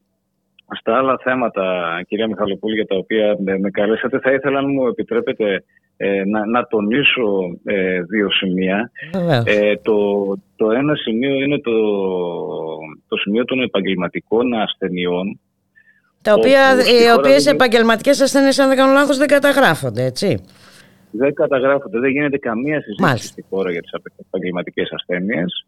[0.75, 1.63] στα άλλα θέματα,
[2.07, 5.63] κυρία Μιχαλοπούλη, για τα οποία με καλέσατε, θα ήθελα να μου επιτρέπετε
[5.97, 8.91] ε, να, να τονίσω ε, δύο σημεία.
[9.45, 9.95] Ε, το,
[10.55, 11.71] το ένα σημείο είναι το,
[13.07, 15.39] το σημείο των επαγγελματικών ασθενειών.
[16.21, 17.53] Τα οποία, οι οποίες δεν...
[17.53, 20.43] επαγγελματικές ασθένειες, αν δεν κάνω λάθος, δεν καταγράφονται, έτσι.
[21.11, 21.99] Δεν καταγράφονται.
[21.99, 23.27] Δεν γίνεται καμία συζήτηση Μάλιστα.
[23.27, 23.91] στη χώρα για τις
[24.29, 25.65] επαγγελματικές ασθένειες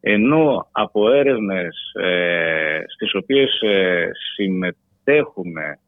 [0.00, 5.78] ενώ από έρευνες ε, στις οποίες ε, συμμετέχουμε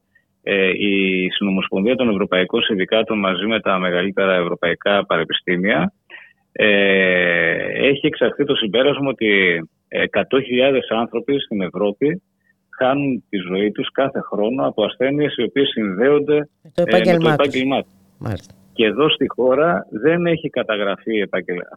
[0.42, 5.92] ε, η Συνομοσπονδία των Ευρωπαϊκών Συνδικάτων μαζί με τα μεγαλύτερα ευρωπαϊκά πανεπιστήμια
[6.52, 10.22] ε, έχει εξαχθεί το συμπέρασμα ότι 100.000
[11.00, 12.22] άνθρωποι στην Ευρώπη
[12.78, 18.59] χάνουν τη ζωή τους κάθε χρόνο από ασθένειες οι οποίες συνδέονται με το επάγγελμά τους.
[18.72, 21.28] Και εδώ στη χώρα δεν έχει καταγραφεί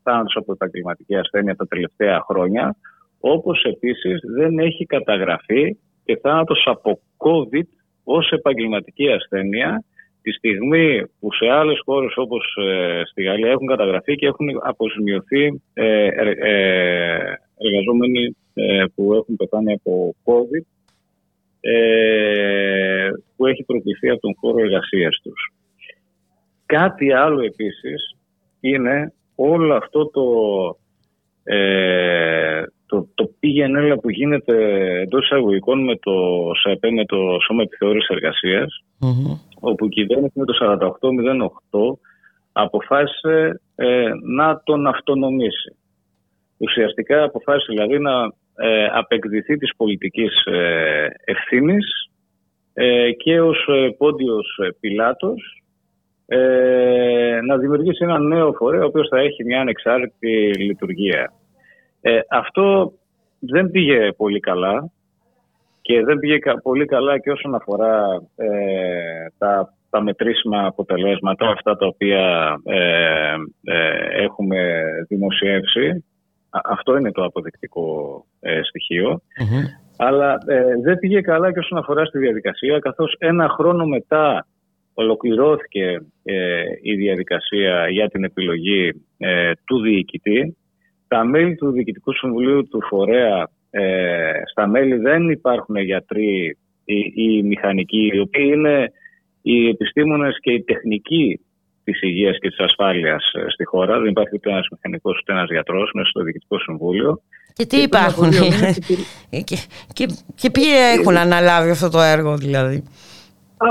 [0.04, 2.76] θάνατος από επαγγελματική ασθένεια τα τελευταία χρόνια,
[3.20, 7.68] όπως επίσης δεν έχει καταγραφεί και θάνατος από COVID
[8.04, 9.84] ως επαγγελματική ασθένεια
[10.22, 15.62] τη στιγμή που σε άλλες χώρες όπως ε, στη Γαλλία έχουν καταγραφεί και έχουν αποζημιωθεί
[15.74, 16.28] ε, ε,
[17.58, 18.36] εργαζόμενοι
[18.96, 20.66] που έχουν πεθάνει από COVID
[23.36, 25.54] που έχει προκληθεί από τον χώρο εργασίας τους.
[26.74, 28.16] Κάτι άλλο επίσης
[28.60, 30.26] είναι όλο αυτό το,
[31.44, 34.56] ε, το, το πήγαινε που γίνεται
[35.02, 36.12] εντός εισαγωγικών με το
[36.62, 38.84] ΣΕΠΕ, με το Σώμα Επιθεώρησης Εργασίας,
[39.60, 40.54] όπου η κυβέρνηση με το
[41.72, 41.98] 4808
[42.52, 45.76] αποφάσισε ε, να τον αυτονομήσει.
[46.58, 52.10] Ουσιαστικά αποφάσισε δηλαδή να ε, απεκδηθεί της πολιτικής ε, ευθύνης
[52.74, 55.63] ε, και ως ε, πόντιος πιλάτος
[56.26, 61.34] ε, να δημιουργήσει ένα νέο φορέα ο οποίος θα έχει μια ανεξάρτητη λειτουργία.
[62.02, 62.94] Ε, αυτό
[63.40, 64.92] δεν πήγε πολύ καλά
[65.82, 68.48] και δεν πήγε πολύ καλά και όσον αφορά ε,
[69.38, 73.36] τα, τα μετρήσιμα αποτελέσματα, αυτά τα οποία ε,
[74.24, 76.06] έχουμε δημοσιεύσει.
[76.64, 78.26] Αυτό είναι το αποδεικτικό
[78.64, 79.22] στοιχείο.
[79.98, 80.38] Αλλά
[80.84, 84.46] δεν πήγε καλά και όσον αφορά στη διαδικασία, καθώς ένα χρόνο μετά
[84.94, 90.58] ολοκληρώθηκε ε, η διαδικασία για την επιλογή ε, του διοικητή.
[91.08, 97.44] Τα μέλη του Διοικητικού Συμβουλίου του Φορέα, ε, στα μέλη δεν υπάρχουν γιατροί ή, ή
[97.44, 98.92] μηχανικοί, οι οποίοι είναι
[99.42, 101.40] οι επιστήμονες και οι τεχνικοί
[101.84, 104.00] της υγείας και της ασφάλειας στη χώρα.
[104.00, 107.22] Δεν υπάρχει ούτε ένας μηχανικός ούτε ένας γιατρός μέσα στο Διοικητικό Συμβούλιο.
[107.54, 109.42] Και τι υπάρχουν; Και,
[109.94, 110.06] και,
[110.36, 110.66] και ποιοι
[110.98, 112.84] έχουν αναλάβει αυτό το έργο δηλαδή;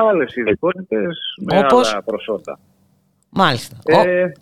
[0.01, 1.93] Άλλες ειδικότητες με Όπως...
[1.93, 2.59] άλλα προσόντα.
[3.35, 3.77] Μάλιστα.
[3.85, 4.33] Ε,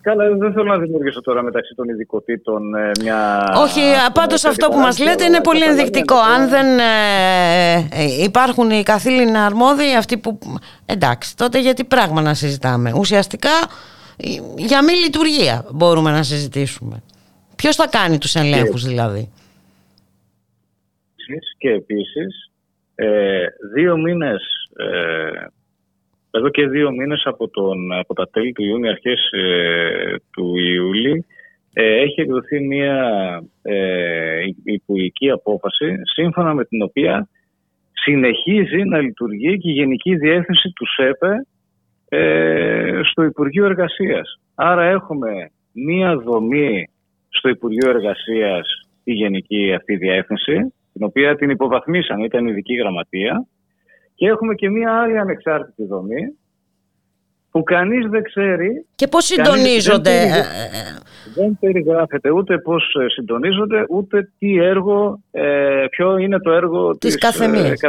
[0.00, 3.44] καλά, δεν θέλω να δημιουργήσω τώρα μεταξύ των ειδικοτήτων ε, μια.
[3.56, 3.80] Όχι,
[4.12, 6.14] πάντως αυτό που μας λέτε είναι πολύ ενδεικτικό.
[6.14, 10.38] Αν δεν ε, ε, υπάρχουν οι καθήλυνα αρμόδιοι, αυτοί που.
[10.86, 12.92] Εντάξει, τότε γιατί πράγμα να συζητάμε.
[12.96, 13.50] Ουσιαστικά
[14.56, 17.02] για μη λειτουργία μπορούμε να συζητήσουμε.
[17.56, 19.32] Ποιος θα κάνει τους ελέγχους δηλαδή;
[21.58, 22.50] Και επίσης,
[22.94, 25.46] ε, δύο μήνες ε,
[26.30, 31.26] εδώ και δύο μήνες από, τον, από τα τέλη του Ιούνιου, αρχές ε, του Ιούλη,
[31.72, 32.96] ε, έχει εκδοθεί μια
[33.62, 37.28] ε, υπουργική απόφαση σύμφωνα με την οποία
[37.92, 41.46] συνεχίζει να λειτουργεί και η Γενική Διεύθυνση του ΣΕΠΕ
[42.08, 44.40] ε, στο Υπουργείο Εργασίας.
[44.54, 46.88] Άρα έχουμε μία δομή
[47.28, 53.46] στο Υπουργείο Εργασίας τη Γενική αυτή Διεύθυνση, την οποία την υποβαθμίσαν, ήταν ειδική γραμματεία,
[54.20, 56.36] και έχουμε και μία άλλη ανεξάρτητη δομή,
[57.50, 58.86] που κανείς δεν ξέρει.
[58.94, 60.10] Και πώς συντονίζονται.
[60.10, 60.44] Δεν, ε,
[61.34, 62.84] δεν περιγράφεται ούτε πώς
[63.14, 65.20] συντονίζονται, ούτε τι έργο,
[65.90, 67.80] ποιο είναι το έργο της, της καθεμίας.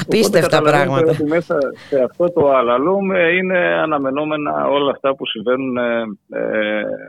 [0.00, 1.10] Απίστευτα πράγματα.
[1.10, 1.58] Ότι μέσα
[1.88, 6.10] σε αυτό το αλαλούμε είναι αναμενόμενα όλα αυτά που συμβαίνουν ε,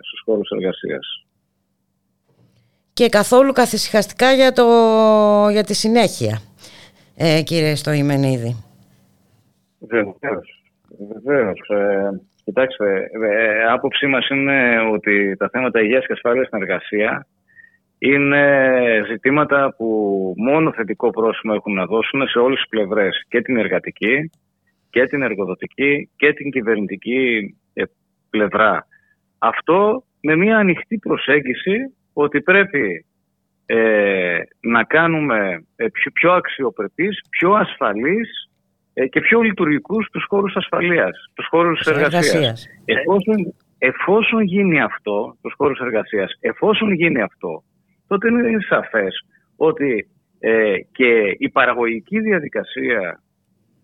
[0.02, 1.26] στους χώρους εργασίας.
[2.94, 4.66] Και καθόλου καθησυχαστικά για, το,
[5.52, 6.42] για τη συνέχεια,
[7.22, 8.56] ε, κύριε Στοημενίδη.
[9.80, 10.64] Βεβαίως.
[11.14, 11.60] Βεβαίως.
[11.70, 17.28] Ε, κοιτάξτε, ε, άποψή μας είναι ότι τα θέματα υγείας και ασφάλειας στην εργασία
[17.98, 18.44] είναι
[19.10, 19.88] ζητήματα που
[20.38, 24.32] μόνο θετικό πρόσημο έχουν να δώσουν σε όλες τις πλευρές και την εργατική
[24.90, 27.84] και την εργοδοτική και την κυβερνητική ε,
[28.30, 28.88] πλευρά.
[29.38, 33.06] Αυτό με μια ανοιχτή προσέγγιση ότι πρέπει
[33.72, 38.50] ε, να κάνουμε ε, πιο, πιο αξιοπρεπείς, πιο ασφαλείς
[38.94, 42.68] ε, και πιο λειτουργικούς τους χώρους ασφαλείας, τους χώρους εργασίας.
[42.86, 47.64] Εφόσον, εφόσον γίνει αυτό, τους χώρους εργασίας, εφόσον γίνει αυτό,
[48.08, 49.26] τότε είναι σαφές
[49.56, 50.10] ότι
[50.40, 53.22] ε, και η παραγωγική διαδικασία,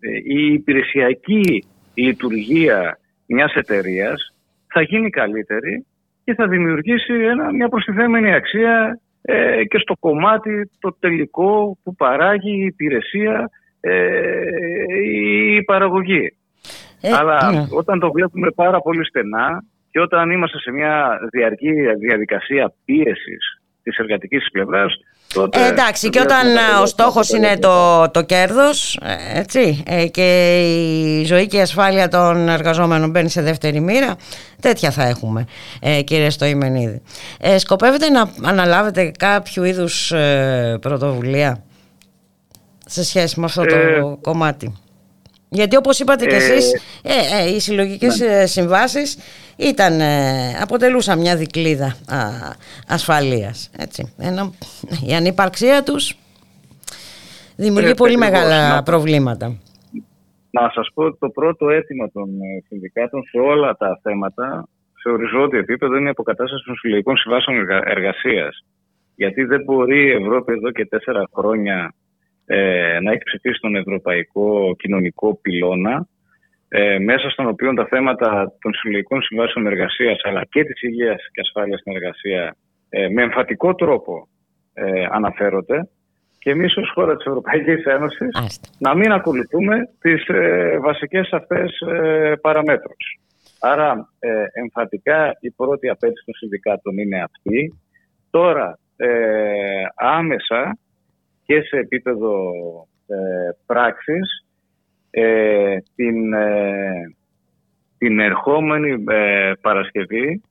[0.00, 1.64] ε, η υπηρεσιακή
[1.94, 4.34] λειτουργία μιας εταιρείας
[4.66, 5.86] θα γίνει καλύτερη
[6.24, 12.50] και θα δημιουργήσει ένα, μια προστιθέμενη αξία ε, και στο κομμάτι το τελικό που παράγει
[12.50, 13.50] η υπηρεσία
[15.04, 16.36] η παραγωγή.
[17.18, 17.66] Αλλά ναι.
[17.70, 23.55] όταν το βλέπουμε πάρα πολύ στενά και όταν είμαστε σε μια διαρκή διαδικασία πίεσης
[23.86, 25.00] της εργατικής πλευράς
[25.34, 30.06] Τότε ε, εντάξει, και όταν ε, ο στόχος είναι το, το κέρδος ε, έτσι, ε,
[30.06, 30.58] και
[31.20, 34.16] η ζωή και η ασφάλεια των εργαζόμενων μπαίνει σε δεύτερη μοίρα,
[34.60, 35.44] τέτοια θα έχουμε,
[35.80, 37.02] ε, κύριε Στοημενίδη.
[37.40, 40.12] Ε, σκοπεύετε να αναλάβετε κάποιο είδους
[40.80, 41.64] πρωτοβουλία
[42.86, 44.74] σε σχέση με αυτό το κομμάτι;
[45.56, 46.82] Γιατί όπως είπατε και εσείς,
[47.54, 48.46] οι συλλογικές ναι.
[48.46, 49.18] συμβάσεις
[49.56, 52.18] ήταν, ε, αποτελούσαν μια δικλίδα α,
[52.88, 53.70] ασφαλείας.
[53.78, 54.14] Έτσι.
[54.18, 54.50] Ένα,
[55.08, 56.14] η ανύπαρξία τους
[57.56, 59.46] δημιουργεί ε, πολύ μεγάλα προβλήματα.
[60.50, 64.68] Να σας πω ότι το πρώτο αίτημα των ε, συνδικάτων σε όλα τα θέματα
[65.00, 68.64] σε οριζόντιο επίπεδο είναι η αποκατάσταση των συλλογικών συμβάσεων εργασίας.
[69.14, 71.94] Γιατί δεν μπορεί η Ευρώπη εδώ και τέσσερα χρόνια
[72.46, 76.08] ε, να έχει ψηφίσει τον ευρωπαϊκό κοινωνικό πυλώνα
[76.68, 81.40] ε, μέσα στον οποίο τα θέματα των συλλογικών συμβάσεων εργασίας αλλά και της υγείας και
[81.40, 82.56] ασφάλειας στην εργασία
[82.88, 84.28] ε, με εμφατικό τρόπο
[84.74, 85.88] ε, αναφέρονται
[86.38, 92.34] και εμείς ως χώρα της Ευρωπαϊκής Ένωσης να μην ακολουθούμε τις ε, βασικές αυτές ε,
[92.40, 93.20] παραμέτρους.
[93.60, 97.80] Άρα, ε, εμφατικά η πρώτη απέτηση των συνδικάτων είναι αυτή.
[98.30, 99.08] Τώρα, ε,
[99.96, 100.78] άμεσα
[101.46, 102.52] και σε επίπεδο
[103.06, 103.16] ε,
[103.66, 104.46] πράξης
[105.10, 107.16] ε, την, ε,
[107.98, 110.42] την ερχόμενη ε, Παρασκευή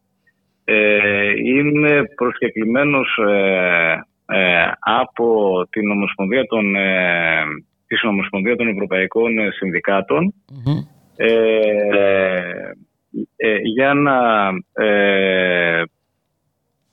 [0.64, 3.20] ε, είμαι προσκεκλημένος
[4.80, 6.74] από την Ομοσπονδία των,
[7.88, 9.32] της Ομοσπονδία των Ευρωπαϊκών
[13.64, 14.18] για να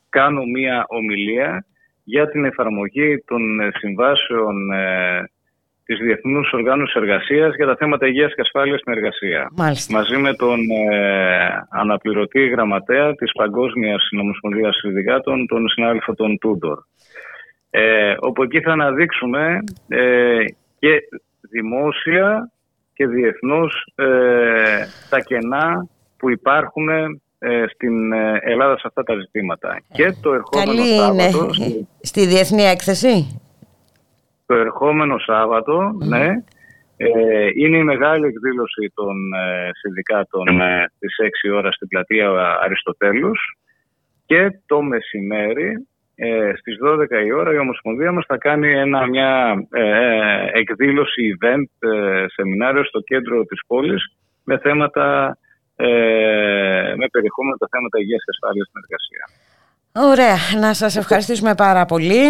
[0.09, 1.67] κάνω μία ομιλία
[2.05, 3.43] για την εφαρμογή των
[3.79, 4.55] συμβάσεων
[5.85, 9.51] της Διεθνούς Οργάνωσης Εργασίας για τα θέματα υγείας και ασφάλειας στην εργασία.
[9.91, 10.59] Μαζί με τον
[10.91, 16.79] ε, αναπληρωτή γραμματέα της Παγκόσμιας Συνομοσπονδίας Συνδικάτων, τον συνάδελφο τον Τούντορ.
[17.71, 19.59] Ε, όπου εκεί θα αναδείξουμε
[19.89, 20.45] ε,
[20.79, 21.01] και
[21.51, 22.51] δημόσια
[22.93, 25.89] και διεθνώς ε, τα κενά
[26.19, 27.05] που υπάρχουν ε,
[27.73, 29.81] στην Ελλάδα σε αυτά τα ζητήματα.
[29.93, 31.49] Και το ερχόμενο Καλή Σάββατο...
[31.59, 31.87] Είναι.
[32.01, 33.41] Στη Διεθνή Έκθεση;
[34.47, 35.17] Το ερχόμενο
[36.07, 36.27] ναι,
[36.97, 41.17] ε, είναι η μεγάλη εκδήλωση των ε, συνδικάτων ε, στις
[41.51, 42.31] 6 ώρα στην πλατεία
[42.63, 43.41] Αριστοτέλους
[44.27, 49.65] και το μεσημέρι ε, στις 12 η ώρα η Ομοσπονδία μας θα κάνει ένα, μια
[49.71, 51.89] ε, εκδήλωση event
[52.35, 55.37] σεμινάριο στο κέντρο της πόλης με θέματα
[57.01, 59.25] με περιεχόμενο τα θέματα υγείας και ασφάλειας στην εργασία.
[59.95, 62.27] Ωραία, να σας ευχαριστήσουμε πάρα πολύ.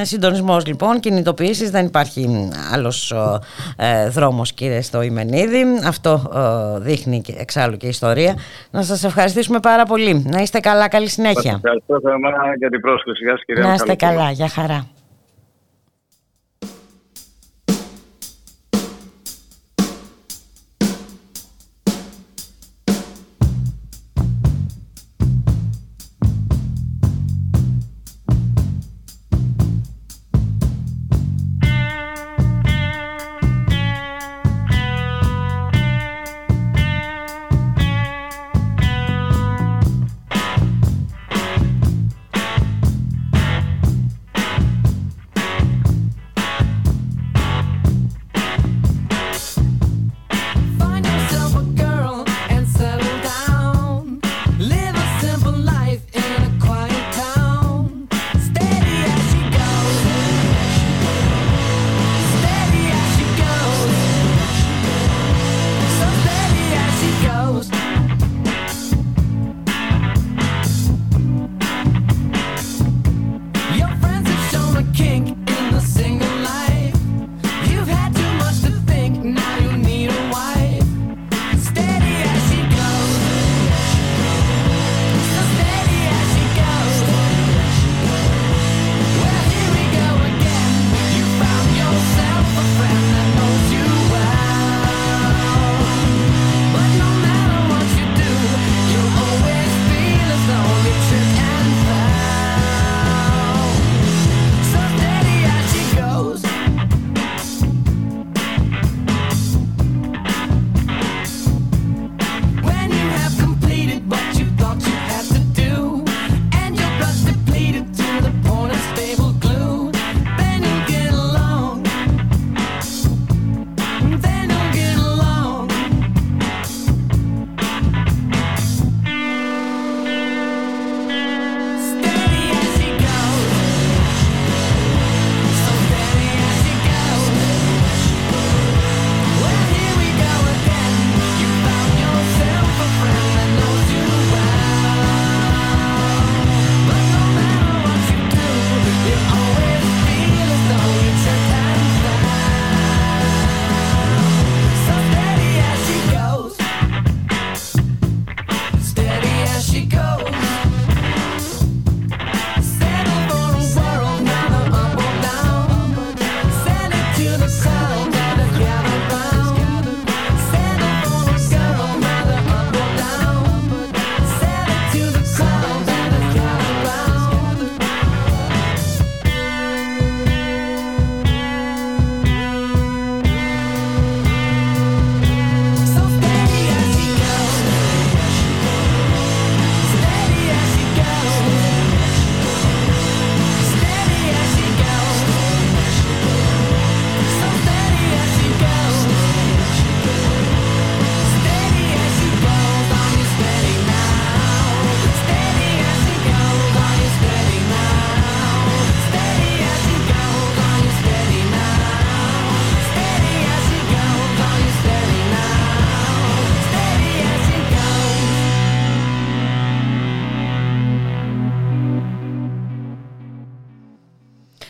[0.00, 3.14] Ε, συντονισμός λοιπόν, κινητοποιήσεις, δεν υπάρχει άλλος
[3.76, 5.64] ε, δρόμος κύριε στο Ιμενίδη.
[5.86, 8.34] Αυτό ε, δείχνει εξάλλου και η ιστορία.
[8.70, 10.24] Να σας ευχαριστήσουμε πάρα πολύ.
[10.26, 11.60] Να είστε καλά, καλή συνέχεια.
[11.64, 11.98] Ευχαριστώ
[12.58, 13.24] για την πρόσκληση.
[13.24, 13.66] Γεια σας κυρία.
[13.66, 14.93] Να είστε καλά, για χαρά.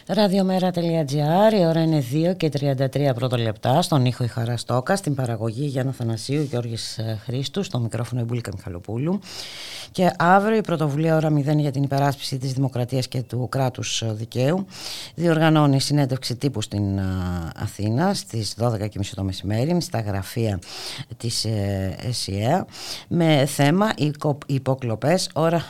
[0.06, 3.82] Ραδιομέρα.gr, η ώρα είναι 2 και 33 πρώτα λεπτά.
[3.82, 8.24] Στον ήχο η Χαρά Στόκα, στην παραγωγή Γιάννα Θανασίου, Γιώργης ε, Χρήστου, στο μικρόφωνο η
[8.24, 9.20] Μπουλίκα Μιχαλοπούλου.
[9.93, 14.12] Και αύριο η πρωτοβουλία ώρα 0 για την υπεράσπιση της δημοκρατίας και του κράτους ε,
[14.12, 14.66] δικαίου
[15.14, 17.02] διοργανώνει συνέντευξη τύπου στην ε,
[17.56, 20.59] Αθήνα στις 12.30 το μεσημέρι στα γραφεία
[21.16, 21.47] της
[22.09, 22.66] ΕΣΥΑ
[23.09, 23.90] με θέμα
[24.47, 25.62] υποκλοπές ώρα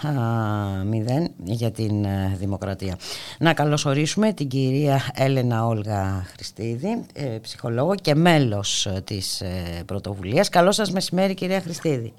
[1.21, 2.07] 0 για την
[2.37, 2.97] δημοκρατία.
[3.39, 10.49] Να καλωσορίσουμε την κυρία Έλενα Όλγα Χριστίδη, ε, ψυχολόγο και μέλος ε, της ε, πρωτοβουλίας.
[10.49, 12.13] Καλό σας μεσημέρι κυρία Χριστίδη.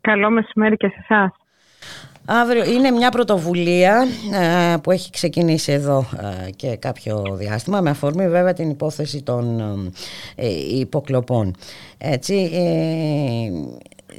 [0.00, 1.30] Καλό μεσημέρι και σε εσάς.
[2.24, 4.06] Αύριο είναι μια πρωτοβουλία
[4.82, 6.04] που έχει ξεκινήσει εδώ
[6.56, 9.60] και κάποιο διάστημα με αφορμή βέβαια την υπόθεση των
[10.70, 11.54] υποκλοπών.
[11.98, 12.50] Έτσι,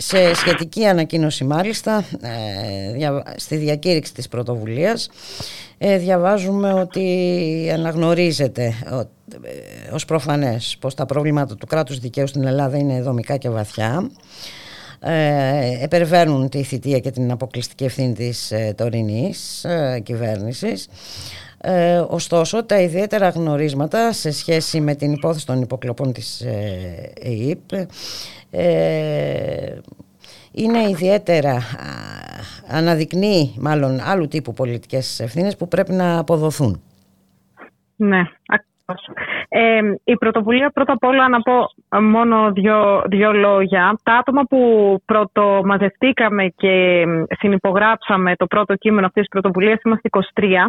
[0.01, 2.05] σε σχετική ανακοίνωση μάλιστα
[3.35, 5.09] στη διακήρυξη της πρωτοβουλίας
[5.77, 8.73] ε, διαβάζουμε ότι αναγνωρίζεται
[9.43, 14.09] ε, ως προφανές πως τα προβλήματα του κράτους δικαίου στην Ελλάδα είναι δομικά και βαθιά.
[15.01, 20.87] Ε, επερβαίνουν τη θητεία και την αποκλειστική ευθύνη της ε, τωρινής ε, κυβέρνησης
[21.61, 26.41] ε, ωστόσο τα ιδιαίτερα γνωρίσματα σε σχέση με την υπόθεση των υποκλοπών της
[27.21, 27.87] ΕΕΠ
[30.51, 31.61] είναι ιδιαίτερα
[32.71, 36.81] αναδεικνύει μάλλον άλλου τύπου πολιτικές ευθύνες που πρέπει να αποδοθούν.
[37.95, 39.09] Ναι, ακριβώς.
[39.49, 41.53] Ε, η πρωτοβουλία πρώτα απ' όλα να πω
[42.01, 43.97] μόνο δύο, δύο λόγια.
[44.03, 44.59] Τα άτομα που
[45.05, 47.03] πρωτομαζευτήκαμε και
[47.39, 50.67] συνυπογράψαμε το πρώτο κείμενο αυτής της πρωτοβουλίας είμαστε 23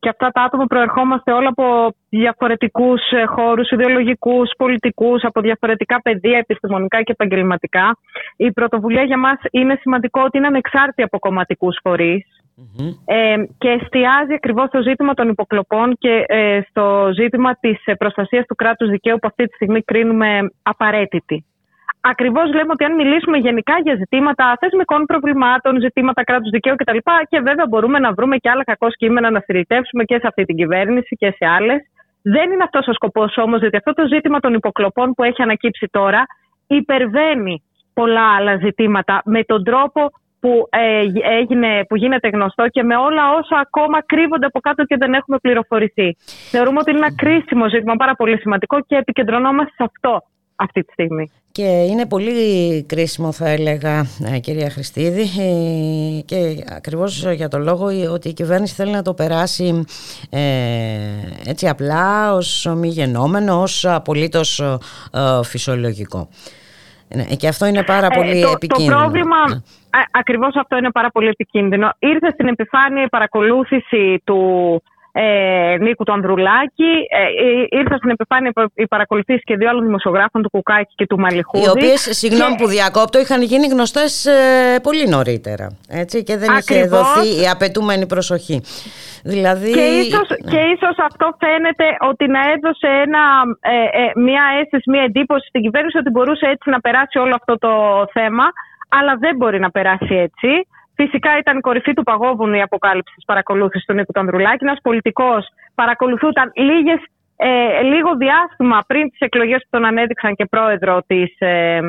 [0.00, 6.38] και αυτά τα άτομα προερχόμαστε όλα από διαφορετικούς ε, χώρους, ιδεολογικούς, πολιτικούς, από διαφορετικά πεδία,
[6.38, 7.96] επιστημονικά και επαγγελματικά.
[8.36, 11.78] Η πρωτοβουλία για μας είναι σημαντικό ότι είναι ανεξάρτητη από κομματικούς
[13.04, 18.54] ε, και εστιάζει ακριβώς στο ζήτημα των υποκλοπών και ε, στο ζήτημα της προστασίας του
[18.54, 21.44] κράτους δικαίου που αυτή τη στιγμή κρίνουμε απαραίτητη.
[22.00, 26.96] Ακριβώς λέμε ότι αν μιλήσουμε γενικά για ζητήματα θεσμικών προβλημάτων, ζητήματα κράτους δικαίου κτλ.
[27.28, 30.56] Και βέβαια μπορούμε να βρούμε και άλλα κακό κείμενα να στηριτεύσουμε και σε αυτή την
[30.56, 31.80] κυβέρνηση και σε άλλες.
[32.22, 35.86] Δεν είναι αυτός ο σκοπός όμως, διότι αυτό το ζήτημα των υποκλοπών που έχει ανακύψει
[35.90, 36.26] τώρα
[36.66, 37.62] υπερβαίνει
[37.94, 40.10] πολλά άλλα ζητήματα με τον τρόπο
[40.40, 41.04] που, ε,
[41.38, 45.38] έγινε, που γίνεται γνωστό και με όλα όσα ακόμα κρύβονται από κάτω και δεν έχουμε
[45.38, 46.16] πληροφορηθεί.
[46.50, 50.22] Θεωρούμε ότι είναι ένα κρίσιμο ζήτημα, πάρα πολύ σημαντικό και επικεντρωνόμαστε σε αυτό
[50.60, 51.30] αυτή τη στιγμή.
[51.52, 57.86] Και είναι πολύ κρίσιμο θα έλεγα ε, κυρία Χριστίδη ε, και ακριβώς για το λόγο
[58.12, 59.84] ότι η κυβέρνηση θέλει να το περάσει
[60.30, 60.40] ε,
[61.46, 64.62] έτσι απλά ως μη γενόμενο, ως απολύτως
[65.44, 66.28] φυσιολογικό.
[67.36, 68.96] Και αυτό είναι πάρα πολύ το, επικίνδυνο.
[68.96, 69.60] Το πρόβλημα, ναι.
[70.10, 71.92] ακριβώς αυτό είναι πάρα πολύ επικίνδυνο.
[71.98, 74.82] Ήρθε στην επιφάνεια η παρακολούθηση του
[75.12, 76.92] ε, Νίκου του Ανδρουλάκη.
[77.10, 81.18] Ε, ε, ήρθα στην επιφάνεια οι παρακολουθήσεις και δύο άλλων δημοσιογράφων, του Κουκάκη και του
[81.18, 81.64] Μαλιχούδη.
[81.64, 85.66] Οι οποίες, συγγνώμη που διακόπτω, είχαν γίνει γνωστές ε, πολύ νωρίτερα.
[85.88, 86.70] Έτσι, και δεν Ακριβώς.
[86.70, 88.62] είχε δοθεί η απαιτούμενη προσοχή.
[89.24, 89.70] Δηλαδή...
[89.72, 90.50] Και ίσως, ναι.
[90.50, 93.22] και ίσως αυτό φαίνεται ότι να έδωσε ένα,
[93.60, 97.58] ε, ε, μια αίσθηση, μια εντύπωση στην κυβέρνηση ότι μπορούσε έτσι να περάσει όλο αυτό
[97.58, 97.72] το
[98.12, 98.44] θέμα,
[98.88, 100.50] αλλά δεν μπορεί να περάσει έτσι.
[101.00, 104.64] Φυσικά ήταν η κορυφή του παγόβουνου η αποκάλυψη της παρακολούθησης του Νίκου Τανδρουλάκη.
[104.64, 105.42] Ένας πολιτικός
[105.74, 107.00] παρακολουθούταν λίγες,
[107.36, 111.80] ε, λίγο διάστημα πριν τις εκλογές που τον ανέδειξαν και πρόεδρο της, ε,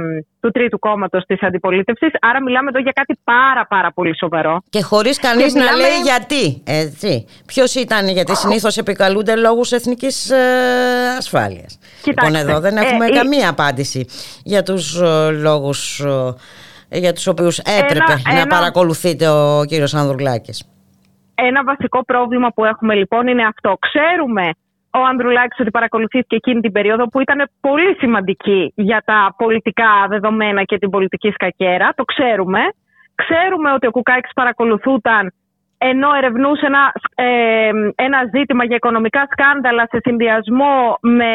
[0.41, 2.09] του τρίτου κόμματος της αντιπολίτευσης.
[2.21, 4.61] Άρα, μιλάμε εδώ για κάτι πάρα, πάρα πολύ σοβαρό.
[4.69, 5.81] Και χωρίς κανείς να μιλάμε...
[5.81, 6.63] λέει γιατί.
[7.45, 10.38] Ποιος ήταν, γιατί συνήθως επικαλούνται λόγους εθνικής ε,
[11.17, 11.79] ασφάλειας.
[12.05, 14.07] Λοιπόν, εδώ δεν ε, έχουμε καμία απάντηση
[14.43, 16.33] για τους ε, λόγους ε,
[16.91, 20.69] για τους οποίους έπρεπε να παρακολουθείτε ο κύριος Ανδρουλάκης.
[21.35, 23.77] Ένα βασικό πρόβλημα που έχουμε λοιπόν είναι αυτό.
[23.80, 24.49] Ξέρουμε
[24.93, 30.63] ο Ανδρουλάκης ότι παρακολουθήθηκε εκείνη την περίοδο που ήταν πολύ σημαντική για τα πολιτικά δεδομένα
[30.63, 31.93] και την πολιτική σκακέρα.
[31.95, 32.59] Το ξέρουμε.
[33.15, 35.34] Ξέρουμε ότι ο Κουκάκης παρακολουθούταν
[35.89, 36.83] ενώ ερευνούσε ένα,
[37.15, 37.71] ε,
[38.07, 41.31] ένα ζήτημα για οικονομικά σκάνδαλα σε συνδυασμό με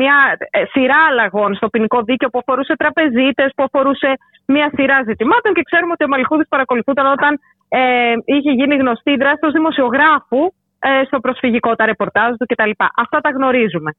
[0.00, 0.16] μια
[0.50, 4.10] ε, σειρά αλλαγών στο ποινικό δίκαιο που αφορούσε τραπεζίτες, που αφορούσε
[4.46, 7.32] μια σειρά ζητημάτων και ξέρουμε ότι ο Μαλιχούδης παρακολουθούταν όταν
[7.68, 7.80] ε,
[8.24, 10.42] είχε γίνει γνωστή η δράση ως δημοσιογράφου
[10.78, 12.72] ε, στο προσφυγικό, τα ρεπορτάζ του κτλ.
[13.04, 13.90] Αυτά τα γνωρίζουμε.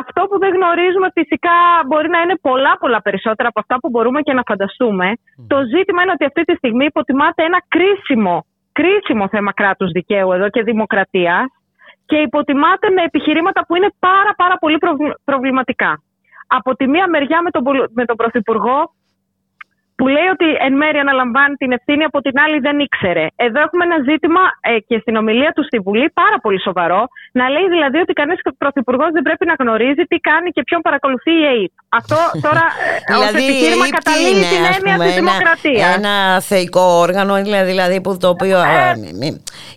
[0.00, 4.20] Αυτό που δεν γνωρίζουμε φυσικά μπορεί να είναι πολλά πολλά περισσότερα από αυτά που μπορούμε
[4.20, 5.06] και να φανταστούμε.
[5.52, 8.36] Το ζήτημα είναι ότι αυτή τη στιγμή υποτιμάται ένα κρίσιμο
[8.78, 11.50] κρίσιμο θέμα κράτους δικαίου εδώ και δημοκρατία
[12.06, 14.78] και υποτιμάται με επιχειρήματα που είναι πάρα πάρα πολύ
[15.24, 16.02] προβληματικά.
[16.46, 18.94] Από τη μία μεριά με τον, με τον Πρωθυπουργό
[19.98, 23.26] που λέει ότι εν μέρει αναλαμβάνει την ευθύνη, από την άλλη δεν ήξερε.
[23.46, 27.02] Εδώ έχουμε ένα ζήτημα ε, και στην ομιλία του στη Βουλή πάρα πολύ σοβαρό,
[27.32, 31.32] να λέει δηλαδή ότι κανένα πρωθυπουργός δεν πρέπει να γνωρίζει τι κάνει και ποιον παρακολουθεί
[31.42, 31.72] η ΑΕΠ.
[32.00, 35.96] Αυτό τώρα ε, δηλαδή, ως επιχείρημα καταλήγει είναι, την έννοια πούμε, της δημοκρατίας.
[35.96, 38.58] Ένα, ένα θεϊκό όργανο, δηλαδή, δηλαδή που το οποίο.
[38.58, 38.94] Ε,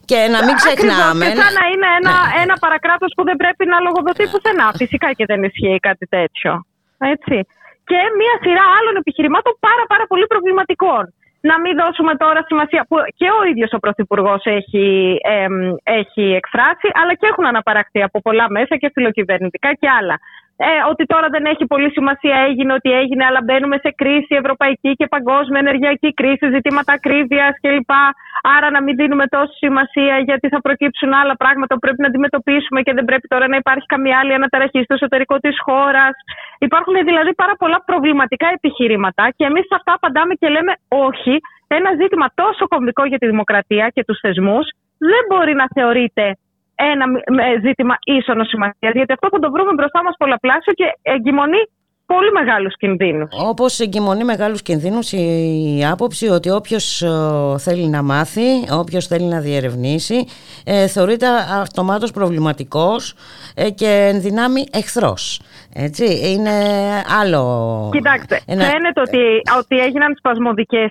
[0.10, 1.26] και να μην ξεχνάμε.
[1.26, 4.68] Ακριβώς, και σαν να είναι ένα, ένα παρακράτος που δεν πρέπει να λογοδοτεί πουθενά.
[4.82, 6.52] Φυσικά και δεν ισχύει κάτι τέτοιο.
[7.14, 7.38] Έτσι
[7.90, 11.04] και μια σειρά άλλων επιχειρημάτων πάρα, πάρα πολύ προβληματικών.
[11.50, 15.18] Να μην δώσουμε τώρα σημασία που και ο ίδιος ο Πρωθυπουργός έχει,
[15.84, 20.16] έχει εκφράσει, αλλά και έχουν αναπαραχθεί από πολλά μέσα και φιλοκυβερνητικά και άλλα.
[20.60, 24.92] Ε, ότι τώρα δεν έχει πολύ σημασία έγινε ότι έγινε, αλλά μπαίνουμε σε κρίση ευρωπαϊκή
[25.00, 27.92] και παγκόσμια ενεργειακή κρίση, ζητήματα ακρίβειας κλπ.
[28.56, 32.80] Άρα να μην δίνουμε τόση σημασία γιατί θα προκύψουν άλλα πράγματα που πρέπει να αντιμετωπίσουμε
[32.82, 36.14] και δεν πρέπει τώρα να υπάρχει καμία άλλη αναταραχή στο εσωτερικό της χώρας.
[36.68, 41.36] Υπάρχουν δηλαδή πάρα πολλά προβληματικά επιχειρήματα και εμείς σε αυτά απαντάμε και λέμε όχι.
[41.68, 44.66] Ένα ζήτημα τόσο κομβικό για τη δημοκρατία και τους θεσμούς
[44.98, 46.26] δεν μπορεί να θεωρείται
[46.94, 47.06] ένα
[47.66, 48.90] ζήτημα ίσονο σημασία.
[48.98, 51.62] Γιατί αυτό θα το βρούμε μπροστά μας πολλαπλάσιο και εγκυμονεί
[52.06, 53.30] πολύ μεγάλους κινδύνους.
[53.48, 57.10] Όπως εγκυμονεί μεγάλους κινδύνους η άποψη ότι όποιος ε,
[57.58, 60.28] θέλει να μάθει, όποιος θέλει να διερευνήσει,
[60.66, 61.28] ε, θεωρείται
[61.62, 63.16] αυτομάτως προβληματικός
[63.56, 65.42] ε, και ενδυνάμει εχθρός.
[65.74, 66.52] Έτσι, είναι
[67.22, 67.90] άλλο...
[67.92, 68.64] Κοιτάξτε, ένα...
[68.64, 69.20] φαίνεται ότι,
[69.58, 70.90] ότι έγιναν σπασμωδικές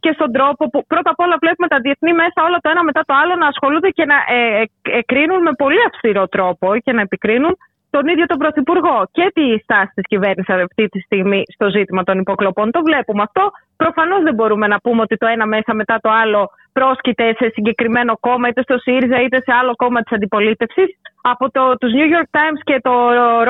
[0.00, 3.02] και στον τρόπο που πρώτα απ' όλα βλέπουμε τα διεθνή μέσα όλα το ένα μετά
[3.06, 7.56] το άλλο να ασχολούνται και να ε, εκρίνουν με πολύ αυστηρό τρόπο και να επικρίνουν
[7.90, 12.18] τον ίδιο τον Πρωθυπουργό και τη στάση της κυβέρνησης αυτή τη στιγμή στο ζήτημα των
[12.18, 12.70] υποκλοπών.
[12.70, 13.50] Το βλέπουμε αυτό.
[13.76, 18.12] Προφανώς δεν μπορούμε να πούμε ότι το ένα μέσα μετά το άλλο πρόσκειται σε συγκεκριμένο
[18.20, 20.88] κόμμα, είτε στο ΣΥΡΙΖΑ είτε σε άλλο κόμμα της αντιπολίτευσης.
[21.22, 22.94] Από το, τους New York Times και το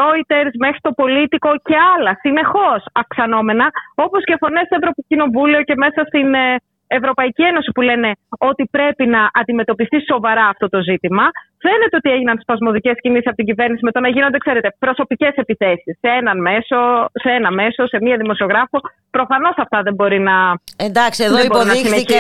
[0.01, 6.01] Reuters μέχρι το Πολίτικο και άλλα, συνεχώς αυξανόμενα, όπως και φωνές στο Ευρωκοινοβούλιο και μέσα
[6.07, 6.57] στην ε,
[6.99, 8.11] Ευρωπαϊκή Ένωση που λένε
[8.51, 11.25] ότι πρέπει να αντιμετωπιστεί σοβαρά αυτό το ζήτημα.
[11.65, 15.95] Φαίνεται ότι έγιναν σπασμωδικές κινήσεις από την κυβέρνηση με το να γίνονται, ξέρετε, προσωπικές επιθέσεις
[16.03, 16.79] σε έναν μέσο,
[17.23, 18.79] σε ένα μέσο, σε μία δημοσιογράφο.
[19.11, 20.37] Προφανώς αυτά δεν μπορεί να.
[20.77, 22.19] Εντάξει, εδώ υποδείχθηκε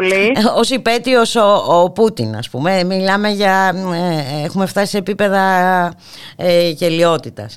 [0.60, 2.84] ως υπέτειος ο, ο Πούτιν, ας πούμε.
[2.84, 3.54] Μιλάμε για.
[4.00, 5.44] Ε, έχουμε φτάσει σε επίπεδα
[6.36, 7.54] ε, γελιότητας.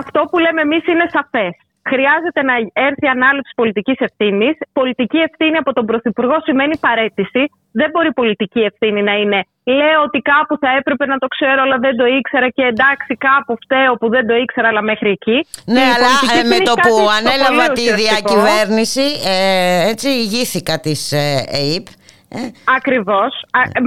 [0.00, 1.54] Αυτό που λέμε εμείς είναι σαφές
[1.92, 2.54] χρειάζεται να
[2.88, 4.54] έρθει ανάληψη πολιτικής ευθύνης.
[4.72, 7.42] Πολιτική ευθύνη από τον Πρωθυπουργό σημαίνει παρέτηση.
[7.80, 9.40] Δεν μπορεί πολιτική ευθύνη να είναι
[9.72, 13.52] λέω ότι κάπου θα έπρεπε να το ξέρω, αλλά δεν το ήξερα και εντάξει, κάπου
[13.62, 15.38] φταίω που δεν το ήξερα, αλλά μέχρι εκεί.
[15.74, 16.10] Ναι, αλλά
[16.40, 21.86] ε, με το που ανέλαβα τη διακυβέρνηση, ε, έτσι ηγήθηκα της ε, ΕΕΠ.
[22.30, 22.40] Ε.
[22.76, 23.32] Ακριβώς.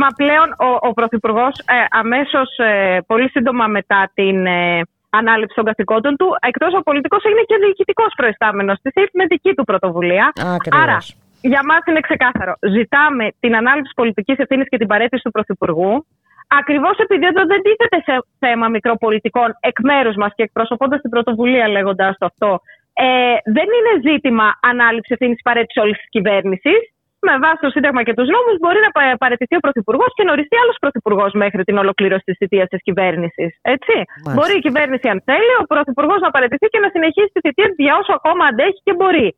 [0.02, 4.45] Μα πλέον ο, ο Πρωθυπουργός ε, αμέσως, ε, πολύ σύντομα μετά την
[5.19, 9.53] ανάληψη των καθηκόντων του, εκτός ο πολιτικός έγινε και διοικητικός προϊστάμενος τη ΕΕΠ με δική
[9.53, 10.25] του πρωτοβουλία.
[10.81, 10.97] Άρα,
[11.41, 12.53] για μας είναι ξεκάθαρο.
[12.75, 16.05] Ζητάμε την ανάληψη πολιτικής ευθύνης και την παρέτηση του Πρωθυπουργού.
[16.59, 21.67] Ακριβώς επειδή εδώ δεν τίθεται σε θέμα μικροπολιτικών εκ μέρους μας και εκπροσωπώντας την πρωτοβουλία
[21.67, 22.61] λέγοντας το αυτό,
[22.93, 23.05] ε,
[23.55, 26.79] δεν είναι ζήτημα ανάληψη ευθύνης παρέτηση όλης της κυβέρνησης
[27.27, 28.91] με βάση το Σύνταγμα και τους νόμους μπορεί να
[29.23, 33.49] παραιτηθεί ο Πρωθυπουργός και να οριστεί άλλος Πρωθυπουργός μέχρι την ολοκλήρωση της θητείας της κυβέρνησης.
[33.76, 33.95] Έτσι.
[34.35, 37.80] Μπορεί η κυβέρνηση, αν θέλει, ο Πρωθυπουργός να παραιτηθεί και να συνεχίσει τη θητεία της
[37.85, 39.30] για όσο ακόμα αντέχει και μπορεί.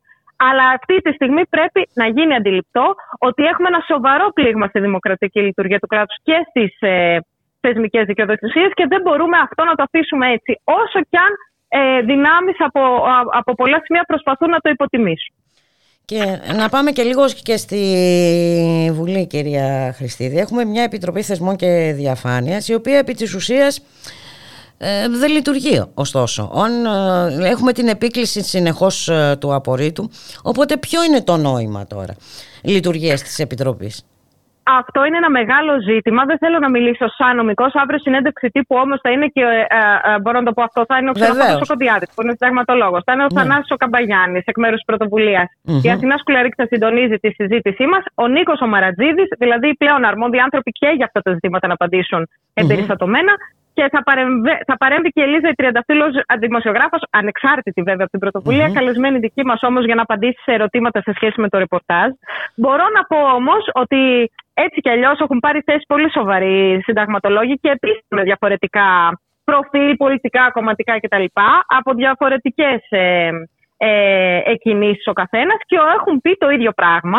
[0.48, 2.86] Αλλά αυτή τη στιγμή πρέπει να γίνει αντιληπτό
[3.28, 7.18] ότι έχουμε ένα σοβαρό πλήγμα στη δημοκρατική λειτουργία του κράτους και στις ε,
[7.60, 10.52] θεσμικές δικαιοδοσίες και δεν μπορούμε αυτό να το αφήσουμε έτσι.
[10.64, 11.32] Όσο κι αν
[11.68, 12.82] ε, δυνάμεις από,
[13.40, 15.34] από πολλά σημεία προσπαθούν να το υποτιμήσουν.
[16.06, 17.80] Και να πάμε και λίγο και στη
[18.92, 20.38] Βουλή, κυρία Χριστίδη.
[20.38, 23.80] Έχουμε μια Επιτροπή Θεσμών και Διαφάνειας, η οποία επί της ουσίας
[24.78, 26.50] ε, δεν λειτουργεί ωστόσο.
[27.42, 30.10] ε, έχουμε την επίκληση συνεχώς ε, του απορρίτου,
[30.42, 32.14] οπότε ποιο είναι το νόημα τώρα
[32.62, 34.04] λειτουργίας της Επιτροπής;
[34.66, 36.24] Αυτό είναι ένα μεγάλο ζήτημα.
[36.24, 37.74] Δεν θέλω να μιλήσω σαν νομικός.
[37.74, 39.40] Αύριο συνέντευξη τύπου όμως θα είναι και.
[39.40, 40.84] Ε, ε, μπορώ να το πω αυτό.
[40.88, 43.02] Θα είναι ο Ξενοφάνο Κοντιάδης, που είναι συνταγματολόγος.
[43.04, 43.40] Θα είναι ο ναι.
[43.40, 45.48] Θανάσης ο Καμπαγιάννη, εκ μέρους της πρωτοβουλίας.
[45.82, 48.02] Η Αθηνά Σκουλαρίκη θα συντονίζει τη συζήτησή μας.
[48.14, 51.72] Ο Νίκος ο Μαρατζίδης, δηλαδή οι πλέον αρμόδιοι άνθρωποι και για αυτά τα ζητήματα να
[51.72, 53.32] απαντήσουν εμπεριστατωμένα.
[53.76, 56.04] Και θα, παρεμβε, θα παρέμβει και η Ελίζα η Τριανταφύλλο,
[56.38, 58.72] δημοσιογράφος, ανεξάρτητη βέβαια από την πρωτοβουλία, mm-hmm.
[58.72, 62.10] καλεσμένη δική μας όμως για να απαντήσει σε ερωτήματα σε σχέση με το ρεπορτάζ.
[62.54, 67.70] Μπορώ να πω όμως ότι έτσι κι αλλιώς έχουν πάρει θέση πολύ σοβαροί συνταγματολόγοι και
[67.70, 71.24] επίσης με διαφορετικά προφίλ, πολιτικά, κομματικά κτλ.
[71.66, 73.30] από διαφορετικές ε,
[73.76, 77.18] ε, εκκινήσεις ο καθένας και έχουν πει το ίδιο πράγμα.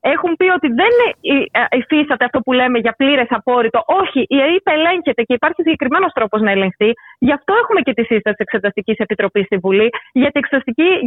[0.00, 3.82] Έχουν πει ότι δεν ε, υφίσταται αυτό που λέμε για πλήρες απόρριτο.
[3.86, 6.90] Όχι, η ΕΕΠ ελέγχεται και υπάρχει συγκεκριμένος τρόπος να ελεγχθεί.
[7.18, 9.88] Γι' αυτό έχουμε και τη σύσταση της Εξεταστικής Επιτροπής στη Βουλή.
[10.12, 10.42] Για την,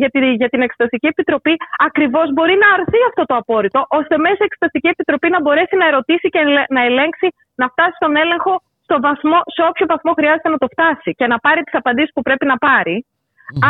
[0.02, 4.41] για, τη, για την Εξεταστική Επιτροπή ακριβώς μπορεί να αρθεί αυτό το απόρριτο, ώστε μέσα
[4.45, 8.98] η Εξεταστική Επιτροπή να μπορέσει να ερωτήσει και να ελέγξει, να φτάσει στον έλεγχο στο
[8.99, 12.45] βαθμό, σε όποιο βαθμό χρειάζεται να το φτάσει και να πάρει τις απαντήσεις που πρέπει
[12.45, 13.06] να πάρει.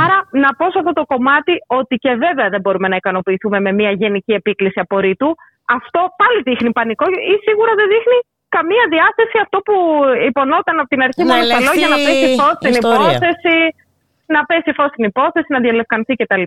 [0.03, 3.71] Άρα, να πω σε αυτό το κομμάτι ότι και βέβαια δεν μπορούμε να ικανοποιηθούμε με
[3.71, 5.29] μια γενική επίκληση απορρίτου.
[5.77, 8.17] Αυτό πάλι δείχνει πανικό ή σίγουρα δεν δείχνει
[8.55, 9.75] καμία διάθεση αυτό που
[10.29, 13.57] υπονόταν από την αρχή μόνο στα λόγια να πέσει φως στην υπόθεση,
[14.35, 16.43] να πέσει φως στην υπόθεση, να διαλευκανθεί κτλ.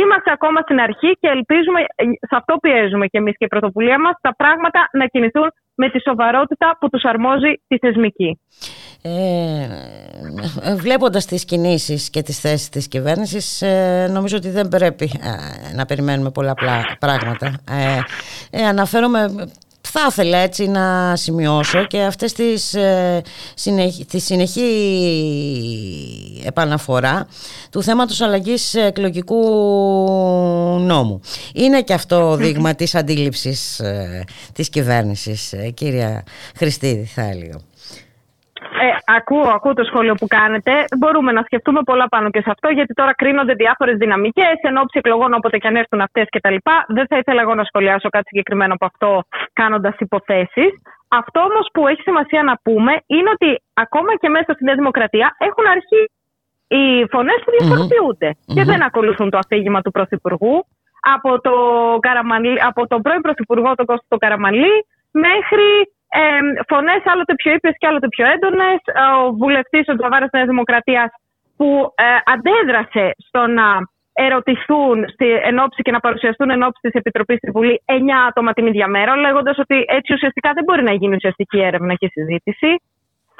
[0.00, 1.80] Είμαστε ακόμα στην αρχή και ελπίζουμε,
[2.30, 6.00] σε αυτό πιέζουμε και εμείς και η πρωτοβουλία μας, τα πράγματα να κινηθούν με τη
[6.00, 8.38] σοβαρότητα που τους αρμόζει τη θεσμική.
[9.02, 9.68] Ε,
[10.76, 15.84] βλέποντας τις κινήσεις και τις θέσεις της κυβέρνησης ε, νομίζω ότι δεν πρέπει ε, να
[15.84, 16.54] περιμένουμε πολλά
[16.98, 17.98] πράγματα ε,
[18.50, 19.34] ε, αναφέρομαι
[19.96, 23.22] θα ήθελα έτσι να σημειώσω και αυτές τις, ε,
[23.54, 24.62] συνεχή, τη συνεχή
[26.44, 27.26] επαναφορά
[27.70, 29.40] του θέματος αλλαγής εκλογικού
[30.80, 31.20] νόμου.
[31.54, 36.24] Είναι και αυτό δείγμα της αντίληψης ε, της κυβέρνησης, ε, κυρία
[36.56, 37.54] Χριστίδη θα έλεγα.
[37.54, 37.73] Ε,
[39.04, 40.72] ακούω, ακούω το σχόλιο που κάνετε.
[40.98, 44.98] Μπορούμε να σκεφτούμε πολλά πάνω και σε αυτό, γιατί τώρα κρίνονται διάφορες δυναμικές εν ώψη
[44.98, 46.56] εκλογών, όποτε και αν έρθουν αυτές κτλ.
[46.88, 49.22] Δεν θα ήθελα εγώ να σχολιάσω κάτι συγκεκριμένο από αυτό,
[49.52, 50.70] κάνοντας υποθέσεις.
[51.08, 55.36] Αυτό όμως που έχει σημασία να πούμε είναι ότι ακόμα και μέσα στη Νέα Δημοκρατία
[55.38, 56.10] έχουν αρχίσει
[56.68, 60.66] οι φωνές που διαφοροποιούνται και δεν ακολουθούν το αφήγημα του Πρωθυπουργού.
[61.16, 61.54] Από, το
[62.68, 68.08] από τον πρώην Πρωθυπουργό, τον Κώστο Καραμαλή, μέχρι ε, φωνές άλλοτε πιο ήπιες και άλλοτε
[68.08, 68.78] πιο έντονες.
[69.26, 71.10] Ο βουλευτής ο Τζαβάρας Νέας Δημοκρατίας
[71.56, 72.04] που ε,
[72.34, 73.68] αντέδρασε στο να
[74.12, 77.92] ερωτηθούν στη ενόψη και να παρουσιαστούν εν ώψη της Επιτροπής στη Βουλή 9
[78.28, 82.08] άτομα την ίδια μέρα, λέγοντας ότι έτσι ουσιαστικά δεν μπορεί να γίνει ουσιαστική έρευνα και
[82.08, 82.70] συζήτηση.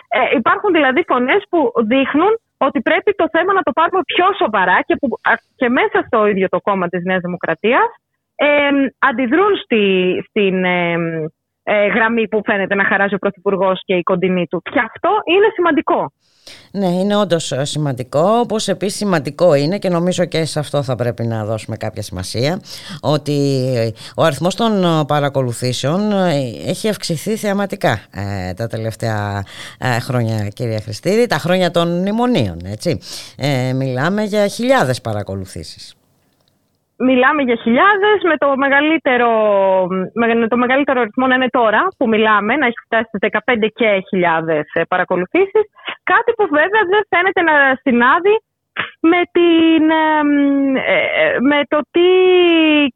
[0.09, 4.81] Ε, υπάρχουν δηλαδή φωνές που δείχνουν ότι πρέπει το θέμα να το πάρουμε πιο σοβαρά
[4.87, 5.09] και που
[5.57, 7.89] και μέσα στο ίδιο το κόμμα της Νέας Δημοκρατίας
[8.37, 9.83] ε, αντιδρούν στη,
[10.29, 10.97] στην, ε,
[11.95, 14.63] γραμμή που φαίνεται να χαράζει ο Πρωθυπουργός και η κοντινή του.
[14.63, 16.13] Και αυτό είναι σημαντικό.
[16.71, 18.39] Ναι, είναι όντως ε, σημαντικό.
[18.39, 22.61] Όπως επίσης σημαντικό είναι και νομίζω και σε αυτό θα πρέπει να δώσουμε κάποια σημασία
[23.01, 23.69] ότι
[24.17, 26.35] ο αριθμός των παρακολουθήσεων ε,
[26.67, 28.01] έχει αυξηθεί θεαματικά
[28.57, 29.45] τα τελευταία
[30.01, 32.57] χρόνια, κυρία Χριστίδη, τα χρόνια των μνημονίων.
[32.65, 32.99] Έτσι.
[33.75, 35.95] μιλάμε για χιλιάδες παρακολουθήσεις.
[36.99, 39.31] Μιλάμε για χιλιάδες, με το μεγαλύτερο,
[40.13, 44.03] με το μεγαλύτερο αριθμό να είναι τώρα που μιλάμε, να έχει φτάσει στις 15 και
[44.09, 45.65] χιλιάδες παρακολουθήσεις.
[46.03, 48.35] Κάτι που βέβαια δεν φαίνεται να συνάδει
[49.01, 52.09] με, την, ε, με το τι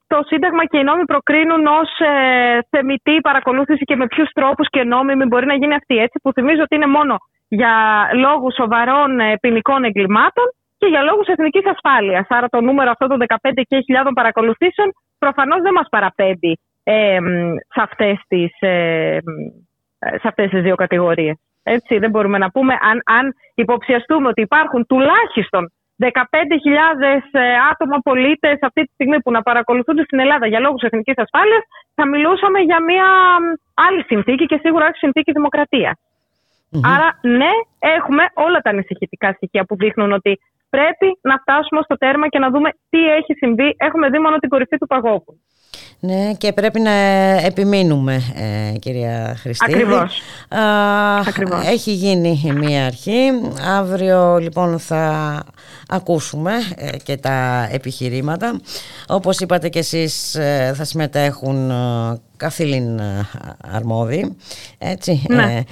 [0.06, 4.84] το Σύνταγμα και οι νόμοι προκρίνουν ως ε, θεμητή παρακολούθηση και με ποιους τρόπους και
[4.84, 5.96] νόμιμη μπορεί να γίνει αυτή.
[5.96, 7.16] Έτσι, που θυμίζω ότι είναι μόνο
[7.48, 7.74] για
[8.14, 10.44] λόγους σοβαρών ε, ποινικών εγκλημάτων
[10.78, 12.26] και για λόγους εθνικής ασφάλειας.
[12.28, 14.88] Άρα το νούμερο αυτό των 15 και χιλιάδων παρακολουθήσεων
[15.18, 17.18] προφανώς δεν μας παραπέμπει ε,
[17.74, 19.18] σε αυτές τις ε,
[19.98, 21.36] σε αυτές τις δύο κατηγορίες.
[21.62, 26.08] Έτσι, δεν μπορούμε να πούμε αν, αν υποψιαστούμε ότι υπάρχουν τουλάχιστον 15.000
[27.30, 27.40] ε,
[27.70, 31.62] άτομα πολίτες αυτή τη στιγμή που να παρακολουθούνται στην Ελλάδα για λόγους εθνικής ασφάλειας,
[31.94, 33.06] θα μιλούσαμε για μια
[33.74, 35.32] άλλη συνθήκη και σίγουρα όχι συνθήκη
[36.94, 40.40] Άρα, ναι, έχουμε όλα τα ανησυχητικά στοιχεία που δείχνουν ότι
[40.70, 43.74] πρέπει να φτάσουμε στο τέρμα και να δούμε τι έχει συμβεί.
[43.76, 45.40] Έχουμε δει μόνο την κορυφή του παγόβου.
[46.00, 46.90] Ναι και πρέπει να
[47.46, 49.72] επιμείνουμε ε, κυρία Χριστίδη.
[49.72, 50.20] Ακριβώς.
[51.28, 51.66] Ακριβώς.
[51.66, 53.30] Έχει γίνει μία αρχή.
[53.78, 55.42] Αύριο λοιπόν θα
[55.88, 58.60] ακούσουμε ε, και τα επιχειρήματα.
[59.08, 61.70] Όπως είπατε και εσείς ε, θα συμμετέχουν
[62.42, 63.00] καθήλυν
[63.76, 64.36] αρμόδιοι.
[64.78, 65.12] Έτσι.
[65.28, 65.62] Ναι.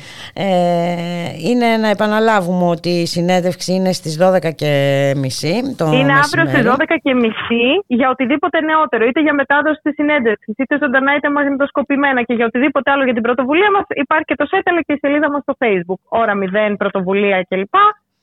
[1.51, 4.73] είναι να επαναλάβουμε ότι η συνέντευξη είναι στις 12 και
[5.17, 5.55] μισή
[5.93, 10.79] Είναι αύριο στις 12 και μισή για οτιδήποτε νεότερο, είτε για μετάδοση της συνέντευξης, είτε
[10.83, 14.77] ζωντανά είτε μαγνητοσκοπημένα και για οτιδήποτε άλλο για την πρωτοβουλία μας, υπάρχει και το ΣΕΤΕΛ
[14.87, 16.01] και η σελίδα μας στο Facebook.
[16.09, 16.33] Ώρα
[16.73, 17.75] 0, πρωτοβουλία κλπ.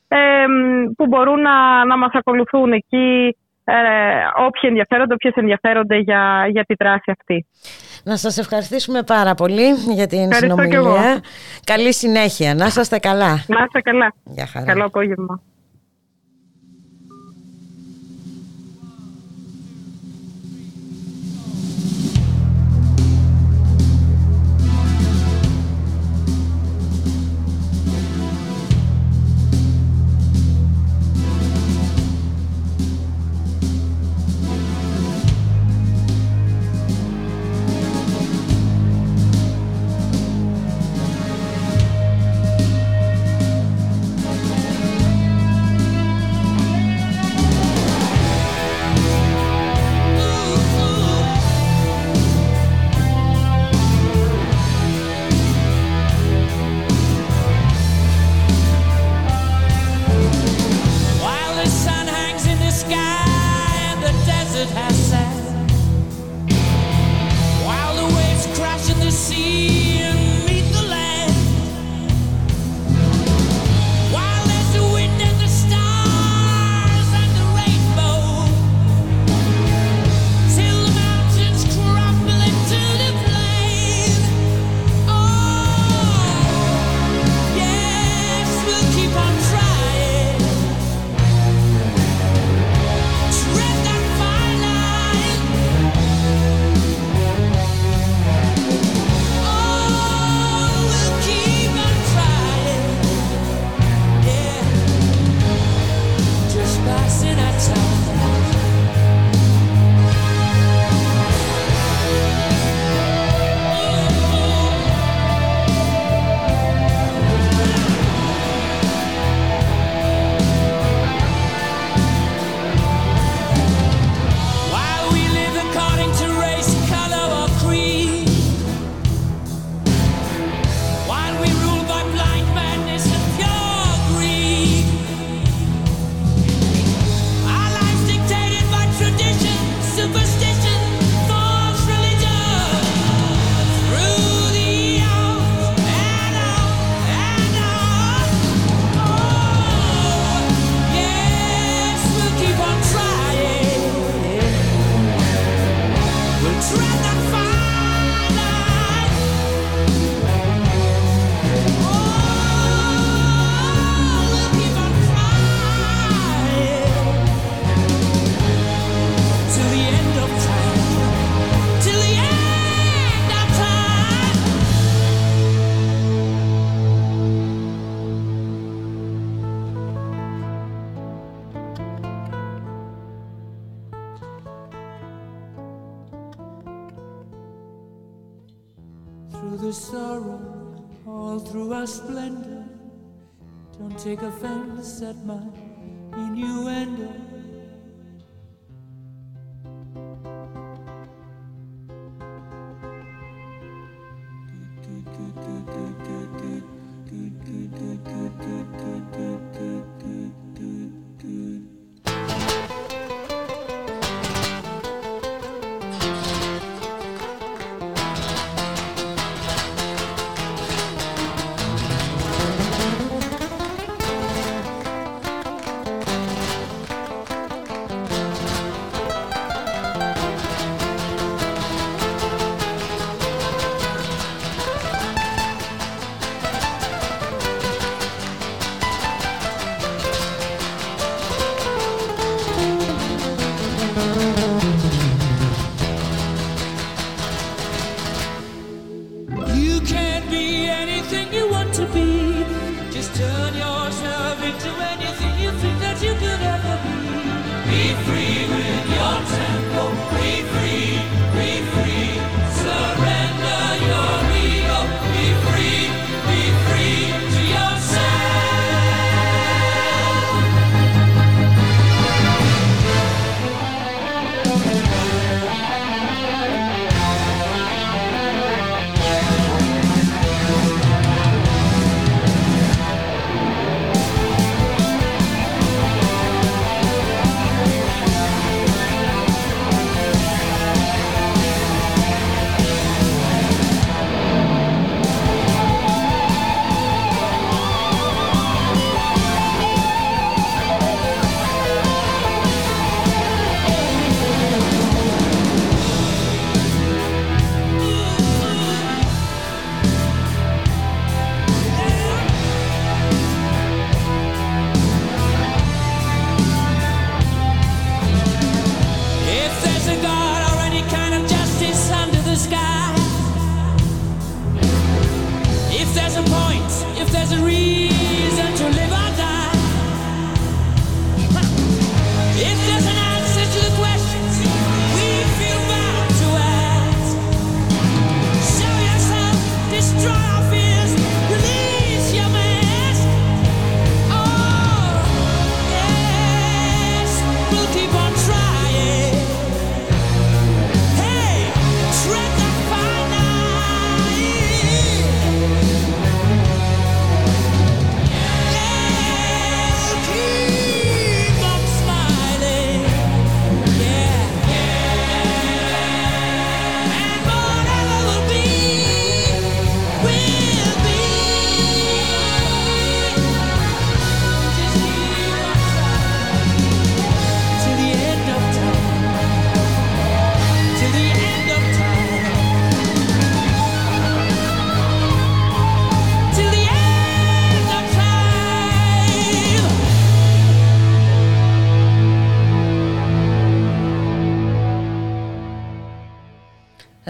[0.07, 0.45] Ε,
[0.97, 3.73] που μπορούν να, να μας ακολουθούν εκεί ε,
[4.45, 7.45] όποιοι ενδιαφέρονται, όποιες ενδιαφέρονται για, για τη δράση αυτή.
[8.03, 11.21] Να σας ευχαριστήσουμε πάρα πολύ για την Ευχαριστώ συνομιλία.
[11.63, 12.55] Καλή συνέχεια.
[12.55, 13.43] Να είστε καλά.
[13.47, 14.13] Να είστε καλά.
[14.23, 14.65] Γεια χαρά.
[14.65, 15.41] Καλό απόγευμα.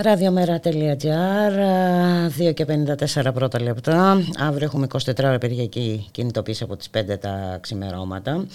[0.03, 1.53] Ραδιομέρα.gr
[2.49, 2.65] 2 και
[3.25, 4.23] 54 πρώτα λεπτά.
[4.39, 8.45] Αύριο έχουμε 24 ώρα περιακή κινητοποίηση από τις 5 τα ξημερώματα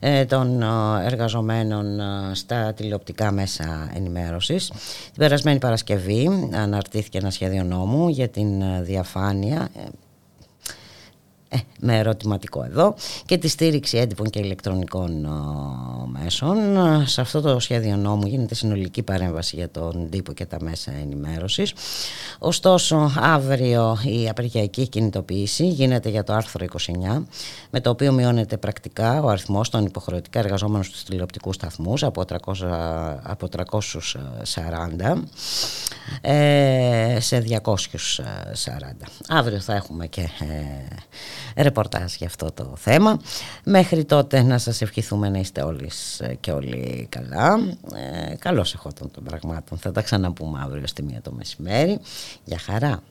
[0.00, 0.66] ε, των ε,
[1.04, 4.66] εργαζομένων ε, στα τηλεοπτικά μέσα ενημέρωσης.
[5.04, 9.68] Την περασμένη Παρασκευή αναρτήθηκε ένα σχέδιο νόμου για την ε, διαφάνεια
[11.56, 12.94] ε, ε, με ερωτηματικό εδώ
[13.26, 15.28] και τη στήριξη έντυπων και ηλεκτρονικών ε,
[16.22, 16.56] μέσων.
[17.06, 21.72] Σε αυτό το σχέδιο νόμου γίνεται συνολική παρέμβαση για τον τύπο και τα μέσα ενημέρωσης.
[22.38, 26.66] Ωστόσο, αύριο η απεργιακή κινητοποίηση γίνεται για το άρθρο
[27.16, 27.22] 29,
[27.70, 32.36] με το οποίο μειώνεται πρακτικά ο αριθμός των υποχρεωτικά εργαζόμενων στους τηλεοπτικούς σταθμούς από, 300,
[33.22, 35.22] από 340
[36.20, 37.62] ε, σε 240.
[39.28, 40.20] Αύριο θα έχουμε και
[41.54, 43.20] ε, ρεπορτάζ για αυτό το θέμα.
[43.64, 45.90] Μέχρι τότε να σας ευχηθούμε να είστε όλοι
[46.40, 47.58] και όλοι καλά.
[48.30, 49.78] Ε, καλώς εχόταν των πραγμάτων.
[49.78, 52.00] Θα τα ξαναπούμε αύριο στη μία το μεσημέρι.
[52.44, 53.02] Για χαρά.